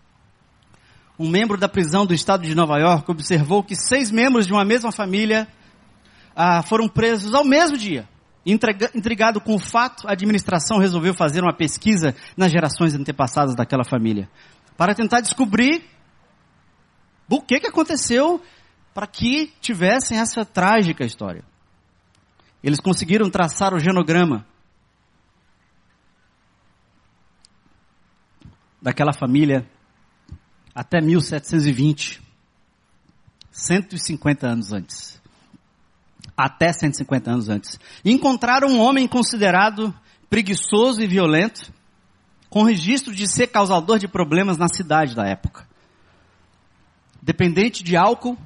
um 1.18 1.28
membro 1.28 1.58
da 1.58 1.68
prisão 1.68 2.06
do 2.06 2.14
estado 2.14 2.44
de 2.44 2.54
Nova 2.54 2.78
York 2.78 3.10
observou 3.10 3.62
que 3.62 3.76
seis 3.76 4.10
membros 4.10 4.46
de 4.46 4.54
uma 4.54 4.64
mesma 4.64 4.90
família 4.90 5.46
ah, 6.34 6.62
foram 6.62 6.88
presos 6.88 7.34
ao 7.34 7.44
mesmo 7.44 7.76
dia. 7.76 8.08
Intrigado 8.44 9.40
com 9.40 9.54
o 9.54 9.58
fato, 9.58 10.08
a 10.08 10.12
administração 10.12 10.78
resolveu 10.78 11.12
fazer 11.12 11.42
uma 11.42 11.54
pesquisa 11.54 12.14
nas 12.36 12.50
gerações 12.50 12.94
antepassadas 12.94 13.54
daquela 13.54 13.84
família, 13.84 14.30
para 14.76 14.94
tentar 14.94 15.20
descobrir 15.20 15.84
o 17.28 17.40
que, 17.40 17.60
que 17.60 17.66
aconteceu 17.66 18.42
para 18.94 19.06
que 19.06 19.52
tivessem 19.60 20.18
essa 20.18 20.44
trágica 20.44 21.04
história. 21.04 21.44
Eles 22.62 22.80
conseguiram 22.80 23.30
traçar 23.30 23.72
o 23.72 23.78
genograma 23.78 24.46
daquela 28.80 29.12
família 29.12 29.68
até 30.74 31.00
1720, 31.00 32.22
150 33.50 34.46
anos 34.46 34.72
antes. 34.72 35.19
Até 36.42 36.72
150 36.72 37.30
anos 37.30 37.48
antes. 37.50 37.78
Encontraram 38.02 38.68
um 38.68 38.80
homem 38.80 39.06
considerado 39.06 39.94
preguiçoso 40.30 41.02
e 41.02 41.06
violento, 41.06 41.70
com 42.48 42.62
registro 42.62 43.14
de 43.14 43.28
ser 43.28 43.48
causador 43.48 43.98
de 43.98 44.08
problemas 44.08 44.56
na 44.56 44.66
cidade 44.66 45.14
da 45.14 45.26
época. 45.26 45.68
Dependente 47.20 47.84
de 47.84 47.94
álcool, 47.94 48.38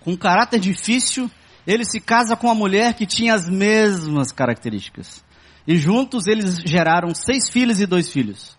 com 0.00 0.16
caráter 0.16 0.58
difícil 0.58 1.30
ele 1.66 1.84
se 1.84 2.00
casa 2.00 2.34
com 2.34 2.46
uma 2.46 2.54
mulher 2.54 2.94
que 2.94 3.04
tinha 3.04 3.34
as 3.34 3.46
mesmas 3.48 4.32
características. 4.32 5.22
E 5.66 5.76
juntos 5.76 6.26
eles 6.26 6.56
geraram 6.64 7.14
seis 7.14 7.50
filhos 7.50 7.80
e 7.80 7.86
dois 7.86 8.10
filhos. 8.10 8.56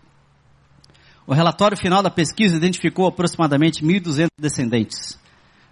O 1.26 1.34
relatório 1.34 1.76
final 1.76 2.00
da 2.00 2.10
pesquisa 2.10 2.56
identificou 2.56 3.08
aproximadamente 3.08 3.84
1.200 3.84 4.28
descendentes 4.38 5.18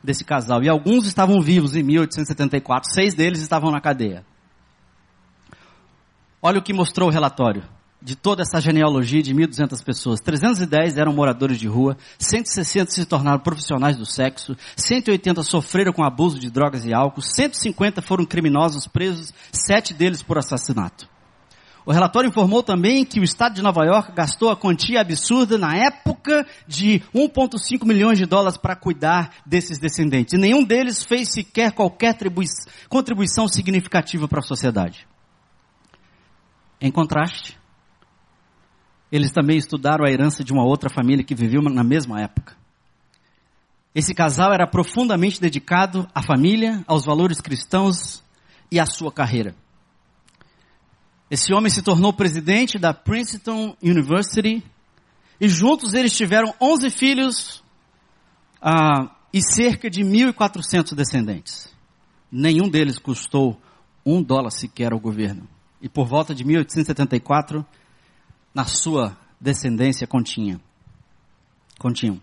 desse 0.02 0.24
casal. 0.24 0.62
E 0.62 0.68
alguns 0.68 1.06
estavam 1.06 1.40
vivos 1.40 1.76
em 1.76 1.82
1874, 1.82 2.90
seis 2.90 3.14
deles 3.14 3.40
estavam 3.40 3.70
na 3.70 3.80
cadeia. 3.80 4.24
Olha 6.40 6.58
o 6.58 6.62
que 6.62 6.72
mostrou 6.72 7.08
o 7.08 7.12
relatório 7.12 7.62
de 8.02 8.16
toda 8.16 8.42
essa 8.42 8.60
genealogia 8.60 9.22
de 9.22 9.32
1.200 9.32 9.84
pessoas. 9.84 10.20
310 10.20 10.98
eram 10.98 11.12
moradores 11.12 11.58
de 11.58 11.68
rua, 11.68 11.96
160 12.18 12.90
se 12.90 13.06
tornaram 13.06 13.38
profissionais 13.38 13.96
do 13.96 14.04
sexo, 14.04 14.56
180 14.76 15.42
sofreram 15.44 15.92
com 15.92 16.02
abuso 16.02 16.38
de 16.38 16.50
drogas 16.50 16.84
e 16.84 16.92
álcool, 16.92 17.22
150 17.22 18.02
foram 18.02 18.24
criminosos 18.24 18.86
presos, 18.86 19.32
sete 19.52 19.94
deles 19.94 20.22
por 20.22 20.36
assassinato. 20.36 21.11
O 21.84 21.90
relatório 21.90 22.28
informou 22.28 22.62
também 22.62 23.04
que 23.04 23.18
o 23.18 23.24
estado 23.24 23.54
de 23.54 23.62
Nova 23.62 23.84
York 23.84 24.12
gastou 24.12 24.50
a 24.50 24.56
quantia 24.56 25.00
absurda 25.00 25.58
na 25.58 25.76
época 25.76 26.46
de 26.66 27.00
1,5 27.12 27.84
milhões 27.84 28.18
de 28.18 28.24
dólares 28.24 28.56
para 28.56 28.76
cuidar 28.76 29.34
desses 29.44 29.78
descendentes. 29.78 30.34
E 30.34 30.40
nenhum 30.40 30.62
deles 30.62 31.02
fez 31.02 31.32
sequer 31.32 31.72
qualquer 31.72 32.16
contribuição 32.88 33.48
significativa 33.48 34.28
para 34.28 34.38
a 34.38 34.42
sociedade. 34.42 35.08
Em 36.80 36.90
contraste, 36.90 37.58
eles 39.10 39.32
também 39.32 39.56
estudaram 39.56 40.04
a 40.04 40.10
herança 40.10 40.44
de 40.44 40.52
uma 40.52 40.64
outra 40.64 40.88
família 40.88 41.24
que 41.24 41.34
viveu 41.34 41.62
na 41.62 41.82
mesma 41.82 42.20
época. 42.20 42.56
Esse 43.94 44.14
casal 44.14 44.52
era 44.54 44.66
profundamente 44.66 45.40
dedicado 45.40 46.08
à 46.14 46.22
família, 46.22 46.82
aos 46.86 47.04
valores 47.04 47.40
cristãos 47.40 48.24
e 48.70 48.80
à 48.80 48.86
sua 48.86 49.12
carreira. 49.12 49.54
Esse 51.32 51.54
homem 51.54 51.70
se 51.70 51.80
tornou 51.80 52.12
presidente 52.12 52.78
da 52.78 52.92
Princeton 52.92 53.74
University 53.82 54.62
e 55.40 55.48
juntos 55.48 55.94
eles 55.94 56.14
tiveram 56.14 56.52
11 56.60 56.90
filhos 56.90 57.64
ah, 58.60 59.16
e 59.32 59.40
cerca 59.40 59.88
de 59.88 60.02
1.400 60.04 60.94
descendentes. 60.94 61.74
Nenhum 62.30 62.68
deles 62.68 62.98
custou 62.98 63.58
um 64.04 64.22
dólar 64.22 64.50
sequer 64.50 64.92
ao 64.92 65.00
governo. 65.00 65.48
E 65.80 65.88
por 65.88 66.06
volta 66.06 66.34
de 66.34 66.44
1874, 66.44 67.64
na 68.54 68.66
sua 68.66 69.16
descendência 69.40 70.06
continha. 70.06 70.60
Continham 71.78 72.20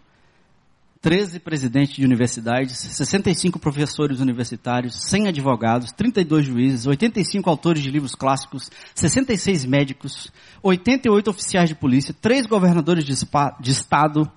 13 1.01 1.39
presidentes 1.39 1.95
de 1.95 2.03
universidades, 2.03 2.77
65 2.77 3.57
professores 3.57 4.19
universitários, 4.19 5.01
100 5.03 5.29
advogados, 5.29 5.93
32 5.93 6.45
juízes, 6.45 6.85
85 6.85 7.49
autores 7.49 7.81
de 7.81 7.89
livros 7.89 8.15
clássicos, 8.15 8.69
66 8.93 9.63
médicos, 9.65 10.29
88 10.62 11.29
oficiais 11.29 11.69
de 11.69 11.75
polícia, 11.75 12.13
3 12.13 12.47
governadores 12.47 13.05
de, 13.05 13.13
de 13.62 13.71
estado, 13.71 14.29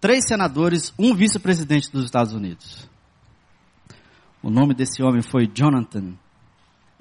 3 0.00 0.26
senadores, 0.26 0.94
um 0.98 1.14
vice-presidente 1.14 1.92
dos 1.92 2.06
Estados 2.06 2.32
Unidos. 2.32 2.88
O 4.42 4.48
nome 4.48 4.72
desse 4.72 5.02
homem 5.02 5.20
foi 5.20 5.46
Jonathan 5.46 6.14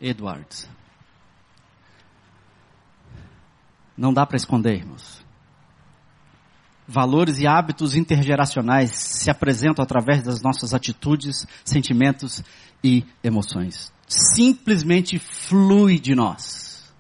Edwards. 0.02 0.70
Não 3.96 4.14
dá 4.14 4.26
para 4.26 4.36
esconder, 4.36 4.76
irmãos. 4.76 5.23
Valores 6.88 7.40
e 7.40 7.48
hábitos 7.48 7.96
intergeracionais 7.96 8.92
se 8.92 9.30
apresentam 9.30 9.84
através 9.84 10.22
das 10.24 10.42
nossas 10.42 10.74
atitudes, 10.74 11.48
sentimentos 11.64 12.44
e 12.84 13.06
emoções. 13.24 13.92
Simplesmente 14.08 15.18
flui 15.18 16.00
de 16.00 16.14
nós. 16.14 16.94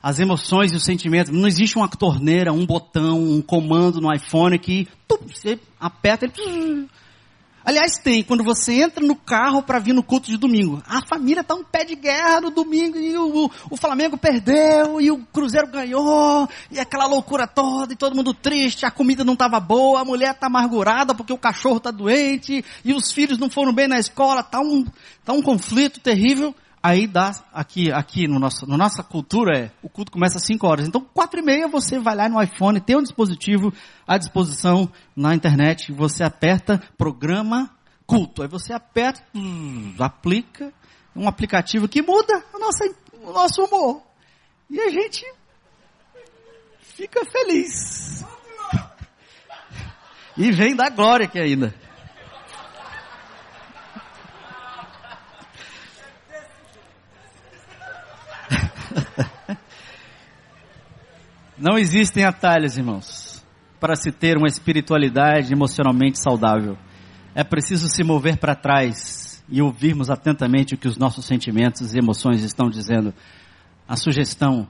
As 0.00 0.20
emoções 0.20 0.72
e 0.72 0.76
os 0.76 0.84
sentimentos, 0.84 1.32
não 1.32 1.48
existe 1.48 1.76
uma 1.76 1.88
torneira, 1.88 2.52
um 2.52 2.64
botão, 2.64 3.20
um 3.20 3.42
comando 3.42 4.00
no 4.00 4.12
iPhone 4.12 4.56
que 4.58 4.86
tum, 5.08 5.18
você 5.26 5.58
aperta 5.80 6.24
ele 6.24 6.88
Aliás, 7.64 7.98
tem, 7.98 8.22
quando 8.22 8.42
você 8.42 8.82
entra 8.82 9.04
no 9.04 9.14
carro 9.14 9.62
para 9.62 9.78
vir 9.78 9.92
no 9.92 10.02
culto 10.02 10.28
de 10.28 10.36
domingo. 10.36 10.82
A 10.86 11.04
família 11.06 11.44
tá 11.44 11.54
um 11.54 11.64
pé 11.64 11.84
de 11.84 11.94
guerra 11.94 12.40
no 12.40 12.50
domingo 12.50 12.96
e 12.96 13.16
o, 13.16 13.50
o 13.70 13.76
Flamengo 13.76 14.16
perdeu 14.16 15.00
e 15.00 15.10
o 15.10 15.18
Cruzeiro 15.32 15.66
ganhou 15.66 16.48
e 16.70 16.78
aquela 16.78 17.06
loucura 17.06 17.46
toda 17.46 17.92
e 17.92 17.96
todo 17.96 18.16
mundo 18.16 18.32
triste, 18.32 18.86
a 18.86 18.90
comida 18.90 19.24
não 19.24 19.34
estava 19.34 19.60
boa, 19.60 20.00
a 20.00 20.04
mulher 20.04 20.34
tá 20.34 20.46
amargurada 20.46 21.14
porque 21.14 21.32
o 21.32 21.38
cachorro 21.38 21.80
tá 21.80 21.90
doente 21.90 22.64
e 22.84 22.94
os 22.94 23.12
filhos 23.12 23.38
não 23.38 23.50
foram 23.50 23.72
bem 23.72 23.88
na 23.88 23.98
escola, 23.98 24.42
tá 24.42 24.60
um, 24.60 24.86
tá 25.24 25.32
um 25.32 25.42
conflito 25.42 26.00
terrível. 26.00 26.54
Aí 26.82 27.06
dá, 27.06 27.32
aqui, 27.52 27.92
aqui 27.92 28.28
no 28.28 28.38
nosso, 28.38 28.66
na 28.66 28.72
no 28.72 28.76
nossa 28.76 29.02
cultura 29.02 29.58
é, 29.58 29.70
o 29.82 29.88
culto 29.88 30.12
começa 30.12 30.38
às 30.38 30.44
5 30.44 30.66
horas. 30.66 30.86
Então, 30.86 31.00
quatro 31.00 31.40
e 31.40 31.42
meia 31.42 31.66
você 31.66 31.98
vai 31.98 32.14
lá 32.14 32.28
no 32.28 32.40
iPhone, 32.40 32.80
tem 32.80 32.96
um 32.96 33.02
dispositivo 33.02 33.72
à 34.06 34.16
disposição 34.16 34.90
na 35.14 35.34
internet, 35.34 35.92
você 35.92 36.22
aperta 36.22 36.80
programa 36.96 37.70
culto. 38.06 38.42
Aí 38.42 38.48
você 38.48 38.72
aperta, 38.72 39.22
aplica, 39.98 40.72
um 41.14 41.28
aplicativo 41.28 41.88
que 41.88 42.00
muda 42.00 42.44
a 42.54 42.58
nossa, 42.58 42.84
o 43.22 43.32
nosso 43.32 43.64
humor. 43.64 44.02
E 44.70 44.80
a 44.80 44.90
gente 44.90 45.24
fica 46.80 47.20
feliz. 47.26 48.24
E 50.36 50.52
vem 50.52 50.76
da 50.76 50.88
glória 50.88 51.26
aqui 51.26 51.40
ainda. 51.40 51.74
Não 61.58 61.76
existem 61.76 62.24
atalhos, 62.24 62.78
irmãos, 62.78 63.44
para 63.80 63.96
se 63.96 64.12
ter 64.12 64.36
uma 64.36 64.46
espiritualidade 64.46 65.52
emocionalmente 65.52 66.18
saudável. 66.18 66.78
É 67.34 67.42
preciso 67.42 67.88
se 67.88 68.04
mover 68.04 68.38
para 68.38 68.54
trás 68.54 69.44
e 69.48 69.60
ouvirmos 69.60 70.08
atentamente 70.08 70.74
o 70.74 70.78
que 70.78 70.86
os 70.86 70.96
nossos 70.96 71.24
sentimentos 71.24 71.94
e 71.94 71.98
emoções 71.98 72.44
estão 72.44 72.68
dizendo. 72.68 73.12
A 73.88 73.96
sugestão. 73.96 74.68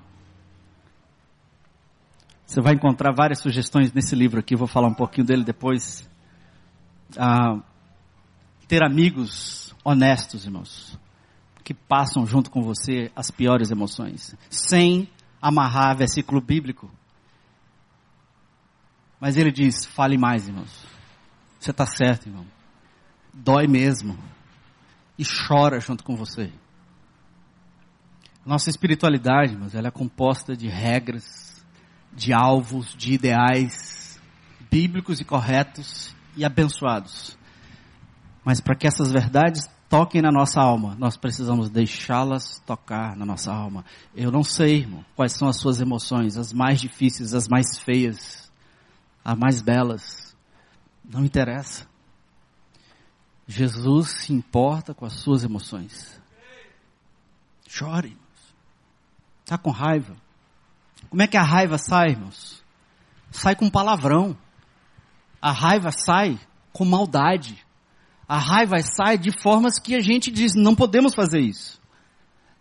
Você 2.46 2.62
vai 2.62 2.72
encontrar 2.72 3.12
várias 3.14 3.40
sugestões 3.40 3.92
nesse 3.92 4.16
livro 4.16 4.40
aqui, 4.40 4.56
vou 4.56 4.66
falar 4.66 4.88
um 4.88 4.94
pouquinho 4.94 5.26
dele 5.26 5.44
depois. 5.44 6.08
Ah, 7.18 7.60
ter 8.66 8.82
amigos 8.82 9.74
honestos, 9.84 10.46
irmãos, 10.46 10.98
que 11.62 11.74
passam 11.74 12.24
junto 12.24 12.50
com 12.50 12.62
você 12.62 13.10
as 13.14 13.30
piores 13.30 13.70
emoções, 13.70 14.34
sem 14.48 15.08
amarrar 15.40 15.96
versículo 15.96 16.40
bíblico. 16.40 16.90
Mas 19.20 19.36
ele 19.36 19.50
diz: 19.50 19.84
fale 19.84 20.16
mais, 20.16 20.48
irmãos. 20.48 20.86
Você 21.58 21.70
está 21.70 21.86
certo, 21.86 22.28
irmão. 22.28 22.46
Dói 23.32 23.66
mesmo. 23.66 24.18
E 25.18 25.24
chora 25.24 25.80
junto 25.80 26.04
com 26.04 26.14
você. 26.14 26.52
Nossa 28.46 28.70
espiritualidade, 28.70 29.52
irmãos, 29.52 29.74
ela 29.74 29.88
é 29.88 29.90
composta 29.90 30.56
de 30.56 30.68
regras, 30.68 31.64
de 32.12 32.32
alvos, 32.32 32.94
de 32.94 33.12
ideais 33.12 34.08
bíblicos 34.70 35.20
e 35.20 35.24
corretos 35.24 36.14
e 36.36 36.44
abençoados. 36.44 37.36
Mas 38.44 38.60
para 38.60 38.74
que 38.74 38.86
essas 38.86 39.12
verdades 39.12 39.68
toquem 39.88 40.20
na 40.20 40.30
nossa 40.30 40.60
alma, 40.60 40.94
nós 40.98 41.16
precisamos 41.16 41.70
deixá-las 41.70 42.60
tocar 42.66 43.16
na 43.16 43.24
nossa 43.24 43.52
alma. 43.52 43.84
Eu 44.14 44.30
não 44.30 44.44
sei, 44.44 44.80
irmão, 44.80 45.04
quais 45.16 45.32
são 45.32 45.48
as 45.48 45.56
suas 45.56 45.80
emoções, 45.80 46.36
as 46.36 46.52
mais 46.52 46.80
difíceis, 46.80 47.34
as 47.34 47.48
mais 47.48 47.78
feias, 47.78 48.52
as 49.24 49.38
mais 49.38 49.62
belas. 49.62 50.36
Não 51.02 51.24
interessa. 51.24 51.86
Jesus 53.46 54.24
se 54.24 54.32
importa 54.32 54.92
com 54.92 55.06
as 55.06 55.14
suas 55.14 55.42
emoções. 55.42 56.20
Chore. 57.66 58.16
Está 59.42 59.56
com 59.56 59.70
raiva. 59.70 60.14
Como 61.08 61.22
é 61.22 61.26
que 61.26 61.38
a 61.38 61.42
raiva 61.42 61.78
sai, 61.78 62.10
irmãos? 62.10 62.62
Sai 63.30 63.56
com 63.56 63.70
palavrão. 63.70 64.36
A 65.40 65.50
raiva 65.50 65.90
sai 65.90 66.38
com 66.72 66.84
maldade 66.84 67.66
a 68.28 68.38
raiva 68.38 68.76
sai 68.82 69.16
de 69.16 69.32
formas 69.40 69.78
que 69.78 69.94
a 69.94 70.00
gente 70.00 70.30
diz, 70.30 70.52
não 70.54 70.74
podemos 70.74 71.14
fazer 71.14 71.40
isso. 71.40 71.80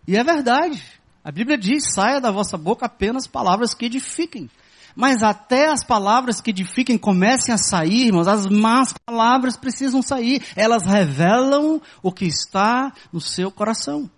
E 0.06 0.16
é 0.16 0.24
verdade. 0.24 0.82
A 1.22 1.30
Bíblia 1.30 1.58
diz, 1.58 1.92
saia 1.92 2.20
da 2.20 2.30
vossa 2.30 2.56
boca 2.56 2.86
apenas 2.86 3.26
palavras 3.26 3.74
que 3.74 3.84
edifiquem. 3.84 4.48
Mas 4.96 5.22
até 5.22 5.68
as 5.70 5.84
palavras 5.84 6.40
que 6.40 6.50
edifiquem 6.50 6.96
comecem 6.96 7.54
a 7.54 7.58
sair, 7.58 8.06
irmãos, 8.06 8.26
as 8.26 8.46
más 8.46 8.94
palavras 9.04 9.56
precisam 9.56 10.00
sair. 10.00 10.42
Elas 10.56 10.84
revelam 10.84 11.82
o 12.02 12.10
que 12.10 12.24
está 12.24 12.90
no 13.12 13.20
seu 13.20 13.50
coração. 13.50 14.10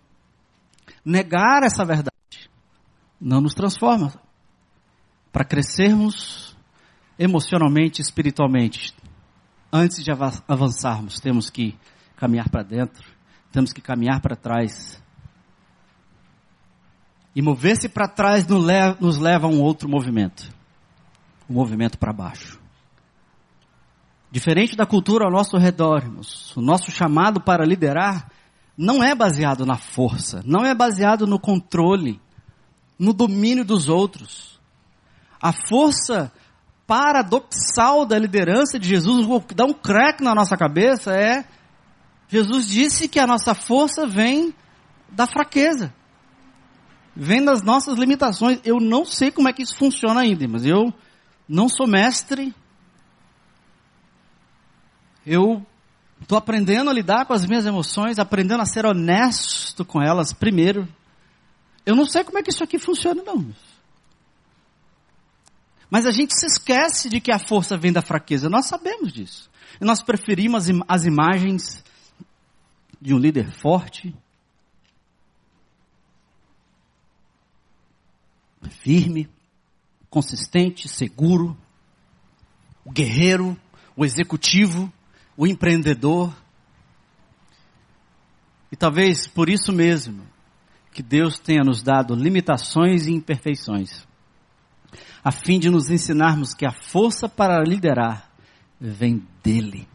Negar 1.05 1.65
essa 1.65 1.85
verdade 1.85 2.11
não 3.21 3.41
nos 3.41 3.55
transforma. 3.55 4.13
Para 5.33 5.45
crescermos 5.45 6.57
emocionalmente, 7.19 8.01
espiritualmente, 8.01 8.95
antes 9.73 10.05
de 10.05 10.11
avançarmos, 10.49 11.21
temos 11.21 11.51
que 11.51 11.77
caminhar 12.17 12.49
para 12.49 12.63
dentro, 12.63 13.05
temos 13.53 13.73
que 13.73 13.81
caminhar 13.81 14.21
para 14.21 14.37
trás. 14.37 15.03
E 17.35 17.41
mover-se 17.43 17.89
para 17.89 18.09
trás 18.09 18.47
nos 18.47 19.19
leva 19.19 19.47
a 19.47 19.51
um 19.51 19.61
outro 19.61 19.89
movimento 19.89 20.61
o 21.51 21.53
um 21.53 21.57
movimento 21.57 21.99
para 21.99 22.13
baixo. 22.13 22.61
Diferente 24.31 24.77
da 24.77 24.87
cultura 24.87 25.25
ao 25.25 25.33
nosso 25.33 25.59
redor, 25.59 26.05
irmãos, 26.05 26.57
o 26.57 26.61
nosso 26.61 26.93
chamado 26.93 27.41
para 27.41 27.67
liderar 27.67 28.31
não 28.79 29.03
é 29.03 29.17
baseado 29.17 29.67
na 29.67 29.77
força, 29.77 30.43
não 30.47 30.65
é 30.65 30.73
baseado 30.73 31.27
no 31.27 31.41
controle, 31.41 32.21
no 32.97 33.13
domínio 33.13 33.65
dos 33.65 33.89
outros. 33.89 34.61
A 35.43 35.53
força 35.53 36.33
paradoxal 36.91 38.05
da 38.05 38.19
liderança 38.19 38.77
de 38.77 38.89
Jesus, 38.89 39.25
vou 39.25 39.39
dar 39.55 39.65
um 39.65 39.73
crack 39.73 40.21
na 40.25 40.35
nossa 40.35 40.57
cabeça, 40.57 41.15
é 41.15 41.45
Jesus 42.27 42.67
disse 42.67 43.07
que 43.07 43.21
a 43.21 43.29
nossa 43.29 43.55
força 43.55 44.09
vem 44.09 44.53
da 45.09 45.25
fraqueza. 45.25 45.95
Vem 47.15 47.45
das 47.45 47.63
nossas 47.63 47.97
limitações. 47.97 48.59
Eu 48.65 48.81
não 48.81 49.05
sei 49.05 49.31
como 49.31 49.49
é 49.49 49.53
que 49.53 49.63
isso 49.63 49.77
funciona 49.77 50.23
ainda, 50.23 50.49
mas 50.49 50.67
eu 50.67 50.93
não 51.49 51.69
sou 51.69 51.87
mestre. 51.87 52.53
Eu 55.25 55.65
estou 56.21 56.37
aprendendo 56.37 56.91
a 56.91 56.93
lidar 56.93 57.25
com 57.25 57.33
as 57.33 57.47
minhas 57.47 57.67
emoções, 57.67 58.19
aprendendo 58.19 58.63
a 58.63 58.67
ser 58.67 58.85
honesto 58.85 59.85
com 59.85 60.03
elas 60.03 60.33
primeiro. 60.33 60.89
Eu 61.87 61.95
não 61.95 62.05
sei 62.05 62.25
como 62.25 62.39
é 62.39 62.43
que 62.43 62.51
isso 62.51 62.65
aqui 62.65 62.81
funciona, 62.81 63.23
não. 63.25 63.55
Mas 65.91 66.07
a 66.07 66.13
gente 66.13 66.33
se 66.39 66.47
esquece 66.47 67.09
de 67.09 67.21
que 67.21 67.33
a 67.33 67.39
força 67.39 67.77
vem 67.77 67.93
da 67.93 68.01
fraqueza. 68.01 68.49
Nós 68.49 68.67
sabemos 68.67 69.13
disso. 69.13 69.51
E 69.81 69.85
nós 69.85 70.01
preferimos 70.01 70.67
as 70.87 71.05
imagens 71.05 71.83
de 73.01 73.13
um 73.13 73.19
líder 73.19 73.51
forte, 73.51 74.15
firme, 78.83 79.29
consistente, 80.09 80.87
seguro, 80.87 81.57
o 82.85 82.93
guerreiro, 82.93 83.59
o 83.97 84.05
executivo, 84.05 84.93
o 85.37 85.47
empreendedor. 85.47 86.33
E 88.71 88.77
talvez 88.77 89.27
por 89.27 89.49
isso 89.49 89.73
mesmo 89.73 90.25
que 90.93 91.03
Deus 91.03 91.39
tenha 91.39 91.65
nos 91.65 91.83
dado 91.83 92.15
limitações 92.15 93.07
e 93.07 93.13
imperfeições 93.13 94.09
a 95.23 95.31
fim 95.31 95.59
de 95.59 95.71
nos 95.71 95.91
ensinarmos 95.91 96.55
que 96.55 96.67
a 96.67 96.73
força 96.73 97.29
para 97.29 97.63
liderar 97.63 98.31
vem 98.81 99.27
dele 99.43 99.89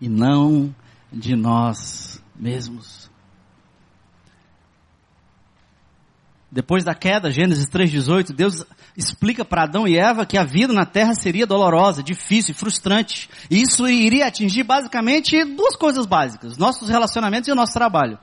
e 0.00 0.08
não 0.08 0.74
de 1.12 1.36
nós 1.36 2.22
mesmos. 2.34 3.10
Depois 6.52 6.82
da 6.82 6.96
queda, 6.96 7.30
Gênesis 7.30 7.66
3,18, 7.66 8.32
Deus 8.32 8.66
explica 8.96 9.44
para 9.44 9.62
Adão 9.62 9.86
e 9.86 9.96
Eva 9.96 10.26
que 10.26 10.36
a 10.36 10.42
vida 10.42 10.72
na 10.72 10.84
terra 10.84 11.14
seria 11.14 11.46
dolorosa, 11.46 12.02
difícil, 12.02 12.54
frustrante. 12.56 13.30
E 13.48 13.62
isso 13.62 13.86
iria 13.86 14.26
atingir 14.26 14.64
basicamente 14.64 15.44
duas 15.44 15.76
coisas 15.76 16.06
básicas: 16.06 16.58
nossos 16.58 16.88
relacionamentos 16.88 17.46
e 17.46 17.52
o 17.52 17.54
nosso 17.54 17.72
trabalho. 17.72 18.18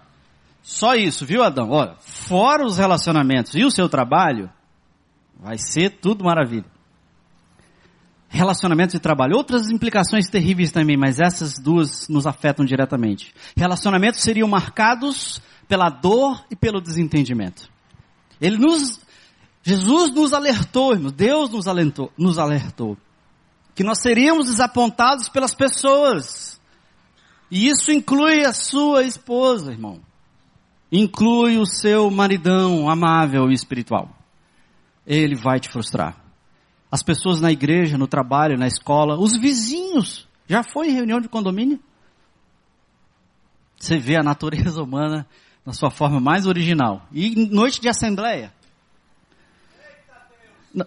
Só 0.61 0.95
isso, 0.95 1.25
viu, 1.25 1.41
Adão? 1.41 1.69
Olha, 1.71 1.95
fora 1.99 2.65
os 2.65 2.77
relacionamentos 2.77 3.55
e 3.55 3.63
o 3.63 3.71
seu 3.71 3.87
trabalho, 3.87 4.49
Vai 5.39 5.57
ser 5.57 5.99
tudo 5.99 6.23
maravilha. 6.23 6.65
Relacionamentos 8.27 8.95
e 8.95 8.99
trabalho. 8.99 9.37
Outras 9.37 9.69
implicações 9.69 10.27
terríveis 10.29 10.71
também, 10.71 10.97
mas 10.97 11.19
essas 11.19 11.59
duas 11.59 12.07
nos 12.09 12.27
afetam 12.27 12.65
diretamente. 12.65 13.33
Relacionamentos 13.55 14.21
seriam 14.21 14.47
marcados 14.47 15.41
pela 15.67 15.89
dor 15.89 16.43
e 16.49 16.55
pelo 16.55 16.81
desentendimento. 16.81 17.69
Ele 18.41 18.57
nos, 18.57 18.99
Jesus 19.63 20.13
nos 20.13 20.33
alertou, 20.33 20.93
irmão, 20.93 21.11
Deus 21.11 21.49
nos 21.49 21.67
alertou, 21.67 22.11
nos 22.17 22.37
alertou, 22.37 22.97
que 23.73 23.83
nós 23.83 24.01
seríamos 24.01 24.47
desapontados 24.47 25.29
pelas 25.29 25.53
pessoas. 25.53 26.59
E 27.49 27.67
isso 27.67 27.91
inclui 27.91 28.43
a 28.43 28.53
sua 28.53 29.03
esposa, 29.03 29.71
irmão. 29.71 30.01
Inclui 30.91 31.57
o 31.57 31.65
seu 31.65 32.09
maridão 32.09 32.89
amável 32.89 33.49
e 33.49 33.53
espiritual 33.53 34.16
ele 35.07 35.35
vai 35.35 35.59
te 35.59 35.69
frustrar. 35.69 36.17
As 36.91 37.01
pessoas 37.01 37.39
na 37.39 37.51
igreja, 37.51 37.97
no 37.97 38.07
trabalho, 38.07 38.57
na 38.57 38.67
escola, 38.67 39.17
os 39.17 39.37
vizinhos. 39.37 40.27
Já 40.47 40.63
foi 40.63 40.89
em 40.89 40.93
reunião 40.93 41.21
de 41.21 41.29
condomínio? 41.29 41.79
Você 43.77 43.97
vê 43.97 44.17
a 44.17 44.23
natureza 44.23 44.81
humana 44.83 45.25
na 45.65 45.73
sua 45.73 45.89
forma 45.89 46.19
mais 46.19 46.45
original. 46.45 47.05
E 47.11 47.47
noite 47.49 47.79
de 47.79 47.87
assembleia. 47.87 48.53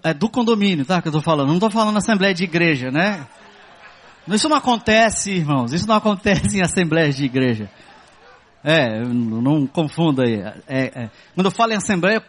É 0.02 0.14
do 0.14 0.28
condomínio, 0.28 0.84
tá? 0.84 1.00
Que 1.00 1.08
eu 1.08 1.12
tô 1.12 1.20
falando. 1.20 1.48
Não 1.48 1.54
estou 1.54 1.70
falando 1.70 1.96
assembleia 1.96 2.34
de 2.34 2.44
igreja, 2.44 2.90
né? 2.90 3.26
Isso 4.28 4.48
não 4.48 4.56
acontece, 4.56 5.32
irmãos. 5.32 5.72
Isso 5.72 5.86
não 5.86 5.96
acontece 5.96 6.58
em 6.58 6.62
assembleias 6.62 7.16
de 7.16 7.24
igreja. 7.24 7.70
É, 8.62 9.02
não 9.02 9.66
confunda 9.66 10.22
aí. 10.22 10.34
É, 10.68 11.04
é. 11.04 11.10
Quando 11.34 11.46
eu 11.46 11.50
falo 11.50 11.72
em 11.72 11.76
assembleia, 11.76 12.20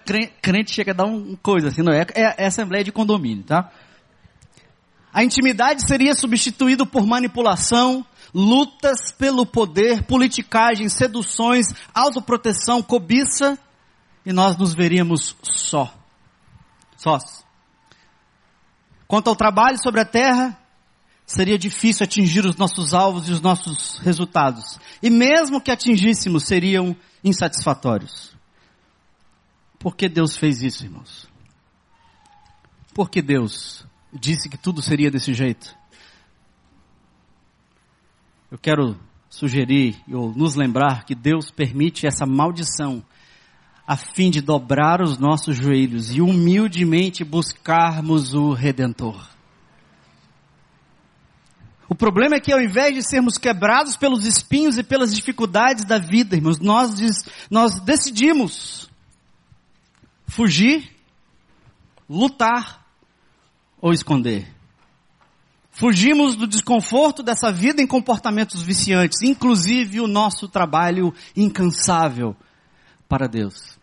crente 0.41 0.71
chega 0.71 0.91
a 0.91 0.95
dar 0.95 1.05
uma 1.05 1.38
coisa 1.38 1.67
assim, 1.67 1.82
não 1.82 1.93
é? 1.93 2.05
É, 2.15 2.43
é 2.43 2.47
assembleia 2.47 2.84
de 2.84 2.91
condomínio, 2.91 3.43
tá? 3.43 3.69
A 5.13 5.23
intimidade 5.23 5.86
seria 5.86 6.15
substituída 6.15 6.86
por 6.86 7.05
manipulação, 7.05 8.05
lutas 8.34 9.11
pelo 9.11 9.45
poder, 9.45 10.03
politicagem, 10.03 10.88
seduções, 10.88 11.67
autoproteção, 11.93 12.82
cobiça, 12.82 13.59
e 14.25 14.32
nós 14.32 14.55
nos 14.55 14.73
veríamos 14.73 15.36
só. 15.41 15.93
Sós. 16.95 17.43
Quanto 19.05 19.29
ao 19.29 19.36
trabalho 19.36 19.77
sobre 19.82 19.99
a 19.99 20.05
terra, 20.05 20.57
seria 21.32 21.57
difícil 21.57 22.03
atingir 22.03 22.45
os 22.45 22.55
nossos 22.57 22.93
alvos 22.93 23.27
e 23.27 23.32
os 23.32 23.41
nossos 23.41 23.97
resultados. 23.99 24.79
E 25.01 25.09
mesmo 25.09 25.61
que 25.61 25.71
atingíssemos, 25.71 26.43
seriam 26.43 26.95
insatisfatórios. 27.23 28.36
Por 29.79 29.95
que 29.95 30.07
Deus 30.07 30.36
fez 30.36 30.61
isso, 30.61 30.86
irmãos? 30.86 31.27
Por 32.93 33.09
que 33.09 33.21
Deus 33.21 33.86
disse 34.13 34.49
que 34.49 34.57
tudo 34.57 34.82
seria 34.82 35.09
desse 35.09 35.34
jeito? 35.34 35.75
Eu 38.51 38.57
quero 38.57 38.99
sugerir 39.29 39.95
ou 40.11 40.36
nos 40.36 40.55
lembrar 40.55 41.05
que 41.05 41.15
Deus 41.15 41.49
permite 41.49 42.05
essa 42.05 42.25
maldição 42.25 43.03
a 43.88 43.95
fim 43.95 44.29
de 44.29 44.41
dobrar 44.41 45.01
os 45.01 45.17
nossos 45.17 45.55
joelhos 45.55 46.11
e 46.11 46.21
humildemente 46.21 47.23
buscarmos 47.23 48.34
o 48.34 48.53
Redentor. 48.53 49.41
O 51.92 51.96
problema 51.96 52.38
é 52.38 52.39
que 52.39 52.54
ao 52.54 52.62
invés 52.62 52.96
de 52.96 53.04
sermos 53.04 53.38
quebrados 53.38 53.98
pelos 53.98 54.24
espinhos 54.24 54.78
e 54.78 54.84
pelas 54.84 55.14
dificuldades 55.14 55.84
da 55.84 56.00
vida, 56.00 56.38
irmãos, 56.38 56.58
nós, 56.58 56.94
nós 57.50 57.82
decidimos 57.82 58.89
fugir, 60.26 60.89
lutar 62.10 62.88
ou 63.82 63.92
esconder. 63.92 64.48
Fugimos 65.70 66.38
do 66.38 66.48
desconforto 66.48 67.22
dessa 67.22 67.52
vida 67.52 67.82
em 67.82 67.88
comportamentos 67.88 68.62
viciantes, 68.62 69.22
inclusive 69.22 70.00
o 70.00 70.08
nosso 70.08 70.48
trabalho 70.48 71.14
incansável 71.36 72.34
para 73.10 73.28
Deus. 73.28 73.78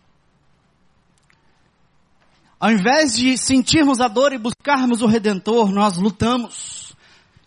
Ao 2.59 2.71
invés 2.73 3.15
de 3.15 3.37
sentirmos 3.37 4.01
a 4.01 4.09
dor 4.09 4.33
e 4.33 4.39
buscarmos 4.39 5.03
o 5.03 5.07
Redentor, 5.07 5.71
nós 5.71 5.99
lutamos 5.99 6.88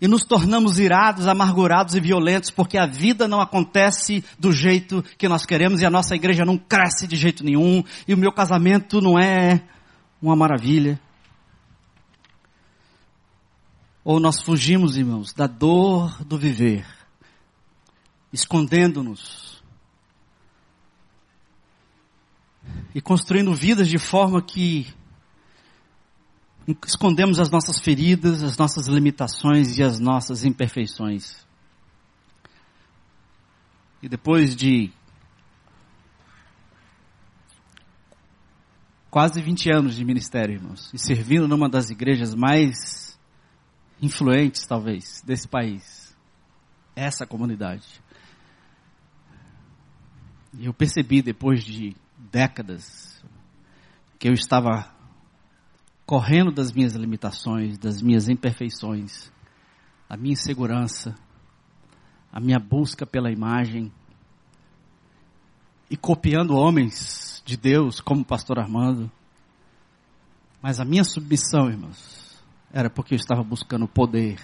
e 0.01 0.07
nos 0.07 0.25
tornamos 0.25 0.79
irados, 0.79 1.27
amargurados 1.27 1.93
e 1.93 1.99
violentos, 1.99 2.49
porque 2.49 2.75
a 2.75 2.87
vida 2.87 3.27
não 3.27 3.39
acontece 3.39 4.25
do 4.39 4.51
jeito 4.51 5.03
que 5.15 5.29
nós 5.29 5.45
queremos 5.45 5.79
e 5.79 5.85
a 5.85 5.91
nossa 5.91 6.15
igreja 6.15 6.43
não 6.43 6.57
cresce 6.57 7.05
de 7.05 7.15
jeito 7.15 7.43
nenhum 7.43 7.83
e 8.07 8.13
o 8.15 8.17
meu 8.17 8.33
casamento 8.33 8.99
não 8.99 9.19
é 9.19 9.61
uma 10.19 10.35
maravilha. 10.35 10.99
Ou 14.03 14.19
nós 14.19 14.41
fugimos, 14.41 14.97
irmãos, 14.97 15.31
da 15.33 15.45
dor 15.45 16.23
do 16.25 16.35
viver, 16.35 16.83
escondendo-nos 18.33 19.61
e 22.95 22.99
construindo 22.99 23.53
vidas 23.53 23.87
de 23.87 23.99
forma 23.99 24.41
que 24.41 24.87
escondemos 26.85 27.39
as 27.39 27.49
nossas 27.49 27.79
feridas, 27.79 28.43
as 28.43 28.57
nossas 28.57 28.87
limitações 28.87 29.77
e 29.77 29.83
as 29.83 29.99
nossas 29.99 30.45
imperfeições. 30.45 31.45
E 34.01 34.09
depois 34.09 34.55
de 34.55 34.91
quase 39.09 39.41
20 39.41 39.69
anos 39.71 39.95
de 39.95 40.05
ministério, 40.05 40.55
irmãos, 40.55 40.91
e 40.93 40.97
servindo 40.97 41.47
numa 41.47 41.69
das 41.69 41.89
igrejas 41.89 42.33
mais 42.33 43.19
influentes, 44.01 44.65
talvez, 44.65 45.21
desse 45.25 45.47
país, 45.47 46.15
essa 46.95 47.25
comunidade. 47.25 48.01
E 50.57 50.65
eu 50.65 50.73
percebi 50.73 51.21
depois 51.21 51.63
de 51.63 51.95
décadas 52.17 53.23
que 54.17 54.27
eu 54.27 54.33
estava 54.33 55.00
correndo 56.11 56.51
das 56.51 56.73
minhas 56.73 56.93
limitações, 56.93 57.77
das 57.77 58.01
minhas 58.01 58.27
imperfeições, 58.27 59.31
a 60.09 60.17
minha 60.17 60.33
insegurança, 60.33 61.15
a 62.29 62.37
minha 62.37 62.59
busca 62.59 63.05
pela 63.05 63.31
imagem 63.31 63.89
e 65.89 65.95
copiando 65.95 66.53
homens 66.53 67.41
de 67.45 67.55
Deus 67.55 68.01
como 68.01 68.23
o 68.23 68.25
pastor 68.25 68.59
Armando. 68.59 69.09
Mas 70.61 70.81
a 70.81 70.83
minha 70.83 71.05
submissão, 71.05 71.69
irmãos, 71.69 72.43
era 72.73 72.89
porque 72.89 73.13
eu 73.13 73.17
estava 73.17 73.41
buscando 73.41 73.87
poder. 73.87 74.37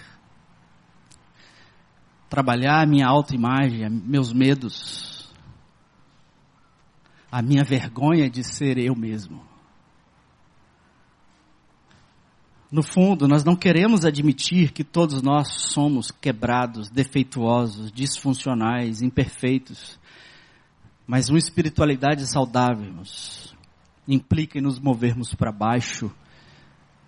Trabalhar 2.30 2.80
a 2.80 2.86
minha 2.86 3.06
autoimagem, 3.06 3.90
meus 3.90 4.32
medos, 4.32 5.30
a 7.30 7.42
minha 7.42 7.62
vergonha 7.62 8.30
de 8.30 8.42
ser 8.42 8.78
eu 8.78 8.96
mesmo. 8.96 9.47
No 12.70 12.82
fundo, 12.82 13.26
nós 13.26 13.44
não 13.44 13.56
queremos 13.56 14.04
admitir 14.04 14.72
que 14.72 14.84
todos 14.84 15.22
nós 15.22 15.48
somos 15.54 16.10
quebrados, 16.10 16.90
defeituosos, 16.90 17.90
disfuncionais, 17.90 19.00
imperfeitos. 19.00 19.98
Mas 21.06 21.30
uma 21.30 21.38
espiritualidade 21.38 22.26
saudável 22.26 22.92
implica 24.06 24.58
em 24.58 24.62
nos 24.62 24.78
movermos 24.78 25.34
para 25.34 25.50
baixo 25.50 26.10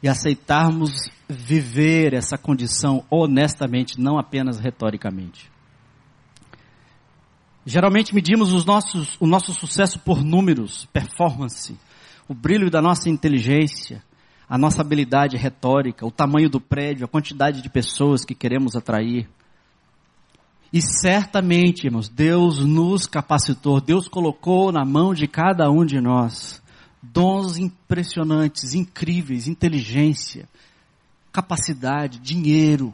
e 0.03 0.09
aceitarmos 0.09 0.93
viver 1.29 2.15
essa 2.15 2.39
condição 2.39 3.05
honestamente, 3.11 4.01
não 4.01 4.19
apenas 4.19 4.59
retoricamente. 4.59 5.51
Geralmente 7.67 8.15
medimos 8.15 8.55
os 8.55 8.65
nossos, 8.65 9.19
o 9.21 9.27
nosso 9.27 9.53
sucesso 9.53 9.99
por 9.99 10.25
números, 10.25 10.87
performance, 10.87 11.79
o 12.27 12.33
brilho 12.33 12.71
da 12.71 12.81
nossa 12.81 13.11
inteligência, 13.11 14.03
a 14.51 14.59
nossa 14.59 14.80
habilidade 14.80 15.36
retórica, 15.36 16.05
o 16.05 16.11
tamanho 16.11 16.51
do 16.51 16.61
prédio, 16.61 17.05
a 17.05 17.09
quantidade 17.09 17.62
de 17.62 17.70
pessoas 17.70 18.24
que 18.24 18.34
queremos 18.34 18.74
atrair. 18.74 19.28
E 20.72 20.82
certamente, 20.82 21.86
irmãos, 21.86 22.09
Deus 22.09 22.59
nos 22.59 23.07
capacitou, 23.07 23.80
Deus 23.80 24.09
colocou 24.09 24.72
na 24.72 24.84
mão 24.84 25.14
de 25.14 25.28
cada 25.28 25.70
um 25.70 25.84
de 25.86 26.01
nós 26.01 26.61
dons 27.01 27.59
impressionantes, 27.59 28.74
incríveis, 28.74 29.46
inteligência, 29.46 30.48
capacidade, 31.32 32.18
dinheiro. 32.18 32.92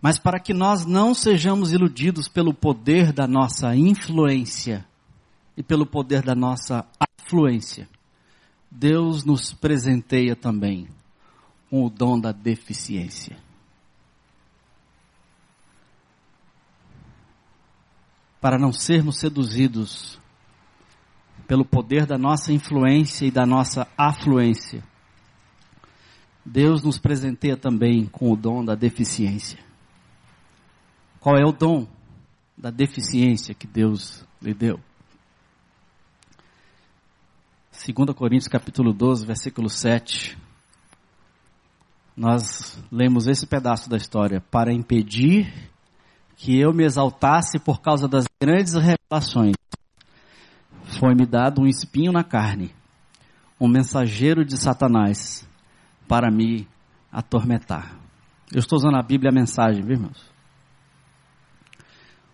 Mas 0.00 0.18
para 0.18 0.40
que 0.40 0.54
nós 0.54 0.86
não 0.86 1.12
sejamos 1.12 1.72
iludidos 1.72 2.26
pelo 2.26 2.54
poder 2.54 3.12
da 3.12 3.26
nossa 3.26 3.76
influência 3.76 4.84
e 5.56 5.62
pelo 5.62 5.86
poder 5.86 6.22
da 6.22 6.34
nossa 6.34 6.84
afluência, 6.98 7.86
Deus 8.78 9.24
nos 9.24 9.54
presenteia 9.54 10.36
também 10.36 10.86
com 11.70 11.86
o 11.86 11.88
dom 11.88 12.20
da 12.20 12.30
deficiência. 12.30 13.38
Para 18.38 18.58
não 18.58 18.74
sermos 18.74 19.18
seduzidos 19.18 20.20
pelo 21.48 21.64
poder 21.64 22.04
da 22.04 22.18
nossa 22.18 22.52
influência 22.52 23.24
e 23.24 23.30
da 23.30 23.46
nossa 23.46 23.88
afluência, 23.96 24.84
Deus 26.44 26.82
nos 26.82 26.98
presenteia 26.98 27.56
também 27.56 28.04
com 28.04 28.30
o 28.30 28.36
dom 28.36 28.62
da 28.62 28.74
deficiência. 28.74 29.58
Qual 31.18 31.34
é 31.34 31.44
o 31.46 31.52
dom 31.52 31.88
da 32.54 32.70
deficiência 32.70 33.54
que 33.54 33.66
Deus 33.66 34.22
lhe 34.42 34.52
deu? 34.52 34.78
2 37.86 38.16
Coríntios 38.16 38.48
capítulo 38.48 38.92
12, 38.92 39.24
versículo 39.24 39.70
7. 39.70 40.36
Nós 42.16 42.82
lemos 42.90 43.28
esse 43.28 43.46
pedaço 43.46 43.88
da 43.88 43.96
história 43.96 44.40
para 44.50 44.72
impedir 44.72 45.70
que 46.34 46.58
eu 46.58 46.72
me 46.72 46.82
exaltasse 46.82 47.60
por 47.60 47.80
causa 47.80 48.08
das 48.08 48.24
grandes 48.42 48.74
revelações. 48.74 49.54
Foi-me 50.98 51.24
dado 51.24 51.60
um 51.60 51.66
espinho 51.66 52.10
na 52.10 52.24
carne, 52.24 52.74
um 53.60 53.68
mensageiro 53.68 54.44
de 54.44 54.56
Satanás 54.56 55.48
para 56.08 56.28
me 56.28 56.66
atormentar. 57.12 57.96
Eu 58.52 58.58
estou 58.58 58.78
usando 58.78 58.96
a 58.96 59.02
Bíblia 59.02 59.30
a 59.30 59.34
mensagem, 59.34 59.84
viu, 59.84 59.94
irmãos? 59.94 60.28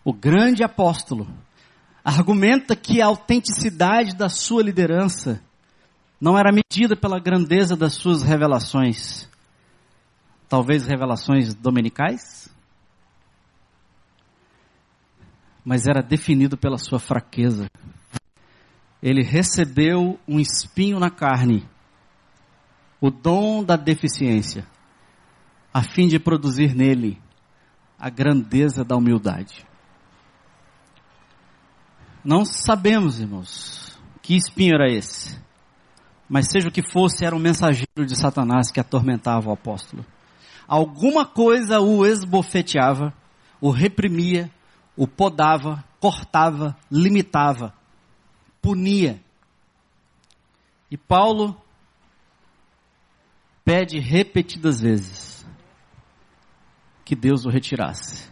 O 0.02 0.14
grande 0.14 0.64
apóstolo 0.64 1.28
argumenta 2.04 2.74
que 2.74 3.00
a 3.00 3.06
autenticidade 3.06 4.16
da 4.16 4.28
sua 4.28 4.62
liderança 4.62 5.42
não 6.20 6.38
era 6.38 6.52
medida 6.52 6.96
pela 6.96 7.20
grandeza 7.20 7.76
das 7.76 7.94
suas 7.94 8.22
revelações. 8.22 9.28
Talvez 10.48 10.86
revelações 10.86 11.54
dominicais? 11.54 12.48
Mas 15.64 15.86
era 15.86 16.02
definido 16.02 16.56
pela 16.56 16.78
sua 16.78 16.98
fraqueza. 16.98 17.70
Ele 19.02 19.22
recebeu 19.22 20.18
um 20.28 20.38
espinho 20.38 20.98
na 20.98 21.10
carne 21.10 21.68
o 23.00 23.10
dom 23.10 23.64
da 23.64 23.74
deficiência, 23.74 24.64
a 25.74 25.82
fim 25.82 26.06
de 26.06 26.20
produzir 26.20 26.72
nele 26.72 27.20
a 27.98 28.08
grandeza 28.08 28.84
da 28.84 28.96
humildade. 28.96 29.66
Não 32.24 32.44
sabemos, 32.44 33.20
irmãos, 33.20 33.98
que 34.22 34.36
espinho 34.36 34.74
era 34.74 34.90
esse. 34.90 35.40
Mas 36.28 36.48
seja 36.48 36.68
o 36.68 36.72
que 36.72 36.82
fosse, 36.82 37.24
era 37.24 37.36
um 37.36 37.40
mensageiro 37.40 38.06
de 38.06 38.16
Satanás 38.16 38.70
que 38.70 38.80
atormentava 38.80 39.50
o 39.50 39.52
apóstolo. 39.52 40.06
Alguma 40.66 41.26
coisa 41.26 41.80
o 41.80 42.06
esbofeteava, 42.06 43.12
o 43.60 43.70
reprimia, 43.70 44.50
o 44.96 45.06
podava, 45.06 45.84
cortava, 46.00 46.76
limitava, 46.90 47.74
punia. 48.62 49.20
E 50.90 50.96
Paulo 50.96 51.60
pede 53.64 53.98
repetidas 53.98 54.80
vezes 54.80 55.46
que 57.04 57.14
Deus 57.14 57.44
o 57.44 57.50
retirasse. 57.50 58.31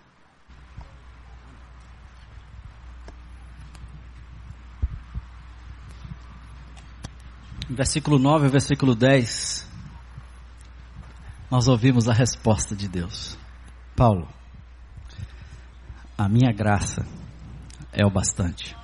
Versículo 7.71 8.19
9 8.19 8.47
e 8.47 8.51
versículo 8.51 8.95
10, 8.95 9.69
nós 11.51 11.69
ouvimos 11.69 12.09
a 12.09 12.13
resposta 12.13 12.75
de 12.75 12.89
Deus. 12.89 13.39
Paulo, 13.97 14.29
a 16.19 16.29
minha 16.29 16.53
graça 16.53 17.07
é 17.93 18.05
o 18.05 18.11
bastante. 18.11 18.77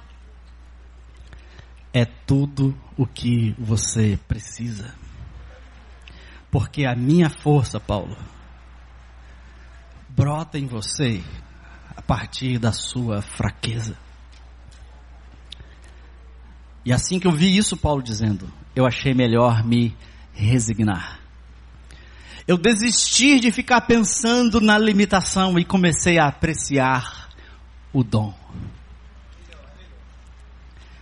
É 1.92 2.04
tudo 2.04 2.76
o 2.96 3.06
que 3.06 3.54
você 3.58 4.18
precisa. 4.28 4.94
Porque 6.50 6.86
a 6.86 6.94
minha 6.94 7.28
força, 7.28 7.80
Paulo, 7.80 8.16
brota 10.08 10.58
em 10.58 10.66
você 10.66 11.24
a 11.96 12.02
partir 12.02 12.58
da 12.58 12.72
sua 12.72 13.20
fraqueza. 13.20 13.96
E 16.84 16.92
assim 16.92 17.18
que 17.18 17.26
eu 17.26 17.32
vi 17.32 17.56
isso, 17.56 17.76
Paulo 17.76 18.02
dizendo, 18.02 18.48
eu 18.76 18.86
achei 18.86 19.14
melhor 19.14 19.64
me 19.64 19.96
resignar. 20.34 21.18
Eu 22.46 22.58
desisti 22.58 23.40
de 23.40 23.50
ficar 23.50 23.80
pensando 23.80 24.60
na 24.60 24.78
limitação 24.78 25.58
e 25.58 25.64
comecei 25.64 26.18
a 26.18 26.28
apreciar 26.28 27.30
o 27.92 28.04
dom. 28.04 28.34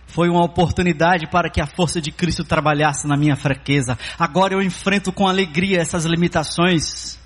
Foi 0.07 0.29
uma 0.29 0.45
oportunidade 0.45 1.27
para 1.27 1.49
que 1.49 1.59
a 1.59 1.67
força 1.67 1.99
de 1.99 2.09
Cristo 2.09 2.45
trabalhasse 2.45 3.05
na 3.05 3.17
minha 3.17 3.35
fraqueza. 3.35 3.99
Agora 4.17 4.53
eu 4.53 4.61
enfrento 4.61 5.11
com 5.11 5.27
alegria 5.27 5.81
essas 5.81 6.05
limitações. 6.05 7.19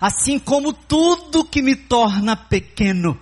Assim 0.00 0.38
como 0.38 0.72
tudo 0.72 1.44
que 1.44 1.60
me 1.60 1.76
torna 1.76 2.34
pequeno. 2.34 3.20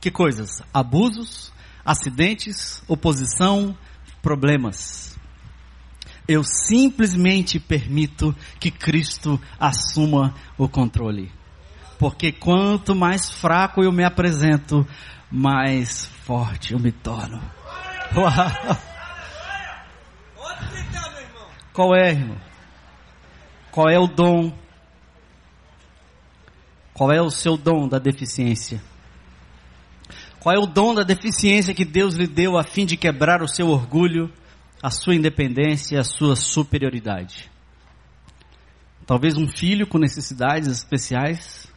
Que 0.00 0.10
coisas? 0.10 0.62
Abusos, 0.72 1.52
acidentes, 1.84 2.82
oposição, 2.88 3.76
problemas. 4.22 5.15
Eu 6.28 6.42
simplesmente 6.42 7.60
permito 7.60 8.34
que 8.58 8.70
Cristo 8.70 9.40
assuma 9.58 10.34
o 10.58 10.68
controle. 10.68 11.30
Porque 11.98 12.32
quanto 12.32 12.94
mais 12.94 13.30
fraco 13.30 13.82
eu 13.82 13.92
me 13.92 14.04
apresento, 14.04 14.86
mais 15.30 16.06
forte 16.24 16.72
eu 16.72 16.78
me 16.78 16.92
torno. 16.92 17.40
Uau. 18.14 18.78
Qual 21.72 21.94
é, 21.94 22.10
irmão? 22.10 22.38
Qual 23.70 23.88
é 23.90 23.98
o 23.98 24.06
dom? 24.06 24.52
Qual 26.94 27.12
é 27.12 27.20
o 27.20 27.30
seu 27.30 27.58
dom 27.58 27.86
da 27.86 27.98
deficiência? 27.98 28.82
Qual 30.40 30.54
é 30.54 30.58
o 30.58 30.64
dom 30.64 30.94
da 30.94 31.02
deficiência 31.02 31.74
que 31.74 31.84
Deus 31.84 32.14
lhe 32.14 32.26
deu 32.26 32.56
a 32.56 32.62
fim 32.62 32.86
de 32.86 32.96
quebrar 32.96 33.42
o 33.42 33.48
seu 33.48 33.68
orgulho, 33.68 34.32
a 34.82 34.90
sua 34.90 35.14
independência 35.14 35.96
e 35.96 35.98
a 35.98 36.04
sua 36.04 36.36
superioridade? 36.36 37.50
Talvez 39.06 39.36
um 39.36 39.46
filho 39.46 39.86
com 39.86 39.98
necessidades 39.98 40.68
especiais. 40.68 41.72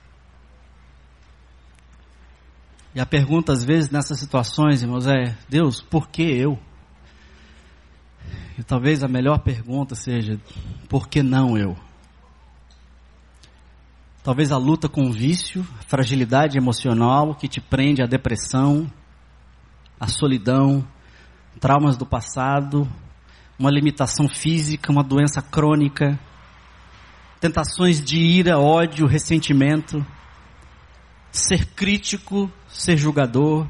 E 2.96 3.00
a 3.00 3.06
pergunta 3.06 3.54
às 3.54 3.64
vezes 3.64 3.92
nessas 3.92 4.20
situações, 4.20 4.82
irmãos, 4.82 5.06
é: 5.06 5.38
Deus, 5.48 5.80
por 5.80 6.10
que 6.10 6.24
eu? 6.24 6.60
E 8.58 8.64
talvez 8.64 9.04
a 9.04 9.08
melhor 9.08 9.40
pergunta 9.40 9.94
seja: 9.94 10.40
por 10.90 11.08
que 11.08 11.22
não 11.22 11.56
eu? 11.56 11.78
Talvez 14.24 14.52
a 14.52 14.58
luta 14.58 14.90
com 14.90 15.08
o 15.08 15.14
vício, 15.14 15.66
a 15.80 15.84
fragilidade 15.84 16.58
emocional 16.58 17.36
que 17.36 17.48
te 17.48 17.62
prende 17.62 18.04
à 18.04 18.06
depressão, 18.06 18.92
à 20.00 20.08
solidão, 20.08 20.86
traumas 21.60 21.98
do 21.98 22.06
passado, 22.06 22.88
uma 23.58 23.70
limitação 23.70 24.28
física, 24.30 24.92
uma 24.92 25.04
doença 25.04 25.42
crônica, 25.42 26.18
tentações 27.40 28.02
de 28.02 28.18
ira, 28.18 28.58
ódio, 28.58 29.06
ressentimento, 29.06 30.06
ser 31.32 31.66
crítico, 31.74 32.52
ser 32.70 32.98
julgador. 32.98 33.68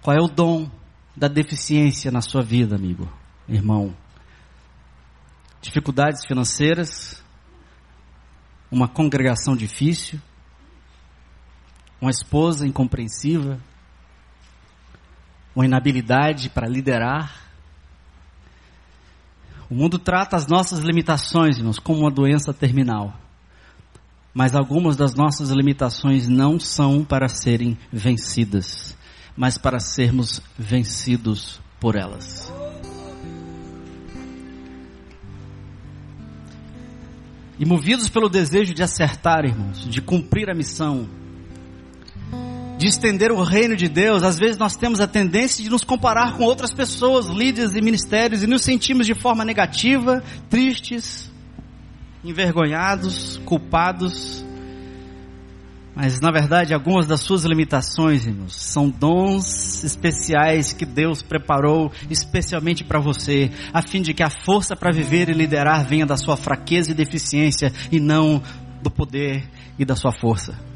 Qual 0.00 0.16
é 0.16 0.20
o 0.20 0.28
dom 0.28 0.70
da 1.14 1.28
deficiência 1.28 2.10
na 2.10 2.20
sua 2.20 2.42
vida, 2.42 2.76
amigo, 2.76 3.10
irmão? 3.48 3.94
Dificuldades 5.60 6.24
financeiras, 6.26 7.22
uma 8.70 8.88
congregação 8.88 9.56
difícil, 9.56 10.20
uma 12.00 12.10
esposa 12.10 12.66
incompreensiva, 12.66 13.58
uma 15.56 15.64
inabilidade 15.64 16.50
para 16.50 16.68
liderar. 16.68 17.34
O 19.70 19.74
mundo 19.74 19.98
trata 19.98 20.36
as 20.36 20.46
nossas 20.46 20.80
limitações, 20.80 21.56
irmãos, 21.56 21.78
como 21.78 22.00
uma 22.00 22.10
doença 22.10 22.52
terminal. 22.52 23.14
Mas 24.34 24.54
algumas 24.54 24.96
das 24.96 25.14
nossas 25.14 25.48
limitações 25.48 26.28
não 26.28 26.60
são 26.60 27.02
para 27.02 27.26
serem 27.26 27.76
vencidas, 27.90 28.94
mas 29.34 29.56
para 29.56 29.80
sermos 29.80 30.42
vencidos 30.58 31.58
por 31.80 31.96
elas. 31.96 32.52
E 37.58 37.64
movidos 37.64 38.10
pelo 38.10 38.28
desejo 38.28 38.74
de 38.74 38.82
acertar, 38.82 39.46
irmãos, 39.46 39.88
de 39.88 40.02
cumprir 40.02 40.50
a 40.50 40.54
missão, 40.54 41.08
de 42.78 42.86
estender 42.86 43.32
o 43.32 43.42
reino 43.42 43.74
de 43.74 43.88
Deus, 43.88 44.22
às 44.22 44.38
vezes 44.38 44.58
nós 44.58 44.76
temos 44.76 45.00
a 45.00 45.06
tendência 45.06 45.64
de 45.64 45.70
nos 45.70 45.82
comparar 45.82 46.36
com 46.36 46.44
outras 46.44 46.72
pessoas, 46.72 47.26
líderes 47.26 47.74
e 47.74 47.80
ministérios, 47.80 48.42
e 48.42 48.46
nos 48.46 48.62
sentimos 48.62 49.06
de 49.06 49.14
forma 49.14 49.44
negativa, 49.44 50.22
tristes, 50.50 51.30
envergonhados, 52.22 53.40
culpados. 53.44 54.44
Mas 55.94 56.20
na 56.20 56.30
verdade, 56.30 56.74
algumas 56.74 57.06
das 57.06 57.20
suas 57.20 57.44
limitações, 57.44 58.26
irmãos, 58.26 58.54
são 58.54 58.90
dons 58.90 59.82
especiais 59.82 60.74
que 60.74 60.84
Deus 60.84 61.22
preparou 61.22 61.90
especialmente 62.10 62.84
para 62.84 63.00
você, 63.00 63.50
a 63.72 63.80
fim 63.80 64.02
de 64.02 64.12
que 64.12 64.22
a 64.22 64.28
força 64.28 64.76
para 64.76 64.92
viver 64.92 65.30
e 65.30 65.32
liderar 65.32 65.86
venha 65.86 66.04
da 66.04 66.18
sua 66.18 66.36
fraqueza 66.36 66.90
e 66.90 66.94
deficiência 66.94 67.72
e 67.90 67.98
não 67.98 68.42
do 68.82 68.90
poder 68.90 69.48
e 69.78 69.86
da 69.86 69.96
sua 69.96 70.12
força. 70.12 70.75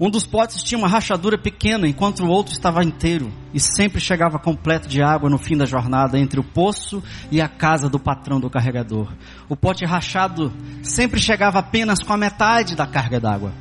Um 0.00 0.08
dos 0.08 0.24
potes 0.24 0.62
tinha 0.62 0.78
uma 0.78 0.88
rachadura 0.88 1.36
pequena, 1.36 1.86
enquanto 1.86 2.20
o 2.20 2.28
outro 2.28 2.54
estava 2.54 2.82
inteiro, 2.82 3.30
e 3.52 3.60
sempre 3.60 4.00
chegava 4.00 4.38
completo 4.38 4.88
de 4.88 5.02
água 5.02 5.28
no 5.28 5.36
fim 5.36 5.58
da 5.58 5.66
jornada 5.66 6.18
entre 6.18 6.40
o 6.40 6.42
poço 6.42 7.02
e 7.30 7.38
a 7.38 7.46
casa 7.46 7.86
do 7.86 7.98
patrão 7.98 8.40
do 8.40 8.48
carregador. 8.48 9.12
O 9.46 9.54
pote 9.54 9.84
rachado 9.84 10.50
sempre 10.82 11.20
chegava 11.20 11.58
apenas 11.58 12.02
com 12.02 12.14
a 12.14 12.16
metade 12.16 12.74
da 12.74 12.86
carga 12.86 13.20
d'água. 13.20 13.52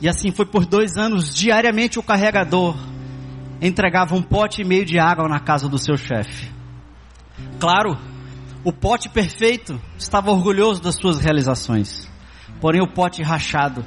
E 0.00 0.08
assim 0.08 0.30
foi 0.30 0.46
por 0.46 0.64
dois 0.64 0.96
anos, 0.96 1.34
diariamente 1.34 1.98
o 1.98 2.02
carregador 2.02 2.76
entregava 3.60 4.14
um 4.14 4.22
pote 4.22 4.62
e 4.62 4.64
meio 4.64 4.84
de 4.84 5.00
água 5.00 5.28
na 5.28 5.40
casa 5.40 5.68
do 5.68 5.78
seu 5.78 5.96
chefe. 5.96 6.48
Claro, 7.58 7.98
o 8.62 8.72
pote 8.72 9.08
perfeito 9.08 9.80
estava 9.98 10.30
orgulhoso 10.30 10.80
das 10.80 10.94
suas 10.94 11.18
realizações, 11.18 12.08
porém 12.60 12.80
o 12.80 12.86
pote 12.86 13.20
rachado 13.20 13.84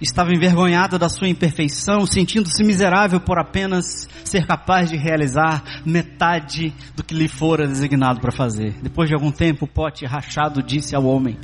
estava 0.00 0.32
envergonhado 0.32 0.98
da 0.98 1.08
sua 1.08 1.28
imperfeição, 1.28 2.06
sentindo-se 2.06 2.62
miserável 2.64 3.20
por 3.20 3.38
apenas 3.38 4.08
ser 4.24 4.46
capaz 4.46 4.90
de 4.90 4.96
realizar 4.96 5.82
metade 5.84 6.72
do 6.96 7.04
que 7.04 7.14
lhe 7.14 7.28
fora 7.28 7.66
designado 7.66 8.20
para 8.20 8.32
fazer. 8.32 8.74
Depois 8.82 9.08
de 9.08 9.14
algum 9.14 9.30
tempo, 9.30 9.64
o 9.64 9.68
pote 9.68 10.06
rachado 10.06 10.62
disse 10.62 10.96
ao 10.96 11.04
homem 11.04 11.36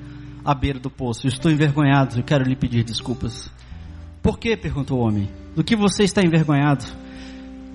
à 0.45 0.55
beira 0.55 0.79
do 0.79 0.91
poço: 0.91 1.27
Estou 1.27 1.51
envergonhado 1.51 2.19
e 2.19 2.23
quero 2.23 2.45
lhe 2.45 2.57
pedir 2.57 2.85
desculpas. 2.85 3.51
Por 4.23 4.39
que? 4.39 4.57
perguntou 4.57 4.99
o 4.99 5.07
homem. 5.07 5.29
Do 5.55 5.63
que 5.63 5.77
você 5.77 6.05
está 6.05 6.23
envergonhado? 6.23 6.85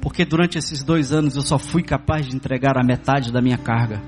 Porque 0.01 0.25
durante 0.25 0.57
esses 0.57 0.83
dois 0.83 1.11
anos 1.11 1.35
eu 1.35 1.43
só 1.43 1.59
fui 1.59 1.83
capaz 1.83 2.27
de 2.27 2.35
entregar 2.35 2.77
a 2.77 2.83
metade 2.83 3.31
da 3.31 3.41
minha 3.41 3.57
carga. 3.57 4.01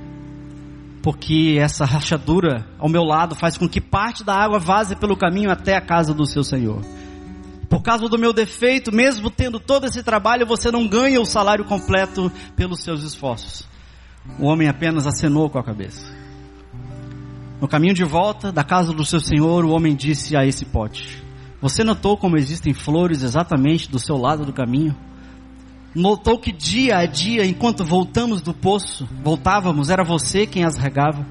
Porque 1.03 1.57
essa 1.59 1.83
rachadura 1.83 2.65
ao 2.79 2.87
meu 2.87 3.03
lado 3.03 3.35
faz 3.35 3.57
com 3.57 3.67
que 3.67 3.81
parte 3.81 4.23
da 4.23 4.33
água 4.33 4.57
vaze 4.57 4.95
pelo 4.95 5.17
caminho 5.17 5.51
até 5.51 5.75
a 5.75 5.81
casa 5.81 6.13
do 6.13 6.25
seu 6.25 6.45
Senhor. 6.45 6.81
Por 7.69 7.81
causa 7.81 8.07
do 8.07 8.17
meu 8.17 8.31
defeito, 8.31 8.89
mesmo 8.89 9.29
tendo 9.29 9.59
todo 9.59 9.85
esse 9.85 10.01
trabalho, 10.01 10.45
você 10.45 10.71
não 10.71 10.87
ganha 10.87 11.19
o 11.19 11.25
salário 11.25 11.65
completo 11.65 12.31
pelos 12.55 12.81
seus 12.81 13.03
esforços. 13.03 13.67
O 14.39 14.45
homem 14.45 14.69
apenas 14.69 15.05
acenou 15.05 15.49
com 15.49 15.59
a 15.59 15.63
cabeça. 15.63 16.09
No 17.59 17.67
caminho 17.67 17.93
de 17.93 18.05
volta 18.05 18.51
da 18.51 18.63
casa 18.63 18.93
do 18.93 19.03
seu 19.03 19.19
senhor, 19.19 19.65
o 19.65 19.71
homem 19.71 19.95
disse 19.95 20.37
a 20.37 20.45
esse 20.45 20.63
pote: 20.63 21.21
Você 21.61 21.83
notou 21.83 22.15
como 22.15 22.37
existem 22.37 22.73
flores 22.73 23.23
exatamente 23.23 23.91
do 23.91 23.99
seu 23.99 24.15
lado 24.15 24.45
do 24.45 24.53
caminho? 24.53 24.95
Notou 25.95 26.39
que 26.39 26.51
dia 26.51 26.97
a 26.97 27.05
dia, 27.05 27.45
enquanto 27.45 27.85
voltamos 27.85 28.41
do 28.41 28.51
poço, 28.51 29.07
voltávamos, 29.21 29.91
era 29.91 30.03
você 30.03 30.47
quem 30.47 30.65
as 30.65 30.75
regava? 30.75 31.23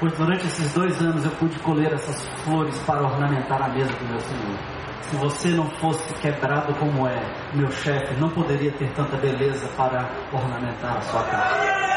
Pois 0.00 0.16
durante 0.16 0.46
esses 0.46 0.72
dois 0.72 0.98
anos 1.02 1.26
eu 1.26 1.30
pude 1.32 1.58
colher 1.58 1.92
essas 1.92 2.26
flores 2.42 2.78
para 2.86 3.02
ornamentar 3.02 3.60
a 3.62 3.68
mesa 3.68 3.92
do 3.92 4.08
meu 4.08 4.20
Senhor. 4.20 4.58
Se 5.02 5.16
você 5.16 5.48
não 5.50 5.68
fosse 5.78 6.14
quebrado 6.14 6.74
como 6.78 7.06
é, 7.06 7.20
meu 7.54 7.70
chefe 7.70 8.18
não 8.18 8.30
poderia 8.30 8.72
ter 8.72 8.90
tanta 8.94 9.18
beleza 9.18 9.68
para 9.76 10.10
ornamentar 10.32 10.96
a 10.96 11.00
sua 11.02 11.22
casa. 11.24 11.94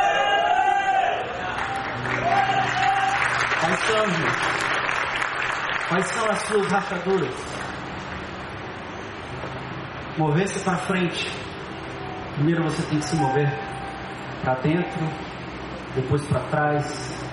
Quais 3.62 3.80
são, 3.80 4.06
gente? 4.06 4.48
Quais 5.88 6.08
são 6.08 6.30
as 6.30 6.41
suas 6.41 6.72
rachaduras? 6.72 7.57
Mover-se 10.18 10.59
para 10.63 10.78
frente, 10.78 11.32
primeiro 12.36 12.63
você 12.63 12.82
tem 12.84 12.99
que 12.99 13.05
se 13.05 13.15
mover 13.15 13.51
para 14.41 14.55
dentro, 14.55 14.99
depois 15.95 16.26
para 16.28 16.41
trás, 16.49 17.28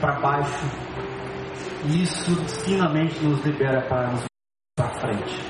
para 0.00 0.20
baixo. 0.20 0.64
E 1.84 2.02
isso 2.02 2.34
finalmente 2.64 3.18
nos 3.24 3.44
libera 3.44 3.82
para 3.82 4.08
nos 4.08 4.24
para 4.76 5.00
frente, 5.00 5.40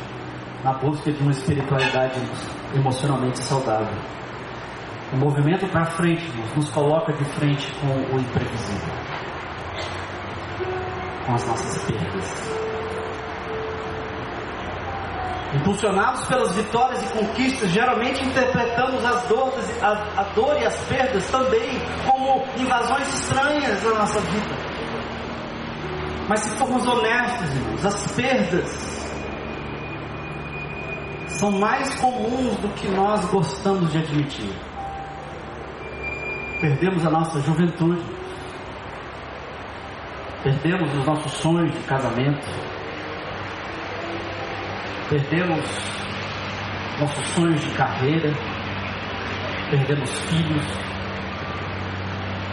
na 0.65 0.73
busca 0.75 1.13
de 1.13 1.23
uma 1.23 1.33
espiritualidade 1.33 2.21
emocionalmente 2.75 3.39
saudável. 3.39 3.99
O 5.13 5.17
movimento 5.17 5.69
para 5.69 5.85
frente 5.87 6.25
nos 6.57 6.71
coloca 6.71 7.13
de 7.13 7.25
frente 7.25 7.73
com 7.81 7.89
o 7.89 8.21
imprevisível, 8.21 8.95
com 11.27 11.35
as 11.35 11.47
nossas 11.47 11.85
perdas. 11.85 12.70
Impulsionados 15.55 16.25
pelas 16.27 16.55
vitórias 16.55 17.03
e 17.03 17.13
conquistas, 17.13 17.71
geralmente 17.71 18.25
interpretamos 18.25 19.05
as 19.05 19.27
dores, 19.27 19.83
a, 19.83 20.21
a 20.21 20.23
dor 20.35 20.57
e 20.61 20.65
as 20.65 20.77
perdas 20.87 21.29
também 21.29 21.81
como 22.07 22.45
invasões 22.57 23.09
estranhas 23.15 23.83
na 23.83 23.95
nossa 23.95 24.21
vida. 24.21 24.55
Mas 26.29 26.41
se 26.41 26.57
formos 26.57 26.87
honestos, 26.87 27.53
irmãos, 27.57 27.87
as 27.87 28.13
perdas 28.13 29.01
são 31.27 31.51
mais 31.51 31.93
comuns 31.97 32.57
do 32.59 32.69
que 32.75 32.87
nós 32.89 33.25
gostamos 33.25 33.91
de 33.91 33.99
admitir. 33.99 34.53
Perdemos 36.61 37.05
a 37.05 37.11
nossa 37.11 37.41
juventude, 37.41 38.05
perdemos 40.45 40.95
os 40.97 41.05
nossos 41.05 41.33
sonhos 41.33 41.73
de 41.73 41.81
casamento, 41.81 42.47
perdemos 45.11 45.65
nossos 47.01 47.27
sonhos 47.35 47.61
de 47.61 47.71
carreira, 47.73 48.33
perdemos 49.69 50.09
filhos, 50.09 50.65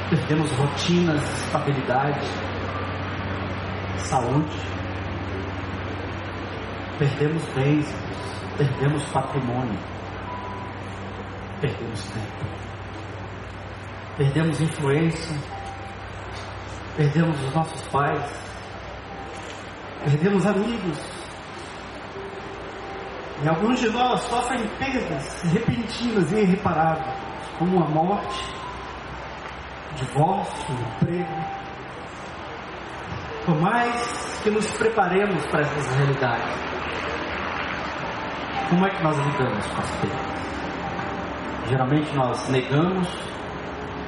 perdemos 0.09 0.51
rotinas, 0.53 1.21
estabilidade, 1.43 2.25
saúde, 3.99 4.57
perdemos 6.97 7.43
bens, 7.53 7.95
perdemos 8.57 9.03
patrimônio, 9.09 9.79
perdemos 11.61 12.03
tempo, 12.05 12.45
perdemos 14.17 14.61
influência, 14.61 15.37
perdemos 16.95 17.39
os 17.39 17.53
nossos 17.53 17.81
pais, 17.89 18.25
perdemos 20.03 20.43
amigos, 20.47 21.16
e 23.43 23.47
alguns 23.47 23.79
de 23.79 23.89
nós 23.89 24.19
sofrem 24.21 24.67
perdas 24.79 25.43
repentinas 25.43 26.31
e 26.31 26.39
irreparáveis, 26.39 27.15
como 27.59 27.83
a 27.83 27.87
morte, 27.87 28.51
divórcio, 29.95 30.73
emprego. 30.73 31.45
Por 33.45 33.61
mais 33.61 34.41
que 34.43 34.49
nos 34.49 34.65
preparemos 34.73 35.45
para 35.47 35.61
essas 35.61 35.95
realidades, 35.95 36.55
como 38.69 38.85
é 38.85 38.89
que 38.89 39.03
nós 39.03 39.17
lidamos 39.17 39.67
com 39.67 39.81
as 39.81 39.91
perdas? 39.97 40.37
Geralmente 41.69 42.15
nós 42.15 42.49
negamos, 42.49 43.07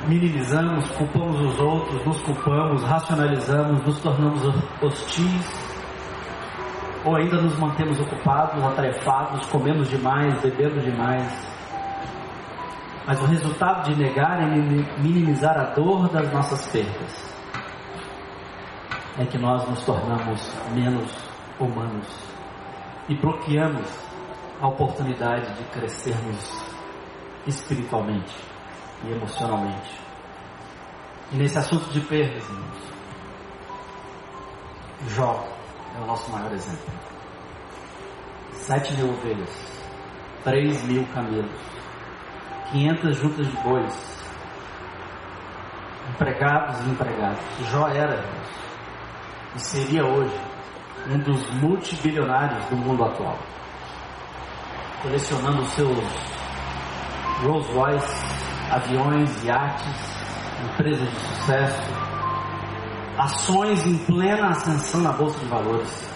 minimizamos, 0.08 0.90
culpamos 0.92 1.40
os 1.40 1.60
outros, 1.60 2.06
nos 2.06 2.20
culpamos, 2.22 2.84
racionalizamos, 2.84 3.86
nos 3.86 4.00
tornamos 4.00 4.42
hostis 4.82 5.69
ou 7.06 7.16
ainda 7.16 7.42
nos 7.42 7.58
mantemos 7.58 8.00
ocupados, 8.00 8.64
atarefados, 8.64 9.46
comemos 9.48 9.90
demais, 9.90 10.42
bebendo 10.42 10.82
demais. 10.82 11.32
Mas 13.08 13.22
o 13.22 13.26
resultado 13.26 13.90
de 13.90 13.98
negar 13.98 14.42
é 14.42 14.46
minimizar 15.02 15.58
a 15.58 15.74
dor 15.74 16.10
das 16.10 16.32
nossas 16.32 16.68
perdas. 16.68 17.36
É 19.18 19.26
que 19.26 19.38
nós 19.38 19.68
nos 19.68 19.84
tornamos 19.84 20.54
menos 20.74 21.12
humanos 21.60 22.08
e 23.08 23.16
bloqueamos 23.16 23.90
a 24.62 24.68
oportunidade 24.68 25.54
de 25.56 25.64
crescermos 25.72 26.64
espiritualmente 27.48 28.36
e 29.04 29.12
emocionalmente. 29.12 30.00
E 31.32 31.38
nesse 31.38 31.58
assunto 31.58 31.90
de 31.92 32.02
perdas, 32.02 32.44
irmãos, 32.48 32.90
Jó 35.08 35.59
é 35.96 36.02
o 36.02 36.06
nosso 36.06 36.32
maior 36.32 36.52
exemplo. 36.52 36.94
Sete 38.54 38.94
mil 38.96 39.10
ovelhas, 39.10 39.84
três 40.44 40.84
mil 40.84 41.06
camelos, 41.14 41.62
quinhentas 42.72 43.18
juntas 43.18 43.48
de 43.48 43.58
bois, 43.58 44.26
empregados 46.14 46.80
e 46.82 46.90
empregados. 46.90 47.44
Jó 47.72 47.88
era 47.88 48.24
e 49.56 49.60
seria 49.60 50.06
hoje 50.06 50.40
um 51.10 51.18
dos 51.20 51.50
multibilionários 51.56 52.66
do 52.66 52.76
mundo 52.76 53.04
atual, 53.04 53.38
colecionando 55.02 55.66
seus 55.68 55.98
Rolls 57.42 57.72
Royce, 57.72 58.26
aviões, 58.70 59.44
iates, 59.44 59.88
empresas 60.64 61.10
de 61.10 61.20
sucesso, 61.20 61.82
ações 63.20 63.86
em 63.86 63.98
plena 63.98 64.48
ascensão 64.48 65.02
na 65.02 65.12
Bolsa 65.12 65.38
de 65.40 65.46
Valores. 65.48 66.10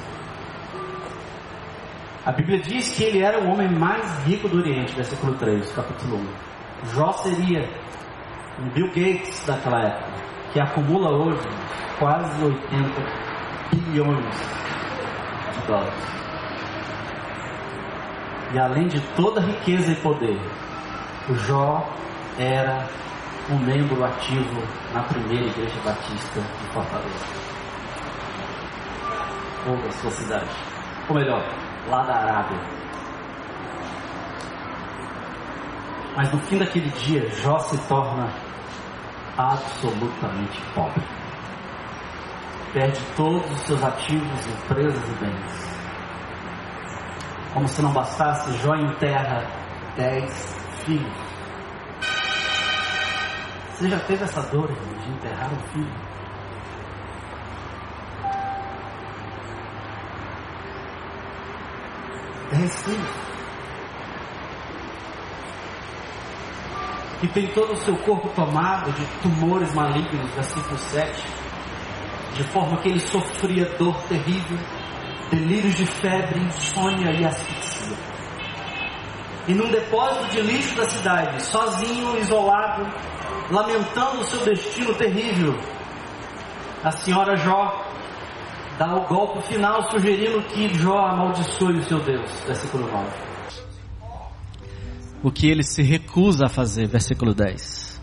A 2.26 2.32
Bíblia 2.32 2.60
diz 2.60 2.94
que 2.94 3.04
ele 3.04 3.22
era 3.22 3.42
o 3.44 3.52
homem 3.52 3.70
mais 3.70 4.24
rico 4.26 4.48
do 4.48 4.60
Oriente, 4.60 4.96
versículo 4.96 5.34
3, 5.36 5.70
capítulo 5.74 6.16
1. 6.16 6.28
Jó 6.96 7.12
seria 7.12 7.70
um 8.58 8.70
Bill 8.70 8.88
Gates 8.88 9.46
daquela 9.46 9.82
época, 9.82 10.12
que 10.54 10.60
acumula 10.62 11.10
hoje 11.12 11.46
quase 12.00 12.42
80 12.42 12.62
bilhões 13.70 14.36
de 15.56 15.68
dólares. 15.68 15.94
E 18.54 18.60
além 18.60 18.88
de 18.88 19.02
toda 19.18 19.42
riqueza 19.42 19.92
e 19.92 19.96
poder, 19.96 20.40
o 21.28 21.36
Jó 21.36 21.86
era 22.38 22.88
um 23.50 23.58
membro 23.60 24.04
ativo 24.06 24.62
na 24.94 25.04
primeira 25.04 25.46
igreja 25.46 25.80
batista 25.84 26.40
de 26.40 26.68
Fortaleza. 26.74 27.26
Ou 29.68 29.78
da 29.78 29.92
sua 29.92 30.12
cidade. 30.12 30.50
Ou 31.10 31.16
melhor, 31.16 31.44
lá 31.90 32.04
da 32.04 32.16
Arábia. 32.16 32.60
Mas 36.16 36.32
no 36.32 36.40
fim 36.42 36.58
daquele 36.58 36.90
dia, 36.92 37.28
Jó 37.42 37.58
se 37.60 37.78
torna 37.88 38.32
absolutamente 39.38 40.62
pobre. 40.76 41.04
Perde 42.72 43.00
todos 43.16 43.52
os 43.52 43.60
seus 43.62 43.84
ativos, 43.84 44.48
empresas 44.48 45.10
e 45.10 45.14
bens. 45.16 45.74
Como 47.54 47.68
se 47.68 47.82
não 47.82 47.92
bastasse, 47.92 48.58
Jó 48.60 48.76
enterra 48.76 49.46
dez 49.96 50.56
filhos. 50.86 51.23
Você 53.74 53.90
já 53.90 54.00
teve 54.00 54.24
essa 54.24 54.42
dor 54.44 54.70
irmão, 54.70 55.00
de 55.00 55.12
enterrar 55.12 55.52
um 55.54 55.60
filho? 55.72 55.92
Dez 62.52 62.84
filhos. 62.84 63.34
e 67.24 67.28
tem 67.30 67.48
todo 67.48 67.72
o 67.72 67.78
seu 67.78 67.96
corpo 68.00 68.28
tomado 68.36 68.92
de 68.92 69.06
tumores 69.22 69.74
malignos, 69.74 70.30
versículo 70.32 70.78
7, 70.78 71.24
de 72.34 72.44
forma 72.44 72.76
que 72.82 72.90
ele 72.90 73.00
sofria 73.00 73.66
dor 73.78 73.96
terrível, 74.10 74.58
delírios 75.32 75.74
de 75.76 75.86
febre, 75.86 76.38
insônia 76.42 77.12
e 77.12 77.24
asfixia. 77.24 77.96
E 79.48 79.54
num 79.54 79.70
depósito 79.70 80.32
de 80.32 80.42
lixo 80.42 80.76
da 80.76 80.90
cidade, 80.90 81.42
sozinho, 81.42 82.18
isolado, 82.20 82.86
lamentando 83.50 84.22
o 84.22 84.24
seu 84.26 84.44
destino 84.46 84.94
terrível, 84.96 85.58
a 86.84 86.92
senhora 86.92 87.36
Jó 87.36 87.86
dá 88.78 88.96
o 88.96 89.08
golpe 89.08 89.42
final 89.44 89.90
sugerindo 89.92 90.42
que 90.44 90.74
Jó 90.76 90.98
amaldiçoe 90.98 91.78
o 91.78 91.84
seu 91.84 92.00
Deus. 92.00 92.30
Versículo 92.46 92.88
9 92.92 93.34
o 95.24 95.32
que 95.32 95.48
ele 95.48 95.64
se 95.64 95.82
recusa 95.82 96.48
a 96.48 96.50
fazer, 96.50 96.86
versículo 96.86 97.34
10. 97.34 98.02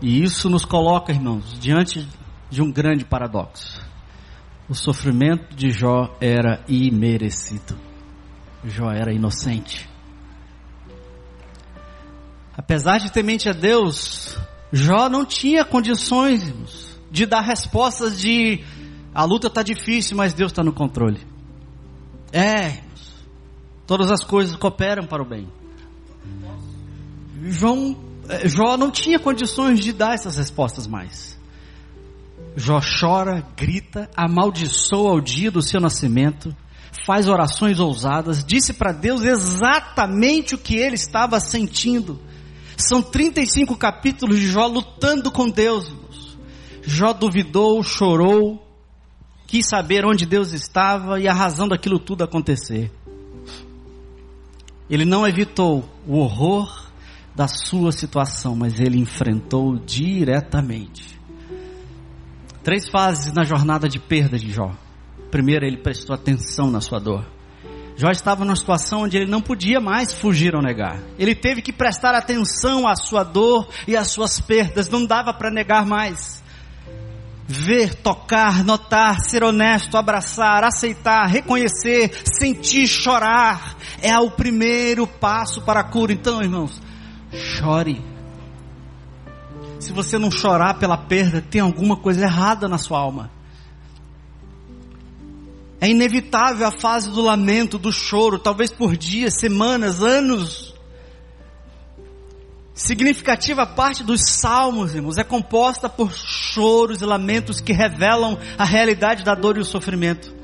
E 0.00 0.22
isso 0.22 0.48
nos 0.48 0.64
coloca, 0.64 1.12
irmãos, 1.12 1.60
diante 1.60 2.08
de 2.48 2.62
um 2.62 2.72
grande 2.72 3.04
paradoxo. 3.04 3.78
O 4.66 4.74
sofrimento 4.74 5.54
de 5.54 5.70
Jó 5.70 6.16
era 6.18 6.64
imerecido. 6.66 7.76
Jó 8.64 8.90
era 8.90 9.12
inocente. 9.12 9.89
Apesar 12.56 12.98
de 12.98 13.10
temente 13.10 13.48
a 13.48 13.52
Deus, 13.52 14.36
Jó 14.72 15.08
não 15.08 15.24
tinha 15.24 15.64
condições 15.64 16.98
de 17.10 17.26
dar 17.26 17.40
respostas 17.40 18.20
de 18.20 18.64
a 19.14 19.24
luta 19.24 19.48
está 19.48 19.62
difícil, 19.62 20.16
mas 20.16 20.32
Deus 20.32 20.52
está 20.52 20.62
no 20.62 20.72
controle. 20.72 21.20
É, 22.32 22.82
Todas 23.90 24.08
as 24.08 24.22
coisas 24.22 24.54
cooperam 24.54 25.04
para 25.04 25.20
o 25.20 25.26
bem. 25.26 25.48
João, 27.42 27.96
eh, 28.28 28.46
Jó 28.48 28.76
não 28.76 28.88
tinha 28.88 29.18
condições 29.18 29.80
de 29.80 29.92
dar 29.92 30.14
essas 30.14 30.36
respostas 30.36 30.86
mais. 30.86 31.36
Jó 32.54 32.78
chora, 32.80 33.44
grita, 33.56 34.08
amaldiçoa 34.16 35.14
o 35.14 35.20
dia 35.20 35.50
do 35.50 35.60
seu 35.60 35.80
nascimento, 35.80 36.54
faz 37.04 37.28
orações 37.28 37.80
ousadas, 37.80 38.44
disse 38.44 38.74
para 38.74 38.92
Deus 38.92 39.22
exatamente 39.22 40.54
o 40.54 40.58
que 40.58 40.76
ele 40.76 40.94
estava 40.94 41.40
sentindo. 41.40 42.20
São 42.80 43.02
35 43.02 43.76
capítulos 43.76 44.38
de 44.38 44.48
Jó 44.48 44.66
lutando 44.66 45.30
com 45.30 45.48
Deus. 45.48 45.92
Jó 46.82 47.12
duvidou, 47.12 47.82
chorou, 47.82 48.66
quis 49.46 49.68
saber 49.68 50.04
onde 50.04 50.24
Deus 50.24 50.52
estava 50.52 51.20
e 51.20 51.28
a 51.28 51.32
razão 51.32 51.68
daquilo 51.68 51.98
tudo 51.98 52.24
acontecer. 52.24 52.90
Ele 54.88 55.04
não 55.04 55.26
evitou 55.26 55.88
o 56.06 56.16
horror 56.16 56.90
da 57.34 57.46
sua 57.46 57.92
situação, 57.92 58.56
mas 58.56 58.80
ele 58.80 58.98
enfrentou 58.98 59.78
diretamente. 59.78 61.20
Três 62.62 62.88
fases 62.88 63.32
na 63.32 63.44
jornada 63.44 63.88
de 63.88 63.98
perda 63.98 64.36
de 64.36 64.50
Jó. 64.50 64.72
Primeiro, 65.30 65.64
ele 65.64 65.76
prestou 65.76 66.14
atenção 66.14 66.70
na 66.70 66.80
sua 66.80 66.98
dor. 66.98 67.24
Jó 68.00 68.08
estava 68.10 68.46
numa 68.46 68.56
situação 68.56 69.02
onde 69.02 69.18
ele 69.18 69.30
não 69.30 69.42
podia 69.42 69.78
mais 69.78 70.14
fugir 70.14 70.54
ou 70.54 70.62
negar. 70.62 70.98
Ele 71.18 71.34
teve 71.34 71.60
que 71.60 71.70
prestar 71.70 72.14
atenção 72.14 72.88
à 72.88 72.96
sua 72.96 73.22
dor 73.22 73.68
e 73.86 73.94
às 73.94 74.08
suas 74.08 74.40
perdas. 74.40 74.88
Não 74.88 75.04
dava 75.04 75.34
para 75.34 75.50
negar 75.50 75.84
mais 75.84 76.42
ver, 77.46 77.92
tocar, 77.96 78.64
notar, 78.64 79.20
ser 79.20 79.44
honesto, 79.44 79.98
abraçar, 79.98 80.64
aceitar, 80.64 81.26
reconhecer, 81.26 82.10
sentir, 82.24 82.86
chorar, 82.86 83.76
é 84.00 84.18
o 84.18 84.30
primeiro 84.30 85.06
passo 85.06 85.60
para 85.60 85.80
a 85.80 85.84
cura. 85.84 86.10
Então, 86.10 86.40
irmãos, 86.40 86.80
chore. 87.34 88.02
Se 89.78 89.92
você 89.92 90.16
não 90.16 90.30
chorar 90.30 90.78
pela 90.78 90.96
perda, 90.96 91.42
tem 91.42 91.60
alguma 91.60 91.98
coisa 91.98 92.24
errada 92.24 92.66
na 92.66 92.78
sua 92.78 92.98
alma. 92.98 93.30
É 95.80 95.88
inevitável 95.88 96.66
a 96.66 96.70
fase 96.70 97.10
do 97.10 97.22
lamento, 97.22 97.78
do 97.78 97.90
choro, 97.90 98.38
talvez 98.38 98.70
por 98.70 98.96
dias, 98.96 99.40
semanas, 99.40 100.02
anos. 100.02 100.74
Significativa 102.74 103.66
parte 103.66 104.04
dos 104.04 104.20
salmos, 104.26 104.94
irmãos, 104.94 105.16
é 105.16 105.24
composta 105.24 105.88
por 105.88 106.12
choros 106.12 107.00
e 107.00 107.06
lamentos 107.06 107.60
que 107.60 107.72
revelam 107.72 108.38
a 108.58 108.64
realidade 108.64 109.24
da 109.24 109.34
dor 109.34 109.56
e 109.56 109.60
o 109.60 109.64
sofrimento. 109.64 110.34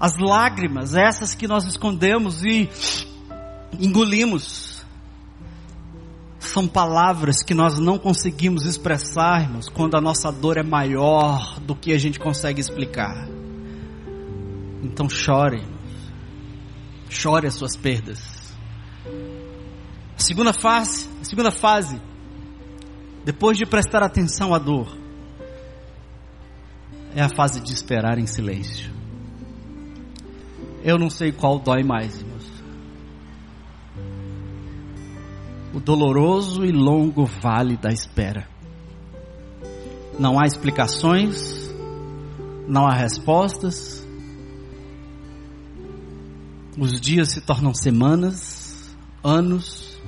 As 0.00 0.16
lágrimas, 0.18 0.94
essas 0.94 1.34
que 1.34 1.46
nós 1.46 1.66
escondemos 1.66 2.42
e 2.42 2.68
engolimos, 3.78 4.84
são 6.38 6.66
palavras 6.66 7.42
que 7.42 7.52
nós 7.52 7.78
não 7.78 7.98
conseguimos 7.98 8.64
expressar, 8.64 9.42
irmãos, 9.42 9.68
quando 9.68 9.96
a 9.96 10.00
nossa 10.00 10.32
dor 10.32 10.56
é 10.56 10.62
maior 10.62 11.60
do 11.60 11.74
que 11.74 11.92
a 11.92 11.98
gente 11.98 12.18
consegue 12.18 12.60
explicar. 12.60 13.28
Então 14.82 15.08
chore, 15.08 15.62
chore 17.08 17.46
as 17.46 17.54
suas 17.54 17.76
perdas 17.76 18.36
a 20.16 20.20
segunda 20.20 20.52
fase, 20.54 21.08
a 21.20 21.24
segunda 21.24 21.50
fase, 21.50 22.00
depois 23.22 23.58
de 23.58 23.66
prestar 23.66 24.02
atenção 24.02 24.54
à 24.54 24.58
dor, 24.58 24.96
é 27.14 27.20
a 27.20 27.28
fase 27.28 27.60
de 27.60 27.72
esperar 27.72 28.18
em 28.18 28.26
silêncio. 28.26 28.90
Eu 30.82 30.98
não 30.98 31.10
sei 31.10 31.32
qual 31.32 31.58
dói 31.58 31.82
mais, 31.82 32.20
irmãos. 32.20 32.46
O 35.74 35.80
doloroso 35.80 36.64
e 36.64 36.72
longo 36.72 37.26
vale 37.26 37.76
da 37.76 37.92
espera. 37.92 38.48
Não 40.18 40.40
há 40.40 40.46
explicações, 40.46 41.70
não 42.66 42.86
há 42.86 42.94
respostas. 42.94 44.05
Os 46.78 47.00
dias 47.00 47.30
se 47.30 47.40
tornam 47.40 47.72
semanas, 47.72 48.94
anos, 49.24 49.98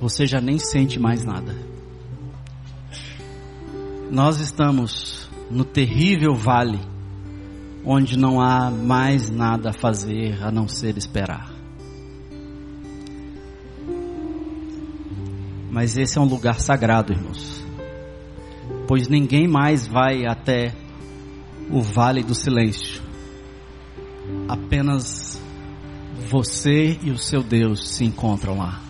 você 0.00 0.24
já 0.24 0.40
nem 0.40 0.56
sente 0.56 1.00
mais 1.00 1.24
nada. 1.24 1.52
Nós 4.08 4.38
estamos 4.38 5.28
no 5.50 5.64
terrível 5.64 6.36
vale, 6.36 6.78
onde 7.84 8.16
não 8.16 8.40
há 8.40 8.70
mais 8.70 9.28
nada 9.28 9.70
a 9.70 9.72
fazer 9.72 10.40
a 10.40 10.52
não 10.52 10.68
ser 10.68 10.96
esperar. 10.96 11.52
Mas 15.72 15.96
esse 15.96 16.18
é 16.18 16.20
um 16.20 16.26
lugar 16.26 16.60
sagrado, 16.60 17.12
irmãos, 17.12 17.64
pois 18.86 19.08
ninguém 19.08 19.48
mais 19.48 19.88
vai 19.88 20.24
até 20.24 20.72
o 21.68 21.80
vale 21.80 22.22
do 22.22 22.34
silêncio, 22.34 23.02
apenas 24.48 25.40
você 26.28 26.98
e 27.02 27.10
o 27.10 27.18
seu 27.18 27.42
Deus 27.42 27.88
se 27.90 28.04
encontram 28.04 28.58
lá. 28.58 28.80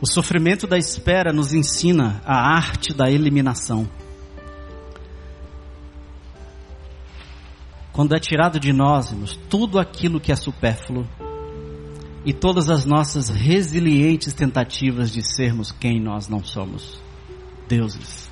O 0.00 0.06
sofrimento 0.06 0.66
da 0.66 0.76
espera 0.76 1.32
nos 1.32 1.54
ensina 1.54 2.20
a 2.26 2.54
arte 2.54 2.92
da 2.92 3.10
eliminação. 3.10 3.88
Quando 7.92 8.14
é 8.14 8.18
tirado 8.18 8.58
de 8.58 8.72
nós, 8.72 9.12
irmãos, 9.12 9.38
tudo 9.48 9.78
aquilo 9.78 10.20
que 10.20 10.32
é 10.32 10.36
supérfluo 10.36 11.06
e 12.24 12.32
todas 12.32 12.68
as 12.68 12.84
nossas 12.84 13.28
resilientes 13.28 14.34
tentativas 14.34 15.10
de 15.10 15.22
sermos 15.22 15.70
quem 15.70 16.00
nós 16.00 16.28
não 16.28 16.42
somos, 16.42 17.00
deuses. 17.68 18.28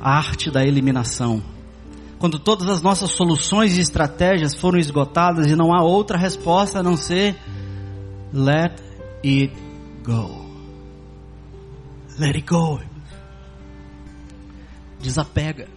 A 0.00 0.16
arte 0.16 0.50
da 0.50 0.62
eliminação. 0.62 1.42
Quando 2.18 2.38
todas 2.38 2.68
as 2.68 2.80
nossas 2.80 3.10
soluções 3.10 3.76
e 3.76 3.80
estratégias 3.80 4.54
foram 4.54 4.78
esgotadas 4.78 5.46
e 5.50 5.56
não 5.56 5.74
há 5.74 5.82
outra 5.82 6.16
resposta 6.16 6.78
a 6.78 6.82
não 6.82 6.96
ser 6.96 7.36
let 8.32 8.80
it 9.24 9.52
go. 10.02 10.46
Let 12.18 12.36
it 12.36 12.46
go. 12.46 12.80
Desapega. 15.00 15.68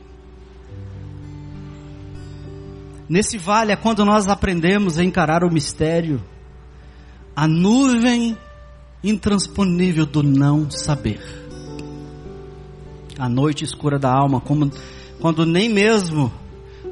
Nesse 3.09 3.37
vale 3.37 3.71
é 3.71 3.75
quando 3.75 4.05
nós 4.05 4.27
aprendemos 4.27 4.99
a 4.99 5.03
encarar 5.03 5.43
o 5.43 5.51
mistério, 5.51 6.23
a 7.35 7.47
nuvem 7.47 8.37
intransponível 9.03 10.05
do 10.05 10.21
não 10.21 10.69
saber. 10.69 11.19
A 13.17 13.27
noite 13.27 13.65
escura 13.65 13.97
da 13.97 14.11
alma, 14.11 14.39
como 14.39 14.71
quando 15.19 15.45
nem 15.45 15.69
mesmo 15.69 16.31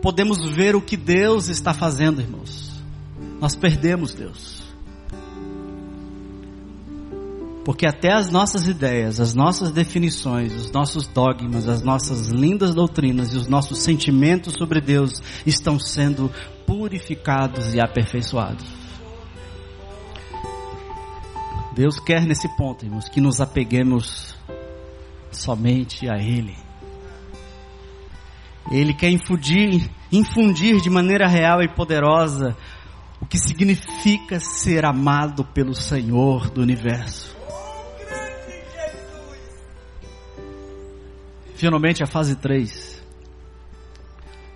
podemos 0.01 0.49
ver 0.49 0.75
o 0.75 0.82
que 0.82 0.97
Deus 0.97 1.47
está 1.47 1.73
fazendo, 1.73 2.21
irmãos. 2.21 2.71
Nós 3.39 3.55
perdemos 3.55 4.13
Deus. 4.13 4.67
Porque 7.63 7.86
até 7.86 8.13
as 8.13 8.32
nossas 8.32 8.67
ideias, 8.67 9.19
as 9.19 9.34
nossas 9.34 9.71
definições, 9.71 10.53
os 10.53 10.71
nossos 10.71 11.05
dogmas, 11.05 11.67
as 11.67 11.82
nossas 11.82 12.28
lindas 12.30 12.73
doutrinas 12.73 13.34
e 13.34 13.38
os 13.38 13.47
nossos 13.47 13.80
sentimentos 13.80 14.53
sobre 14.53 14.80
Deus 14.80 15.21
estão 15.45 15.78
sendo 15.78 16.32
purificados 16.65 17.73
e 17.73 17.82
aperfeiçoados. 17.82 18.65
Deus 21.75 21.99
quer 21.99 22.25
nesse 22.25 22.47
ponto, 22.55 22.86
irmãos, 22.86 23.09
que 23.09 23.19
nos 23.19 23.41
apeguemos 23.41 24.34
somente 25.30 26.09
a 26.09 26.17
Ele. 26.17 26.66
Ele 28.72 28.93
quer 28.93 29.09
infundir, 29.09 29.89
infundir 30.11 30.82
de 30.82 30.89
maneira 30.89 31.28
real 31.28 31.61
e 31.61 31.68
poderosa 31.68 32.55
o 33.22 33.26
que 33.26 33.38
significa 33.38 34.39
ser 34.39 34.86
amado 34.86 35.43
pelo 35.43 35.74
Senhor 35.74 36.49
do 36.49 36.61
universo. 36.61 37.36
Finalmente 41.55 42.03
a 42.03 42.05
fase 42.05 42.36
3. 42.36 43.03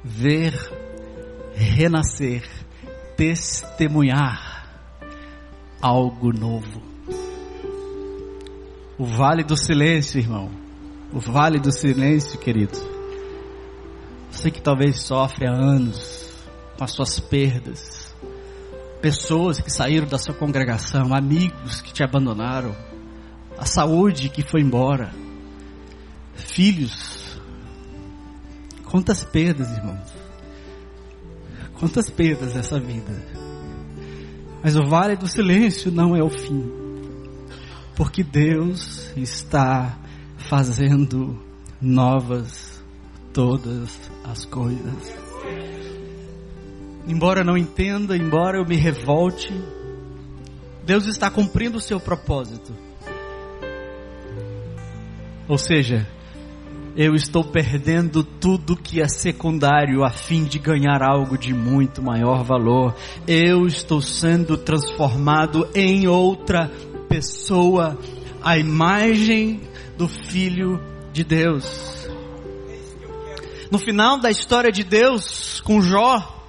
Ver, 0.04 0.54
renascer, 1.56 2.48
testemunhar 3.18 4.68
algo 5.82 6.32
novo. 6.32 6.82
O 9.00 9.06
vale 9.06 9.44
do 9.44 9.58
silêncio, 9.58 10.20
irmão. 10.20 10.52
O 11.12 11.20
vale 11.20 11.60
do 11.60 11.72
silêncio, 11.72 12.38
querido. 12.40 13.01
Você 14.42 14.50
que 14.50 14.60
talvez 14.60 15.02
sofre 15.02 15.46
há 15.46 15.52
anos 15.52 16.34
com 16.76 16.84
as 16.84 16.92
suas 16.94 17.20
perdas. 17.20 18.12
Pessoas 19.00 19.62
que 19.62 19.70
saíram 19.70 20.08
da 20.08 20.18
sua 20.18 20.34
congregação, 20.34 21.14
amigos 21.14 21.80
que 21.80 21.94
te 21.94 22.04
abandonaram, 22.04 22.76
a 23.56 23.66
saúde 23.66 24.30
que 24.30 24.42
foi 24.42 24.62
embora 24.62 25.14
filhos. 26.34 27.40
Quantas 28.86 29.24
perdas, 29.24 29.70
irmãos. 29.78 30.12
Quantas 31.78 32.10
perdas 32.10 32.56
nessa 32.56 32.80
vida. 32.80 33.14
Mas 34.64 34.76
o 34.76 34.84
vale 34.88 35.16
do 35.16 35.28
silêncio 35.28 35.92
não 35.92 36.16
é 36.16 36.24
o 36.24 36.32
fim. 36.32 36.68
Porque 37.96 38.24
Deus 38.24 39.16
está 39.16 40.00
fazendo 40.50 41.40
novas 41.80 42.72
todas 43.34 43.98
as 44.32 44.46
coisas. 44.46 45.14
Embora 47.08 47.44
não 47.44 47.58
entenda, 47.58 48.16
embora 48.16 48.58
eu 48.58 48.66
me 48.66 48.78
revolte, 48.78 49.54
Deus 50.86 51.06
está 51.06 51.30
cumprindo 51.30 51.78
o 51.78 51.82
seu 51.82 52.00
propósito. 52.00 52.74
Ou 55.48 55.58
seja, 55.58 56.08
eu 56.96 57.14
estou 57.14 57.44
perdendo 57.44 58.24
tudo 58.24 58.76
que 58.76 59.02
é 59.02 59.08
secundário 59.08 60.04
a 60.04 60.10
fim 60.10 60.46
de 60.46 60.60
ganhar 60.60 61.02
algo 61.02 61.38
de 61.38 61.54
muito 61.54 62.02
maior 62.02 62.44
valor. 62.44 62.96
Eu 63.28 63.66
estou 63.66 64.02
sendo 64.02 64.58
transformado 64.58 65.68
em 65.76 66.08
outra 66.08 66.72
pessoa, 67.10 67.98
a 68.42 68.58
imagem 68.58 69.62
do 69.98 70.08
Filho 70.08 70.80
de 71.12 71.24
Deus. 71.24 72.11
No 73.72 73.80
final 73.80 74.20
da 74.20 74.30
história 74.30 74.70
de 74.70 74.84
Deus 74.84 75.62
com 75.62 75.82
Jó, 75.82 76.46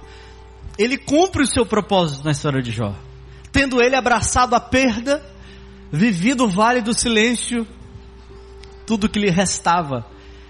ele 0.77 0.97
cumpre 0.97 1.43
o 1.43 1.47
seu 1.47 1.65
propósito 1.65 2.25
na 2.25 2.31
história 2.31 2.61
de 2.61 2.71
Jó. 2.71 2.93
Tendo 3.49 3.81
ele 3.81 3.95
abraçado 3.95 4.53
a 4.55 4.59
perda, 4.59 5.23
vivido 5.89 6.43
o 6.43 6.49
vale 6.49 6.81
do 6.81 6.93
silêncio, 6.93 7.65
tudo 8.85 9.07
que 9.07 9.19
lhe 9.19 9.29
restava 9.29 10.05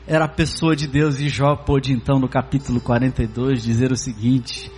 era 0.08 0.26
a 0.26 0.30
pessoa 0.30 0.76
de 0.76 0.88
Deus 0.88 1.20
e 1.20 1.30
Jó 1.30 1.56
pôde 1.56 1.94
então 1.94 2.20
no 2.20 2.28
capítulo 2.28 2.82
42 2.82 3.62
dizer 3.62 3.92
o 3.92 3.98
seguinte: 3.98 4.72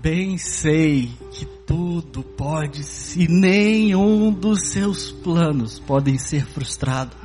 Bem 0.00 0.38
sei 0.38 1.10
que 1.32 1.44
tudo 1.44 2.22
pode 2.22 2.82
e 3.16 3.28
nenhum 3.28 4.32
dos 4.32 4.70
seus 4.70 5.12
planos 5.12 5.78
podem 5.78 6.16
ser 6.18 6.46
frustrados. 6.46 7.19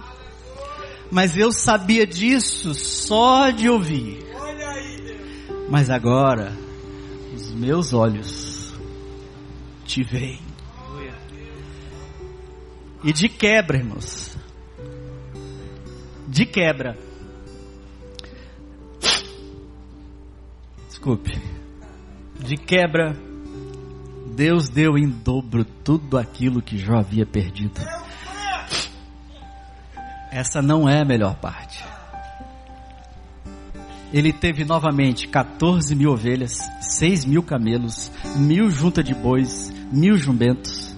Mas 1.11 1.37
eu 1.37 1.51
sabia 1.51 2.05
disso 2.05 2.73
só 2.73 3.49
de 3.49 3.69
ouvir. 3.69 4.25
Mas 5.69 5.89
agora 5.89 6.51
os 7.33 7.53
meus 7.53 7.93
olhos 7.93 8.73
te 9.85 10.03
veem. 10.03 10.41
E 13.03 13.13
de 13.13 13.29
quebra, 13.29 13.77
irmãos. 13.77 14.35
De 16.27 16.45
quebra 16.45 16.97
desculpe. 21.05 21.39
De 22.39 22.57
quebra, 22.57 23.15
Deus 24.35 24.67
deu 24.69 24.97
em 24.97 25.07
dobro 25.07 25.63
tudo 25.63 26.17
aquilo 26.17 26.63
que 26.63 26.79
Jó 26.79 26.97
havia 26.97 27.27
perdido. 27.27 27.79
Essa 30.35 30.61
não 30.61 30.89
é 30.89 30.99
a 30.99 31.05
melhor 31.05 31.35
parte. 31.35 31.81
Ele 34.11 34.33
teve 34.33 34.65
novamente 34.65 35.29
14 35.29 35.95
mil 35.95 36.11
ovelhas, 36.11 36.59
6 36.81 37.23
mil 37.23 37.41
camelos, 37.41 38.11
mil 38.35 38.69
junta 38.69 39.01
de 39.01 39.15
bois, 39.15 39.71
mil 39.93 40.17
jumbentos. 40.17 40.93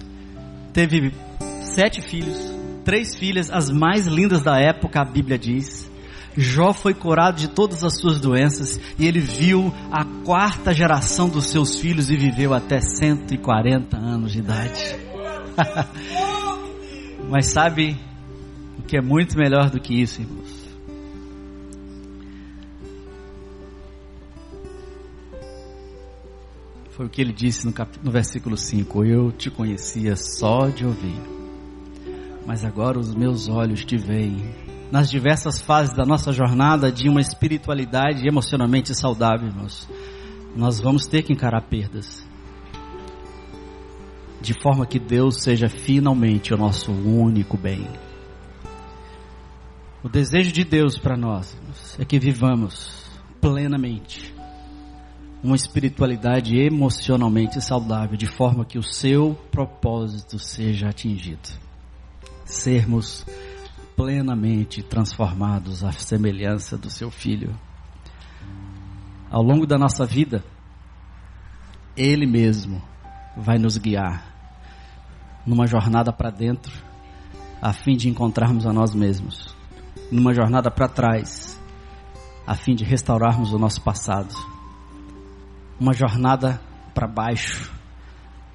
Teve 0.72 1.14
sete 1.60 2.02
filhos, 2.02 2.36
três 2.84 3.14
filhas, 3.14 3.48
as 3.48 3.70
mais 3.70 4.08
lindas 4.08 4.42
da 4.42 4.58
época, 4.58 5.00
a 5.00 5.04
Bíblia 5.04 5.38
diz. 5.38 5.88
Jó 6.36 6.72
foi 6.72 6.92
curado 6.92 7.36
de 7.36 7.46
todas 7.46 7.84
as 7.84 7.96
suas 7.96 8.20
doenças 8.20 8.80
e 8.98 9.06
ele 9.06 9.20
viu 9.20 9.72
a 9.92 10.04
quarta 10.24 10.74
geração 10.74 11.28
dos 11.28 11.46
seus 11.46 11.76
filhos 11.76 12.10
e 12.10 12.16
viveu 12.16 12.52
até 12.52 12.80
140 12.80 13.96
anos 13.96 14.32
de 14.32 14.40
idade. 14.40 14.96
Mas 17.30 17.46
sabe 17.46 18.07
que 18.82 18.96
é 18.96 19.00
muito 19.00 19.36
melhor 19.36 19.70
do 19.70 19.80
que 19.80 20.00
isso, 20.00 20.20
irmãos? 20.20 20.68
Foi 26.90 27.06
o 27.06 27.08
que 27.08 27.20
ele 27.20 27.32
disse 27.32 27.64
no, 27.64 27.72
cap... 27.72 27.96
no 28.02 28.10
versículo 28.10 28.56
5: 28.56 29.04
Eu 29.04 29.30
te 29.30 29.50
conhecia 29.50 30.16
só 30.16 30.68
de 30.68 30.84
ouvir, 30.84 31.20
mas 32.46 32.64
agora 32.64 32.98
os 32.98 33.14
meus 33.14 33.48
olhos 33.48 33.84
te 33.84 33.96
veem 33.96 34.68
nas 34.90 35.10
diversas 35.10 35.60
fases 35.60 35.94
da 35.94 36.04
nossa 36.04 36.32
jornada 36.32 36.90
de 36.90 37.08
uma 37.08 37.20
espiritualidade 37.20 38.26
emocionalmente 38.26 38.94
saudável, 38.94 39.48
irmãos, 39.48 39.88
nós 40.56 40.80
vamos 40.80 41.06
ter 41.06 41.22
que 41.22 41.32
encarar 41.32 41.60
perdas. 41.62 42.26
De 44.40 44.54
forma 44.62 44.86
que 44.86 44.98
Deus 44.98 45.42
seja 45.42 45.68
finalmente 45.68 46.54
o 46.54 46.56
nosso 46.56 46.90
único 46.90 47.56
bem. 47.56 47.86
O 50.00 50.08
desejo 50.08 50.52
de 50.52 50.62
Deus 50.62 50.96
para 50.96 51.16
nós 51.16 51.58
é 51.98 52.04
que 52.04 52.20
vivamos 52.20 53.10
plenamente 53.40 54.32
uma 55.42 55.56
espiritualidade 55.56 56.56
emocionalmente 56.56 57.60
saudável, 57.60 58.16
de 58.16 58.26
forma 58.26 58.64
que 58.64 58.78
o 58.78 58.82
seu 58.82 59.34
propósito 59.50 60.38
seja 60.38 60.88
atingido. 60.88 61.48
Sermos 62.44 63.26
plenamente 63.96 64.84
transformados 64.84 65.82
à 65.82 65.90
semelhança 65.90 66.78
do 66.78 66.88
seu 66.88 67.10
Filho. 67.10 67.58
Ao 69.28 69.42
longo 69.42 69.66
da 69.66 69.76
nossa 69.76 70.06
vida, 70.06 70.44
Ele 71.96 72.24
mesmo 72.24 72.80
vai 73.36 73.58
nos 73.58 73.76
guiar 73.76 74.32
numa 75.44 75.66
jornada 75.66 76.12
para 76.12 76.30
dentro, 76.30 76.72
a 77.60 77.72
fim 77.72 77.96
de 77.96 78.08
encontrarmos 78.08 78.64
a 78.64 78.72
nós 78.72 78.94
mesmos, 78.94 79.57
numa 80.10 80.32
jornada 80.32 80.70
para 80.70 80.88
trás, 80.88 81.60
a 82.46 82.54
fim 82.54 82.74
de 82.74 82.84
restaurarmos 82.84 83.52
o 83.52 83.58
nosso 83.58 83.82
passado, 83.82 84.34
uma 85.78 85.92
jornada 85.92 86.60
para 86.94 87.06
baixo, 87.06 87.70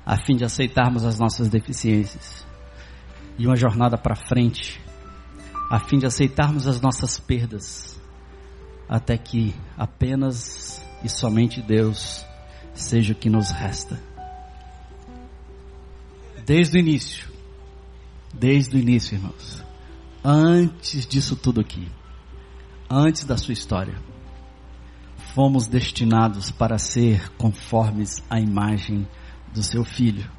a 0.06 0.18
fim 0.18 0.36
de 0.36 0.44
aceitarmos 0.44 1.06
as 1.06 1.20
nossas 1.20 1.48
deficiências, 1.48 2.46
e 3.38 3.46
uma 3.46 3.56
jornada 3.56 3.98
para 3.98 4.16
frente, 4.16 4.82
a 5.70 5.80
fim 5.80 5.98
de 5.98 6.06
aceitarmos 6.06 6.68
as 6.68 6.82
nossas 6.82 7.20
perdas, 7.20 8.00
até 8.90 9.18
que 9.18 9.56
apenas 9.78 10.84
e 11.04 11.10
somente 11.10 11.62
Deus 11.62 12.26
seja 12.74 13.14
o 13.14 13.16
que 13.16 13.30
nos 13.30 13.52
resta. 13.52 14.00
Desde 16.46 16.78
o 16.78 16.80
início, 16.80 17.32
desde 18.34 18.76
o 18.76 18.80
início, 18.80 19.16
irmãos, 19.16 19.63
antes 20.24 21.06
disso 21.06 21.36
tudo 21.36 21.60
aqui, 21.60 21.88
antes 22.90 23.26
da 23.26 23.36
sua 23.36 23.54
história, 23.54 23.96
fomos 25.34 25.68
destinados 25.68 26.52
para 26.52 26.78
ser 26.78 27.30
conformes 27.32 28.24
à 28.30 28.40
imagem 28.40 29.08
do 29.54 29.62
seu 29.62 29.84
Filho. 29.84 30.30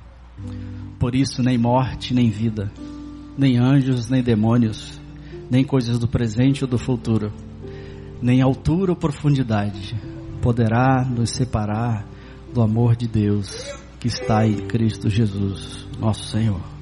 Por 0.98 1.14
isso, 1.14 1.42
nem 1.42 1.58
morte, 1.58 2.14
nem 2.14 2.30
vida, 2.30 2.72
nem 3.36 3.58
anjos, 3.58 4.08
nem 4.08 4.22
demônios, 4.22 5.00
nem 5.50 5.64
coisas 5.64 5.98
do 5.98 6.08
presente 6.08 6.64
ou 6.64 6.70
do 6.70 6.78
futuro, 6.78 7.32
nem 8.22 8.40
altura 8.40 8.92
ou 8.92 8.96
profundidade 8.96 9.94
poderá 10.40 11.04
nos 11.04 11.30
separar 11.30 12.06
do 12.52 12.60
amor 12.62 12.96
de 12.96 13.08
Deus 13.08 13.66
que 13.98 14.08
está 14.08 14.46
em 14.46 14.66
Cristo 14.66 15.08
Jesus, 15.08 15.86
nosso 15.98 16.24
Senhor. 16.24 16.73